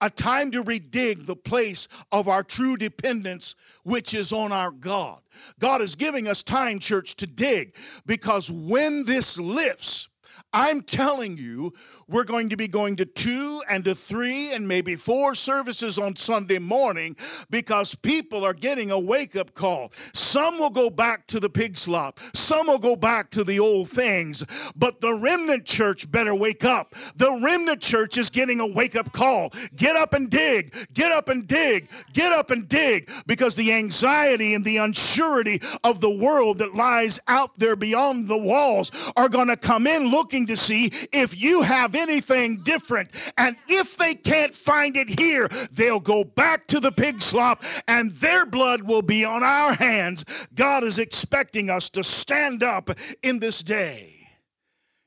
a 0.00 0.10
time 0.10 0.50
to 0.50 0.62
redig 0.62 1.26
the 1.26 1.36
place 1.36 1.88
of 2.12 2.28
our 2.28 2.42
true 2.42 2.76
dependence, 2.76 3.54
which 3.82 4.14
is 4.14 4.32
on 4.32 4.52
our 4.52 4.70
God. 4.70 5.20
God 5.58 5.80
is 5.80 5.94
giving 5.94 6.28
us 6.28 6.42
time, 6.42 6.78
church, 6.78 7.16
to 7.16 7.26
dig 7.26 7.76
because 8.04 8.50
when 8.50 9.04
this 9.04 9.38
lifts, 9.38 10.08
I'm 10.52 10.80
telling 10.80 11.36
you, 11.36 11.72
we're 12.08 12.24
going 12.24 12.48
to 12.50 12.56
be 12.56 12.68
going 12.68 12.96
to 12.96 13.04
two 13.04 13.62
and 13.68 13.84
to 13.84 13.94
three 13.94 14.52
and 14.52 14.66
maybe 14.66 14.96
four 14.96 15.34
services 15.34 15.98
on 15.98 16.16
Sunday 16.16 16.58
morning 16.58 17.16
because 17.50 17.94
people 17.94 18.44
are 18.44 18.54
getting 18.54 18.90
a 18.90 18.98
wake 18.98 19.36
up 19.36 19.54
call. 19.54 19.90
Some 20.14 20.58
will 20.58 20.70
go 20.70 20.88
back 20.88 21.26
to 21.28 21.40
the 21.40 21.50
pig 21.50 21.76
slop, 21.76 22.20
some 22.34 22.68
will 22.68 22.78
go 22.78 22.96
back 22.96 23.30
to 23.32 23.44
the 23.44 23.58
old 23.60 23.90
things, 23.90 24.44
but 24.74 25.00
the 25.00 25.14
remnant 25.14 25.66
church 25.66 26.10
better 26.10 26.34
wake 26.34 26.64
up. 26.64 26.94
The 27.16 27.40
remnant 27.44 27.82
church 27.82 28.16
is 28.16 28.30
getting 28.30 28.60
a 28.60 28.66
wake 28.66 28.96
up 28.96 29.12
call. 29.12 29.50
Get 29.74 29.96
up 29.96 30.14
and 30.14 30.30
dig, 30.30 30.74
get 30.94 31.12
up 31.12 31.28
and 31.28 31.46
dig, 31.46 31.88
get 32.12 32.32
up 32.32 32.50
and 32.50 32.68
dig 32.68 33.10
because 33.26 33.56
the 33.56 33.72
anxiety 33.72 34.54
and 34.54 34.64
the 34.64 34.76
unsurety 34.76 35.62
of 35.84 36.00
the 36.00 36.10
world 36.10 36.58
that 36.58 36.74
lies 36.74 37.20
out 37.28 37.58
there 37.58 37.76
beyond 37.76 38.28
the 38.28 38.38
walls 38.38 38.90
are 39.16 39.28
going 39.28 39.48
to 39.48 39.56
come 39.56 39.86
in 39.86 40.10
looking 40.10 40.45
to 40.46 40.56
see 40.56 40.90
if 41.12 41.40
you 41.40 41.62
have 41.62 41.94
anything 41.94 42.62
different. 42.62 43.10
And 43.36 43.56
if 43.68 43.96
they 43.96 44.14
can't 44.14 44.54
find 44.54 44.96
it 44.96 45.08
here, 45.08 45.48
they'll 45.72 46.00
go 46.00 46.24
back 46.24 46.66
to 46.68 46.80
the 46.80 46.92
pig 46.92 47.22
slop 47.22 47.62
and 47.88 48.12
their 48.12 48.46
blood 48.46 48.82
will 48.82 49.02
be 49.02 49.24
on 49.24 49.42
our 49.42 49.74
hands. 49.74 50.24
God 50.54 50.84
is 50.84 50.98
expecting 50.98 51.70
us 51.70 51.88
to 51.90 52.04
stand 52.04 52.62
up 52.62 52.90
in 53.22 53.38
this 53.38 53.62
day. 53.62 54.15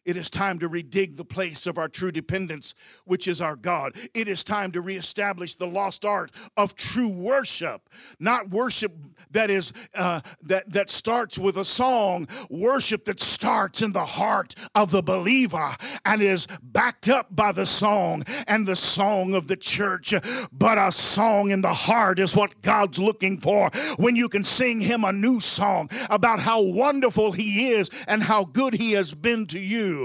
It 0.09 0.17
is 0.17 0.31
time 0.31 0.57
to 0.57 0.67
redig 0.67 1.17
the 1.17 1.23
place 1.23 1.67
of 1.67 1.77
our 1.77 1.87
true 1.87 2.11
dependence, 2.11 2.73
which 3.05 3.27
is 3.27 3.41
our 3.41 3.55
God. 3.55 3.95
It 4.15 4.27
is 4.27 4.43
time 4.43 4.71
to 4.71 4.81
reestablish 4.81 5.53
the 5.53 5.67
lost 5.67 6.03
art 6.03 6.31
of 6.57 6.73
true 6.73 7.09
worship, 7.09 7.87
not 8.19 8.49
worship 8.49 8.91
that 9.29 9.51
is 9.51 9.71
uh, 9.93 10.21
that 10.41 10.71
that 10.71 10.89
starts 10.89 11.37
with 11.37 11.57
a 11.57 11.65
song. 11.65 12.27
Worship 12.49 13.05
that 13.05 13.19
starts 13.19 13.83
in 13.83 13.91
the 13.91 14.05
heart 14.05 14.55
of 14.73 14.89
the 14.89 15.03
believer 15.03 15.75
and 16.03 16.23
is 16.23 16.47
backed 16.63 17.07
up 17.07 17.27
by 17.29 17.51
the 17.51 17.67
song 17.67 18.23
and 18.47 18.65
the 18.65 18.75
song 18.75 19.35
of 19.35 19.47
the 19.47 19.57
church. 19.57 20.15
But 20.51 20.79
a 20.79 20.91
song 20.91 21.51
in 21.51 21.61
the 21.61 21.75
heart 21.75 22.17
is 22.17 22.35
what 22.35 22.63
God's 22.63 22.97
looking 22.97 23.39
for. 23.39 23.69
When 23.97 24.15
you 24.15 24.27
can 24.27 24.43
sing 24.43 24.81
Him 24.81 25.03
a 25.03 25.13
new 25.13 25.39
song 25.39 25.91
about 26.09 26.39
how 26.39 26.61
wonderful 26.61 27.31
He 27.33 27.69
is 27.73 27.91
and 28.07 28.23
how 28.23 28.45
good 28.45 28.73
He 28.73 28.93
has 28.93 29.13
been 29.13 29.45
to 29.47 29.59
you. 29.59 29.98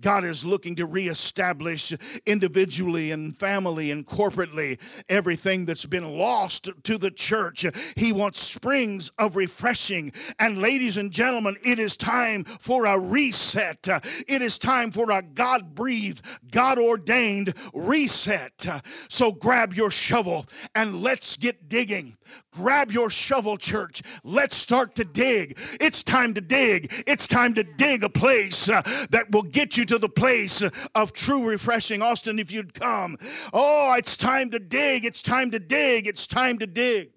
God 0.00 0.24
is 0.24 0.44
looking 0.44 0.76
to 0.76 0.86
reestablish 0.86 1.92
individually 2.26 3.10
and 3.10 3.36
family 3.36 3.90
and 3.90 4.06
corporately 4.06 4.80
everything 5.08 5.64
that's 5.64 5.86
been 5.86 6.16
lost 6.16 6.68
to 6.84 6.98
the 6.98 7.10
church. 7.10 7.64
He 7.96 8.12
wants 8.12 8.40
springs 8.40 9.10
of 9.18 9.36
refreshing. 9.36 10.12
And 10.38 10.60
ladies 10.60 10.96
and 10.96 11.10
gentlemen, 11.10 11.56
it 11.64 11.78
is 11.78 11.96
time 11.96 12.44
for 12.44 12.86
a 12.86 12.98
reset. 12.98 13.88
It 14.28 14.42
is 14.42 14.58
time 14.58 14.90
for 14.90 15.10
a 15.10 15.22
God 15.22 15.74
breathed, 15.74 16.24
God 16.50 16.78
ordained 16.78 17.54
reset. 17.72 18.66
So 19.08 19.32
grab 19.32 19.72
your 19.74 19.90
shovel 19.90 20.46
and 20.74 21.02
let's 21.02 21.36
get 21.36 21.68
digging. 21.68 22.17
Grab 22.52 22.90
your 22.90 23.10
shovel, 23.10 23.56
church. 23.56 24.02
Let's 24.24 24.56
start 24.56 24.94
to 24.96 25.04
dig. 25.04 25.58
It's 25.80 26.02
time 26.02 26.34
to 26.34 26.40
dig. 26.40 26.92
It's 27.06 27.28
time 27.28 27.54
to 27.54 27.62
dig 27.62 28.02
a 28.04 28.08
place 28.08 28.68
uh, 28.68 28.82
that 29.10 29.30
will 29.30 29.42
get 29.42 29.76
you 29.76 29.84
to 29.86 29.98
the 29.98 30.08
place 30.08 30.62
of 30.94 31.12
true 31.12 31.44
refreshing. 31.44 32.02
Austin, 32.02 32.38
if 32.38 32.50
you'd 32.52 32.74
come. 32.74 33.16
Oh, 33.52 33.94
it's 33.96 34.16
time 34.16 34.50
to 34.50 34.58
dig. 34.58 35.04
It's 35.04 35.22
time 35.22 35.50
to 35.52 35.58
dig. 35.58 36.06
It's 36.06 36.26
time 36.26 36.58
to 36.58 36.66
dig. 36.66 37.10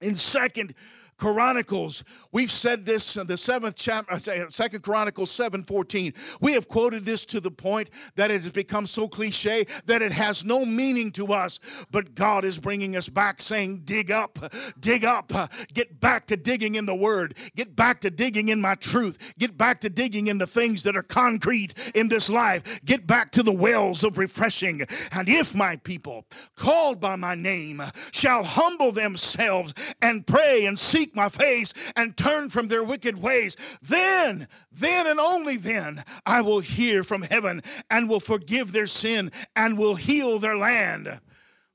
In 0.00 0.14
second 0.14 0.74
Chronicles. 1.16 2.04
We've 2.30 2.50
said 2.50 2.84
this 2.84 3.16
in 3.16 3.26
the 3.26 3.36
seventh 3.36 3.76
chapter, 3.76 4.12
uh, 4.12 4.18
Second 4.18 4.82
Chronicles 4.82 5.30
7:14. 5.30 6.12
We 6.40 6.52
have 6.52 6.68
quoted 6.68 7.04
this 7.04 7.24
to 7.26 7.40
the 7.40 7.50
point 7.50 7.90
that 8.16 8.30
it 8.30 8.42
has 8.42 8.50
become 8.50 8.86
so 8.86 9.08
cliche 9.08 9.66
that 9.86 10.02
it 10.02 10.12
has 10.12 10.44
no 10.44 10.64
meaning 10.64 11.10
to 11.12 11.32
us. 11.32 11.58
But 11.90 12.14
God 12.14 12.44
is 12.44 12.58
bringing 12.58 12.96
us 12.96 13.08
back, 13.08 13.40
saying, 13.40 13.82
"Dig 13.84 14.10
up, 14.10 14.38
dig 14.78 15.04
up, 15.04 15.32
get 15.72 16.00
back 16.00 16.26
to 16.26 16.36
digging 16.36 16.74
in 16.74 16.86
the 16.86 16.94
Word, 16.94 17.36
get 17.54 17.74
back 17.74 18.00
to 18.02 18.10
digging 18.10 18.48
in 18.48 18.60
my 18.60 18.74
truth, 18.74 19.34
get 19.38 19.56
back 19.56 19.80
to 19.80 19.90
digging 19.90 20.26
in 20.26 20.38
the 20.38 20.46
things 20.46 20.82
that 20.82 20.96
are 20.96 21.02
concrete 21.02 21.74
in 21.94 22.08
this 22.08 22.28
life, 22.28 22.80
get 22.84 23.06
back 23.06 23.32
to 23.32 23.42
the 23.42 23.52
wells 23.52 24.04
of 24.04 24.18
refreshing. 24.18 24.86
And 25.12 25.28
if 25.28 25.54
my 25.54 25.76
people, 25.76 26.26
called 26.56 27.00
by 27.00 27.16
my 27.16 27.34
name, 27.34 27.82
shall 28.12 28.44
humble 28.44 28.92
themselves 28.92 29.72
and 30.02 30.26
pray 30.26 30.66
and 30.66 30.78
seek 30.78 31.05
seek 31.06 31.16
my 31.16 31.28
face 31.28 31.72
and 31.94 32.16
turn 32.16 32.50
from 32.50 32.68
their 32.68 32.82
wicked 32.82 33.20
ways, 33.20 33.56
then, 33.80 34.48
then 34.72 35.06
and 35.06 35.20
only 35.20 35.56
then, 35.56 36.02
I 36.24 36.40
will 36.40 36.60
hear 36.60 37.04
from 37.04 37.22
heaven 37.22 37.62
and 37.90 38.08
will 38.08 38.20
forgive 38.20 38.72
their 38.72 38.86
sin 38.86 39.30
and 39.54 39.78
will 39.78 39.94
heal 39.94 40.38
their 40.38 40.56
land. 40.56 41.20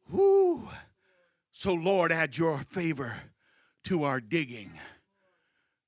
Whoo. 0.09 0.67
So, 1.53 1.73
Lord, 1.73 2.11
add 2.11 2.37
your 2.37 2.59
favor 2.69 3.15
to 3.85 4.03
our 4.03 4.19
digging 4.19 4.71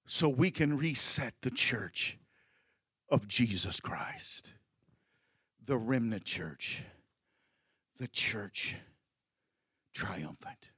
so 0.06 0.30
we 0.30 0.52
can 0.52 0.78
reset 0.78 1.34
the 1.42 1.52
church 1.52 2.18
of 3.10 3.28
Jesus 3.28 3.80
Christ, 3.80 4.54
the 5.64 5.78
remnant 5.78 6.26
church, 6.26 6.84
the 8.00 8.08
church 8.08 8.76
triumphant. 9.94 10.73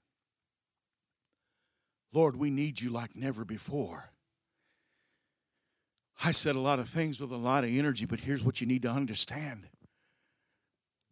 Lord, 2.15 2.37
we 2.37 2.49
need 2.49 2.79
you 2.79 2.91
like 2.91 3.13
never 3.13 3.43
before. 3.43 4.09
I 6.23 6.31
said 6.31 6.55
a 6.55 6.61
lot 6.61 6.79
of 6.79 6.87
things 6.87 7.19
with 7.19 7.29
a 7.33 7.35
lot 7.35 7.65
of 7.65 7.69
energy, 7.69 8.05
but 8.05 8.21
here's 8.21 8.41
what 8.41 8.61
you 8.61 8.67
need 8.67 8.83
to 8.83 8.89
understand 8.89 9.67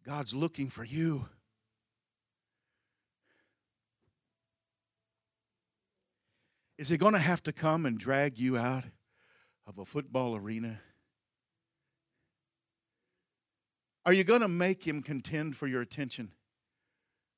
God's 0.06 0.34
looking 0.34 0.70
for 0.70 0.82
you. 0.82 1.28
Is 6.78 6.88
he 6.88 6.96
going 6.96 7.12
to 7.12 7.18
have 7.18 7.42
to 7.42 7.52
come 7.52 7.84
and 7.84 7.98
drag 7.98 8.38
you 8.38 8.56
out 8.56 8.84
of 9.66 9.78
a 9.78 9.84
football 9.84 10.34
arena? 10.34 10.80
Are 14.06 14.14
you 14.14 14.24
going 14.24 14.40
to 14.40 14.48
make 14.48 14.86
him 14.86 15.02
contend 15.02 15.54
for 15.58 15.66
your 15.66 15.82
attention 15.82 16.32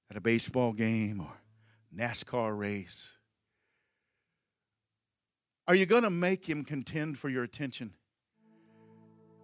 at 0.08 0.16
a 0.16 0.20
baseball 0.20 0.72
game 0.72 1.20
or 1.20 1.32
NASCAR 1.92 2.56
race? 2.56 3.16
Are 5.68 5.74
you 5.74 5.84
going 5.84 6.04
to 6.04 6.10
make 6.10 6.48
him 6.48 6.62
contend 6.62 7.18
for 7.18 7.28
your 7.28 7.42
attention? 7.42 7.92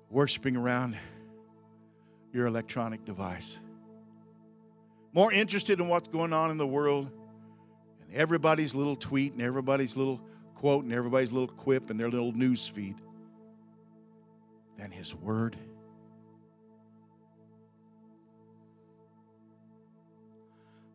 Worshiping 0.08 0.56
around 0.56 0.96
your 2.32 2.46
electronic 2.46 3.04
device. 3.04 3.58
More 5.12 5.32
interested 5.32 5.80
in 5.80 5.88
what's 5.88 6.08
going 6.08 6.32
on 6.32 6.50
in 6.50 6.58
the 6.58 6.66
world 6.66 7.10
and 8.02 8.14
everybody's 8.14 8.74
little 8.74 8.94
tweet 8.94 9.32
and 9.32 9.42
everybody's 9.42 9.96
little 9.96 10.20
quote 10.54 10.84
and 10.84 10.92
everybody's 10.92 11.32
little 11.32 11.48
quip 11.48 11.90
and 11.90 11.98
their 11.98 12.08
little 12.08 12.32
news 12.32 12.68
feed 12.68 12.94
than 14.78 14.92
his 14.92 15.12
word. 15.14 15.56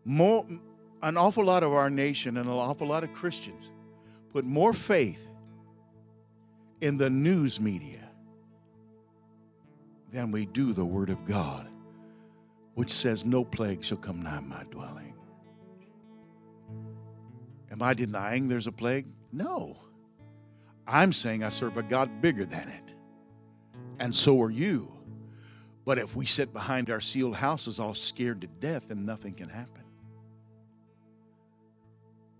More, 0.05 0.45
an 1.01 1.17
awful 1.17 1.43
lot 1.43 1.63
of 1.63 1.73
our 1.73 1.89
nation 1.89 2.37
and 2.37 2.47
an 2.47 2.53
awful 2.53 2.87
lot 2.87 3.03
of 3.03 3.11
Christians 3.11 3.69
put 4.31 4.45
more 4.45 4.73
faith 4.73 5.27
in 6.81 6.97
the 6.97 7.09
news 7.09 7.59
media 7.59 8.09
than 10.11 10.31
we 10.31 10.45
do 10.45 10.73
the 10.73 10.85
Word 10.85 11.09
of 11.09 11.25
God, 11.25 11.67
which 12.75 12.91
says, 12.91 13.25
No 13.25 13.43
plague 13.43 13.83
shall 13.83 13.97
come 13.97 14.21
nigh 14.21 14.41
my 14.41 14.63
dwelling. 14.71 15.15
Am 17.71 17.81
I 17.81 17.93
denying 17.93 18.47
there's 18.47 18.67
a 18.67 18.71
plague? 18.71 19.05
No. 19.31 19.77
I'm 20.87 21.11
saying 21.11 21.43
I 21.43 21.49
serve 21.49 21.77
a 21.77 21.83
God 21.83 22.21
bigger 22.21 22.45
than 22.45 22.67
it. 22.69 22.95
And 23.99 24.15
so 24.15 24.41
are 24.41 24.51
you. 24.51 24.91
But 25.83 25.97
if 25.97 26.15
we 26.15 26.25
sit 26.25 26.53
behind 26.53 26.89
our 26.89 27.01
sealed 27.01 27.35
houses 27.35 27.79
all 27.79 27.93
scared 27.93 28.41
to 28.41 28.47
death, 28.47 28.87
then 28.87 29.05
nothing 29.05 29.33
can 29.33 29.49
happen. 29.49 29.76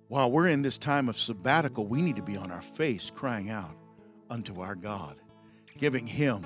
While 0.08 0.32
we're 0.32 0.48
in 0.48 0.62
this 0.62 0.78
time 0.78 1.10
of 1.10 1.18
sabbatical, 1.18 1.86
we 1.86 2.02
need 2.02 2.16
to 2.16 2.22
be 2.22 2.38
on 2.38 2.52
our 2.52 2.62
face 2.62 3.12
crying 3.14 3.50
out 3.50 3.76
unto 4.30 4.62
our 4.62 4.76
God, 4.76 5.18
giving 5.78 6.08
Him 6.08 6.46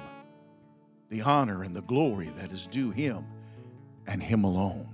the 1.09 1.21
honor 1.21 1.63
and 1.63 1.75
the 1.75 1.83
glory 1.83 2.29
that 2.37 2.51
is 2.51 2.67
due 2.67 2.91
Him 2.91 3.23
and 4.07 4.21
Him 4.21 4.43
alone. 4.43 4.89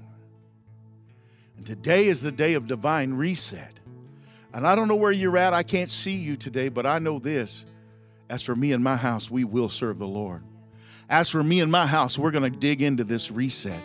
And 1.55 1.65
today 1.65 2.07
is 2.07 2.22
the 2.22 2.32
day 2.32 2.55
of 2.55 2.68
divine 2.68 3.13
reset. 3.13 3.80
And 4.53 4.68
I 4.68 4.76
don't 4.76 4.88
know 4.88 4.95
where 4.95 5.11
you're 5.11 5.38
at. 5.38 5.53
I 5.53 5.63
can't 5.63 5.89
see 5.89 6.15
you 6.15 6.36
today, 6.36 6.70
but 6.70 6.86
I 6.86 6.99
know 6.99 7.20
this. 7.20 7.65
As 8.30 8.43
for 8.43 8.55
me 8.55 8.74
and 8.74 8.84
my 8.84 8.97
house, 8.97 9.32
we 9.32 9.43
will 9.43 9.70
serve 9.70 9.97
the 9.97 10.07
Lord. 10.07 10.43
As 11.09 11.30
for 11.30 11.41
me 11.41 11.61
and 11.61 11.72
my 11.72 11.88
house, 11.88 12.20
we're 12.20 12.32
going 12.32 12.51
to 12.51 12.59
dig 12.59 12.82
into 12.82 13.05
this 13.05 13.32
reset. 13.32 13.82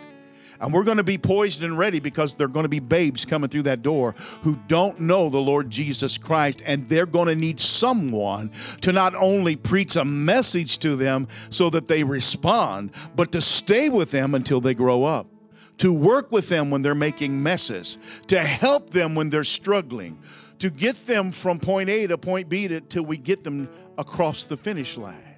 And 0.63 0.73
we're 0.73 0.85
going 0.85 0.95
to 0.95 1.03
be 1.03 1.17
poised 1.17 1.61
and 1.61 1.77
ready 1.77 1.99
because 1.99 2.35
there 2.35 2.45
are 2.45 2.49
going 2.49 2.63
to 2.63 2.69
be 2.69 2.79
babes 2.79 3.25
coming 3.25 3.49
through 3.49 3.63
that 3.63 3.81
door 3.81 4.15
who 4.43 4.57
don't 4.67 4.97
know 4.97 5.29
the 5.29 5.37
Lord 5.37 5.69
Jesus 5.69 6.17
Christ. 6.17 6.61
And 6.65 6.87
they're 6.87 7.05
going 7.05 7.27
to 7.27 7.35
need 7.35 7.59
someone 7.59 8.49
to 8.79 8.93
not 8.93 9.13
only 9.13 9.57
preach 9.57 9.97
a 9.97 10.05
message 10.05 10.79
to 10.79 10.95
them 10.95 11.27
so 11.49 11.69
that 11.71 11.89
they 11.89 12.05
respond, 12.05 12.91
but 13.13 13.33
to 13.33 13.41
stay 13.41 13.89
with 13.89 14.11
them 14.11 14.35
until 14.35 14.61
they 14.61 14.73
grow 14.73 15.03
up, 15.03 15.27
to 15.79 15.91
work 15.91 16.31
with 16.31 16.47
them 16.47 16.69
when 16.69 16.81
they're 16.81 16.95
making 16.95 17.43
messes, 17.43 17.97
to 18.27 18.39
help 18.39 18.89
them 18.89 19.15
when 19.15 19.29
they're 19.29 19.43
struggling, 19.43 20.17
to 20.59 20.69
get 20.69 20.95
them 21.05 21.33
from 21.33 21.59
point 21.59 21.89
A 21.89 22.07
to 22.07 22.17
point 22.17 22.47
B 22.47 22.69
to, 22.69 22.79
till 22.79 23.03
we 23.03 23.17
get 23.17 23.43
them 23.43 23.67
across 23.97 24.45
the 24.45 24.55
finish 24.55 24.95
line. 24.95 25.35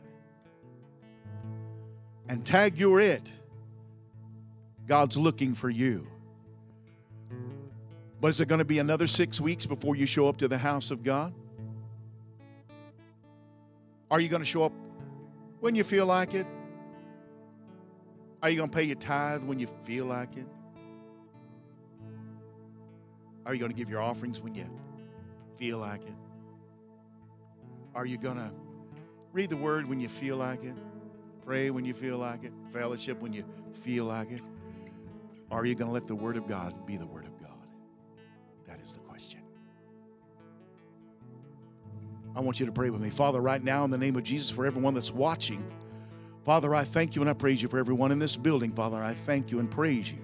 And 2.29 2.45
tag 2.45 2.77
you're 2.77 2.99
it. 2.99 3.31
God's 4.87 5.17
looking 5.17 5.53
for 5.55 5.69
you. 5.69 6.07
But 8.21 8.29
is 8.29 8.39
it 8.39 8.47
going 8.47 8.59
to 8.59 8.65
be 8.65 8.79
another 8.79 9.07
six 9.07 9.41
weeks 9.41 9.65
before 9.65 9.95
you 9.95 10.05
show 10.05 10.27
up 10.27 10.37
to 10.37 10.47
the 10.47 10.57
house 10.57 10.91
of 10.91 11.03
God? 11.03 11.33
Are 14.09 14.19
you 14.19 14.29
going 14.29 14.41
to 14.41 14.47
show 14.47 14.63
up 14.63 14.73
when 15.59 15.75
you 15.75 15.83
feel 15.83 16.05
like 16.05 16.33
it? 16.33 16.47
Are 18.41 18.49
you 18.49 18.57
going 18.57 18.69
to 18.69 18.75
pay 18.75 18.83
your 18.83 18.95
tithe 18.95 19.43
when 19.43 19.59
you 19.59 19.67
feel 19.83 20.05
like 20.05 20.37
it? 20.37 20.47
Are 23.45 23.53
you 23.53 23.59
going 23.59 23.71
to 23.71 23.77
give 23.77 23.89
your 23.89 24.01
offerings 24.01 24.41
when 24.41 24.55
you 24.55 24.65
feel 25.57 25.77
like 25.79 26.01
it? 26.03 26.15
Are 27.93 28.05
you 28.05 28.17
going 28.17 28.37
to 28.37 28.51
read 29.33 29.49
the 29.49 29.57
word 29.57 29.87
when 29.87 29.99
you 29.99 30.07
feel 30.07 30.37
like 30.37 30.63
it? 30.63 30.75
Pray 31.45 31.69
when 31.69 31.85
you 31.85 31.93
feel 31.93 32.17
like 32.17 32.43
it? 32.43 32.53
Fellowship 32.71 33.21
when 33.21 33.33
you 33.33 33.43
feel 33.73 34.05
like 34.05 34.31
it? 34.31 34.41
Are 35.51 35.65
you 35.65 35.75
going 35.75 35.87
to 35.87 35.93
let 35.93 36.07
the 36.07 36.15
Word 36.15 36.37
of 36.37 36.47
God 36.47 36.85
be 36.85 36.97
the 36.97 37.05
Word 37.05 37.25
of 37.25 37.39
God? 37.39 37.51
That 38.67 38.79
is 38.79 38.93
the 38.93 38.99
question. 38.99 39.41
I 42.35 42.41
want 42.41 42.59
you 42.59 42.65
to 42.65 42.71
pray 42.71 42.89
with 42.89 43.01
me. 43.01 43.09
Father, 43.09 43.39
right 43.39 43.63
now, 43.63 43.85
in 43.85 43.91
the 43.91 43.97
name 43.97 44.15
of 44.15 44.23
Jesus, 44.23 44.49
for 44.49 44.65
everyone 44.65 44.93
that's 44.93 45.11
watching, 45.11 45.65
Father, 46.43 46.75
I 46.75 46.83
thank 46.83 47.15
you 47.15 47.21
and 47.21 47.29
I 47.29 47.33
praise 47.33 47.61
you 47.61 47.69
for 47.69 47.79
everyone 47.79 48.11
in 48.11 48.19
this 48.19 48.35
building. 48.35 48.71
Father, 48.71 49.01
I 49.01 49.13
thank 49.13 49.51
you 49.51 49.59
and 49.59 49.71
praise 49.71 50.11
you 50.11 50.19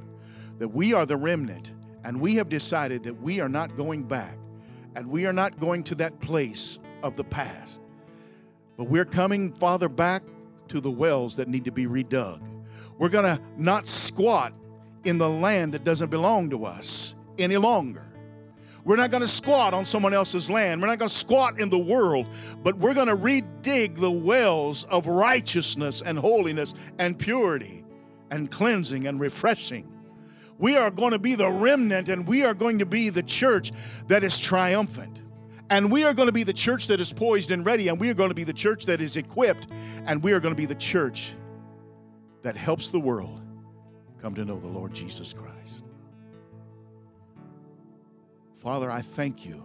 that 0.60 0.68
we 0.68 0.94
are 0.94 1.06
the 1.06 1.18
remnant 1.18 1.72
and 2.04 2.20
we 2.20 2.36
have 2.36 2.50
decided 2.50 3.04
that 3.04 3.20
we 3.22 3.40
are 3.40 3.50
not 3.50 3.76
going 3.76 4.04
back 4.04 4.38
and 4.96 5.08
we 5.08 5.26
are 5.26 5.34
not 5.34 5.60
going 5.60 5.84
to 5.84 5.96
that 5.96 6.20
place 6.20 6.80
of 7.02 7.16
the 7.16 7.24
past. 7.24 7.82
But 8.78 8.86
we're 8.86 9.06
coming, 9.06 9.54
Father, 9.54 9.90
back 9.90 10.24
to 10.68 10.82
the 10.82 10.92
wells 10.92 11.36
that 11.38 11.48
need 11.48 11.66
to 11.66 11.72
be 11.72 11.88
redug. 11.88 12.42
We're 12.98 13.10
going 13.10 13.36
to 13.36 13.42
not 13.58 13.88
squat 13.88 14.54
in 15.04 15.18
the 15.18 15.30
land 15.30 15.74
that 15.74 15.84
doesn't 15.84 16.10
belong 16.10 16.50
to 16.52 16.66
us 16.66 17.16
any 17.38 17.58
longer. 17.58 18.06
We're 18.84 18.96
not 18.96 19.12
going 19.12 19.22
to 19.22 19.28
squat 19.28 19.74
on 19.74 19.86
someone 19.86 20.14
else's 20.14 20.50
land. 20.50 20.82
We're 20.82 20.88
not 20.88 20.98
going 20.98 21.10
to 21.10 21.16
squat 21.16 21.60
in 21.60 21.70
the 21.70 21.78
world, 21.78 22.26
but 22.64 22.76
we're 22.78 22.96
going 22.96 23.08
to 23.08 23.16
redig 23.16 24.00
the 24.00 24.12
wells 24.12 24.86
of 24.86 25.06
righteousness 25.06 26.02
and 26.02 26.18
holiness 26.18 26.74
and 26.98 27.18
purity 27.18 27.84
and 28.32 28.50
cleansing 28.50 29.08
and 29.08 29.20
refreshing. 29.20 29.88
We 30.58 30.78
are 30.78 30.90
going 30.90 31.12
to 31.12 31.20
be 31.20 31.36
the 31.36 31.50
remnant 31.50 32.10
and 32.10 32.28
we 32.28 32.44
are 32.44 32.54
going 32.54 32.80
to 32.80 32.86
be 32.86 33.10
the 33.10 33.24
church 33.24 33.72
that 34.08 34.24
is 34.24 34.40
triumphant. 34.40 35.22
And 35.70 35.92
we 35.92 36.04
are 36.04 36.14
going 36.14 36.28
to 36.28 36.34
be 36.34 36.44
the 36.44 36.54
church 36.54 36.88
that 36.88 37.00
is 37.00 37.14
poised 37.14 37.50
and 37.52 37.66
ready, 37.66 37.88
and 37.88 37.98
we 37.98 38.10
are 38.10 38.14
going 38.14 38.30
to 38.30 38.36
be 38.36 38.44
the 38.44 38.52
church 38.52 38.86
that 38.88 39.00
is 39.00 39.16
equipped, 39.16 39.68
and 40.06 40.22
we 40.22 40.34
are 40.34 40.42
going 40.42 40.54
to 40.54 40.58
be 40.58 40.66
the 40.66 40.76
church 40.76 41.32
that 42.42 42.58
helps 42.58 42.92
the 42.92 43.00
world 43.00 43.41
come 44.22 44.36
to 44.36 44.46
know 44.46 44.60
the 44.60 44.68
Lord 44.68 44.94
Jesus 44.94 45.34
Christ. 45.34 45.84
Father, 48.58 48.92
I 48.92 49.02
thank 49.02 49.46
you 49.46 49.64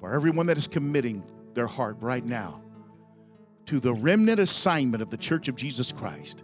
for 0.00 0.12
everyone 0.12 0.46
that 0.46 0.58
is 0.58 0.66
committing 0.66 1.22
their 1.54 1.68
heart 1.68 1.96
right 2.00 2.24
now 2.24 2.60
to 3.66 3.78
the 3.78 3.94
remnant 3.94 4.40
assignment 4.40 5.02
of 5.02 5.10
the 5.10 5.16
Church 5.16 5.48
of 5.48 5.54
Jesus 5.54 5.92
Christ, 5.92 6.42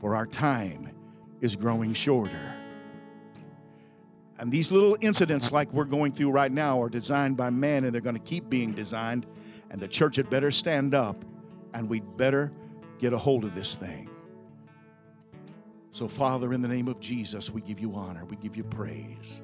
for 0.00 0.14
our 0.14 0.26
time 0.26 0.90
is 1.40 1.56
growing 1.56 1.92
shorter. 1.92 2.54
And 4.38 4.52
these 4.52 4.70
little 4.70 4.96
incidents, 5.00 5.50
like 5.50 5.72
we're 5.72 5.84
going 5.84 6.12
through 6.12 6.30
right 6.30 6.52
now, 6.52 6.80
are 6.80 6.88
designed 6.88 7.36
by 7.36 7.50
man 7.50 7.84
and 7.84 7.92
they're 7.92 8.00
going 8.00 8.16
to 8.16 8.22
keep 8.22 8.48
being 8.48 8.72
designed. 8.72 9.26
And 9.70 9.80
the 9.80 9.88
church 9.88 10.14
had 10.16 10.30
better 10.30 10.52
stand 10.52 10.94
up 10.94 11.24
and 11.74 11.88
we'd 11.88 12.16
better 12.16 12.52
get 12.98 13.12
a 13.12 13.18
hold 13.18 13.44
of 13.44 13.54
this 13.56 13.74
thing. 13.74 14.08
So, 15.92 16.06
Father, 16.06 16.52
in 16.52 16.62
the 16.62 16.68
name 16.68 16.88
of 16.88 17.00
Jesus, 17.00 17.50
we 17.50 17.60
give 17.60 17.80
you 17.80 17.94
honor, 17.94 18.24
we 18.24 18.36
give 18.36 18.56
you 18.56 18.64
praise. 18.64 19.42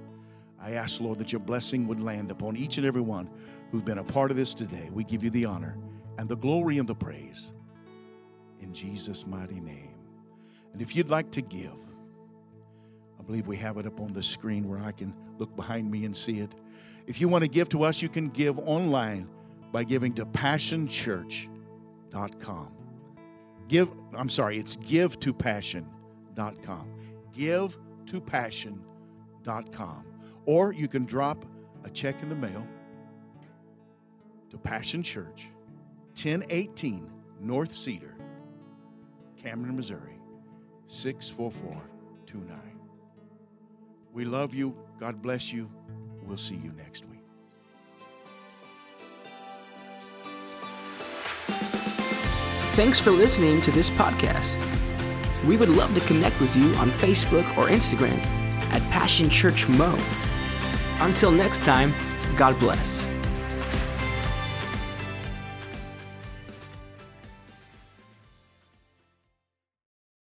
I 0.60 0.72
ask, 0.72 1.00
Lord, 1.00 1.18
that 1.18 1.32
your 1.32 1.40
blessing 1.40 1.86
would 1.88 2.00
land 2.00 2.30
upon 2.30 2.56
each 2.56 2.78
and 2.78 2.86
every 2.86 3.02
one 3.02 3.28
who's 3.70 3.82
been 3.82 3.98
a 3.98 4.04
part 4.04 4.30
of 4.30 4.36
this 4.36 4.54
today. 4.54 4.88
We 4.92 5.04
give 5.04 5.22
you 5.22 5.30
the 5.30 5.44
honor 5.44 5.76
and 6.16 6.28
the 6.28 6.36
glory 6.36 6.78
and 6.78 6.88
the 6.88 6.94
praise 6.94 7.52
in 8.60 8.72
Jesus' 8.72 9.26
mighty 9.26 9.60
name. 9.60 9.94
And 10.72 10.80
if 10.80 10.96
you'd 10.96 11.10
like 11.10 11.30
to 11.32 11.42
give, 11.42 11.76
I 13.18 13.22
believe 13.22 13.46
we 13.46 13.56
have 13.58 13.76
it 13.76 13.86
up 13.86 14.00
on 14.00 14.12
the 14.12 14.22
screen 14.22 14.68
where 14.68 14.80
I 14.80 14.92
can 14.92 15.14
look 15.38 15.54
behind 15.56 15.90
me 15.90 16.04
and 16.04 16.16
see 16.16 16.40
it. 16.40 16.54
If 17.06 17.20
you 17.20 17.28
want 17.28 17.44
to 17.44 17.50
give 17.50 17.68
to 17.70 17.84
us, 17.84 18.00
you 18.00 18.08
can 18.08 18.28
give 18.28 18.58
online 18.58 19.28
by 19.70 19.84
giving 19.84 20.14
to 20.14 20.24
passionchurch.com. 20.24 22.72
Give, 23.68 23.90
I'm 24.16 24.28
sorry, 24.28 24.58
it's 24.58 24.76
give 24.76 25.18
to 25.20 25.32
passion 25.32 25.88
Give 27.32 27.76
to 28.06 28.20
passion.com. 28.20 30.06
Or 30.46 30.72
you 30.72 30.88
can 30.88 31.04
drop 31.04 31.44
a 31.84 31.90
check 31.90 32.22
in 32.22 32.28
the 32.28 32.34
mail 32.34 32.66
to 34.50 34.58
Passion 34.58 35.02
Church, 35.02 35.48
1018 36.10 37.10
North 37.40 37.72
Cedar, 37.72 38.14
Cameron, 39.36 39.76
Missouri, 39.76 40.18
64429. 40.86 42.58
We 44.12 44.24
love 44.24 44.54
you. 44.54 44.76
God 44.98 45.20
bless 45.20 45.52
you. 45.52 45.68
We'll 46.22 46.38
see 46.38 46.54
you 46.54 46.72
next 46.76 47.04
week. 47.06 47.20
Thanks 52.74 52.98
for 52.98 53.10
listening 53.10 53.60
to 53.62 53.70
this 53.70 53.90
podcast. 53.90 54.83
We 55.46 55.56
would 55.56 55.68
love 55.68 55.94
to 55.94 56.00
connect 56.02 56.40
with 56.40 56.54
you 56.56 56.74
on 56.74 56.90
Facebook 56.90 57.46
or 57.56 57.68
Instagram 57.68 58.18
at 58.72 58.82
Passion 58.90 59.28
Church 59.28 59.68
Mo. 59.68 59.98
Until 61.00 61.30
next 61.30 61.64
time, 61.64 61.92
God 62.36 62.58
bless. 62.58 63.13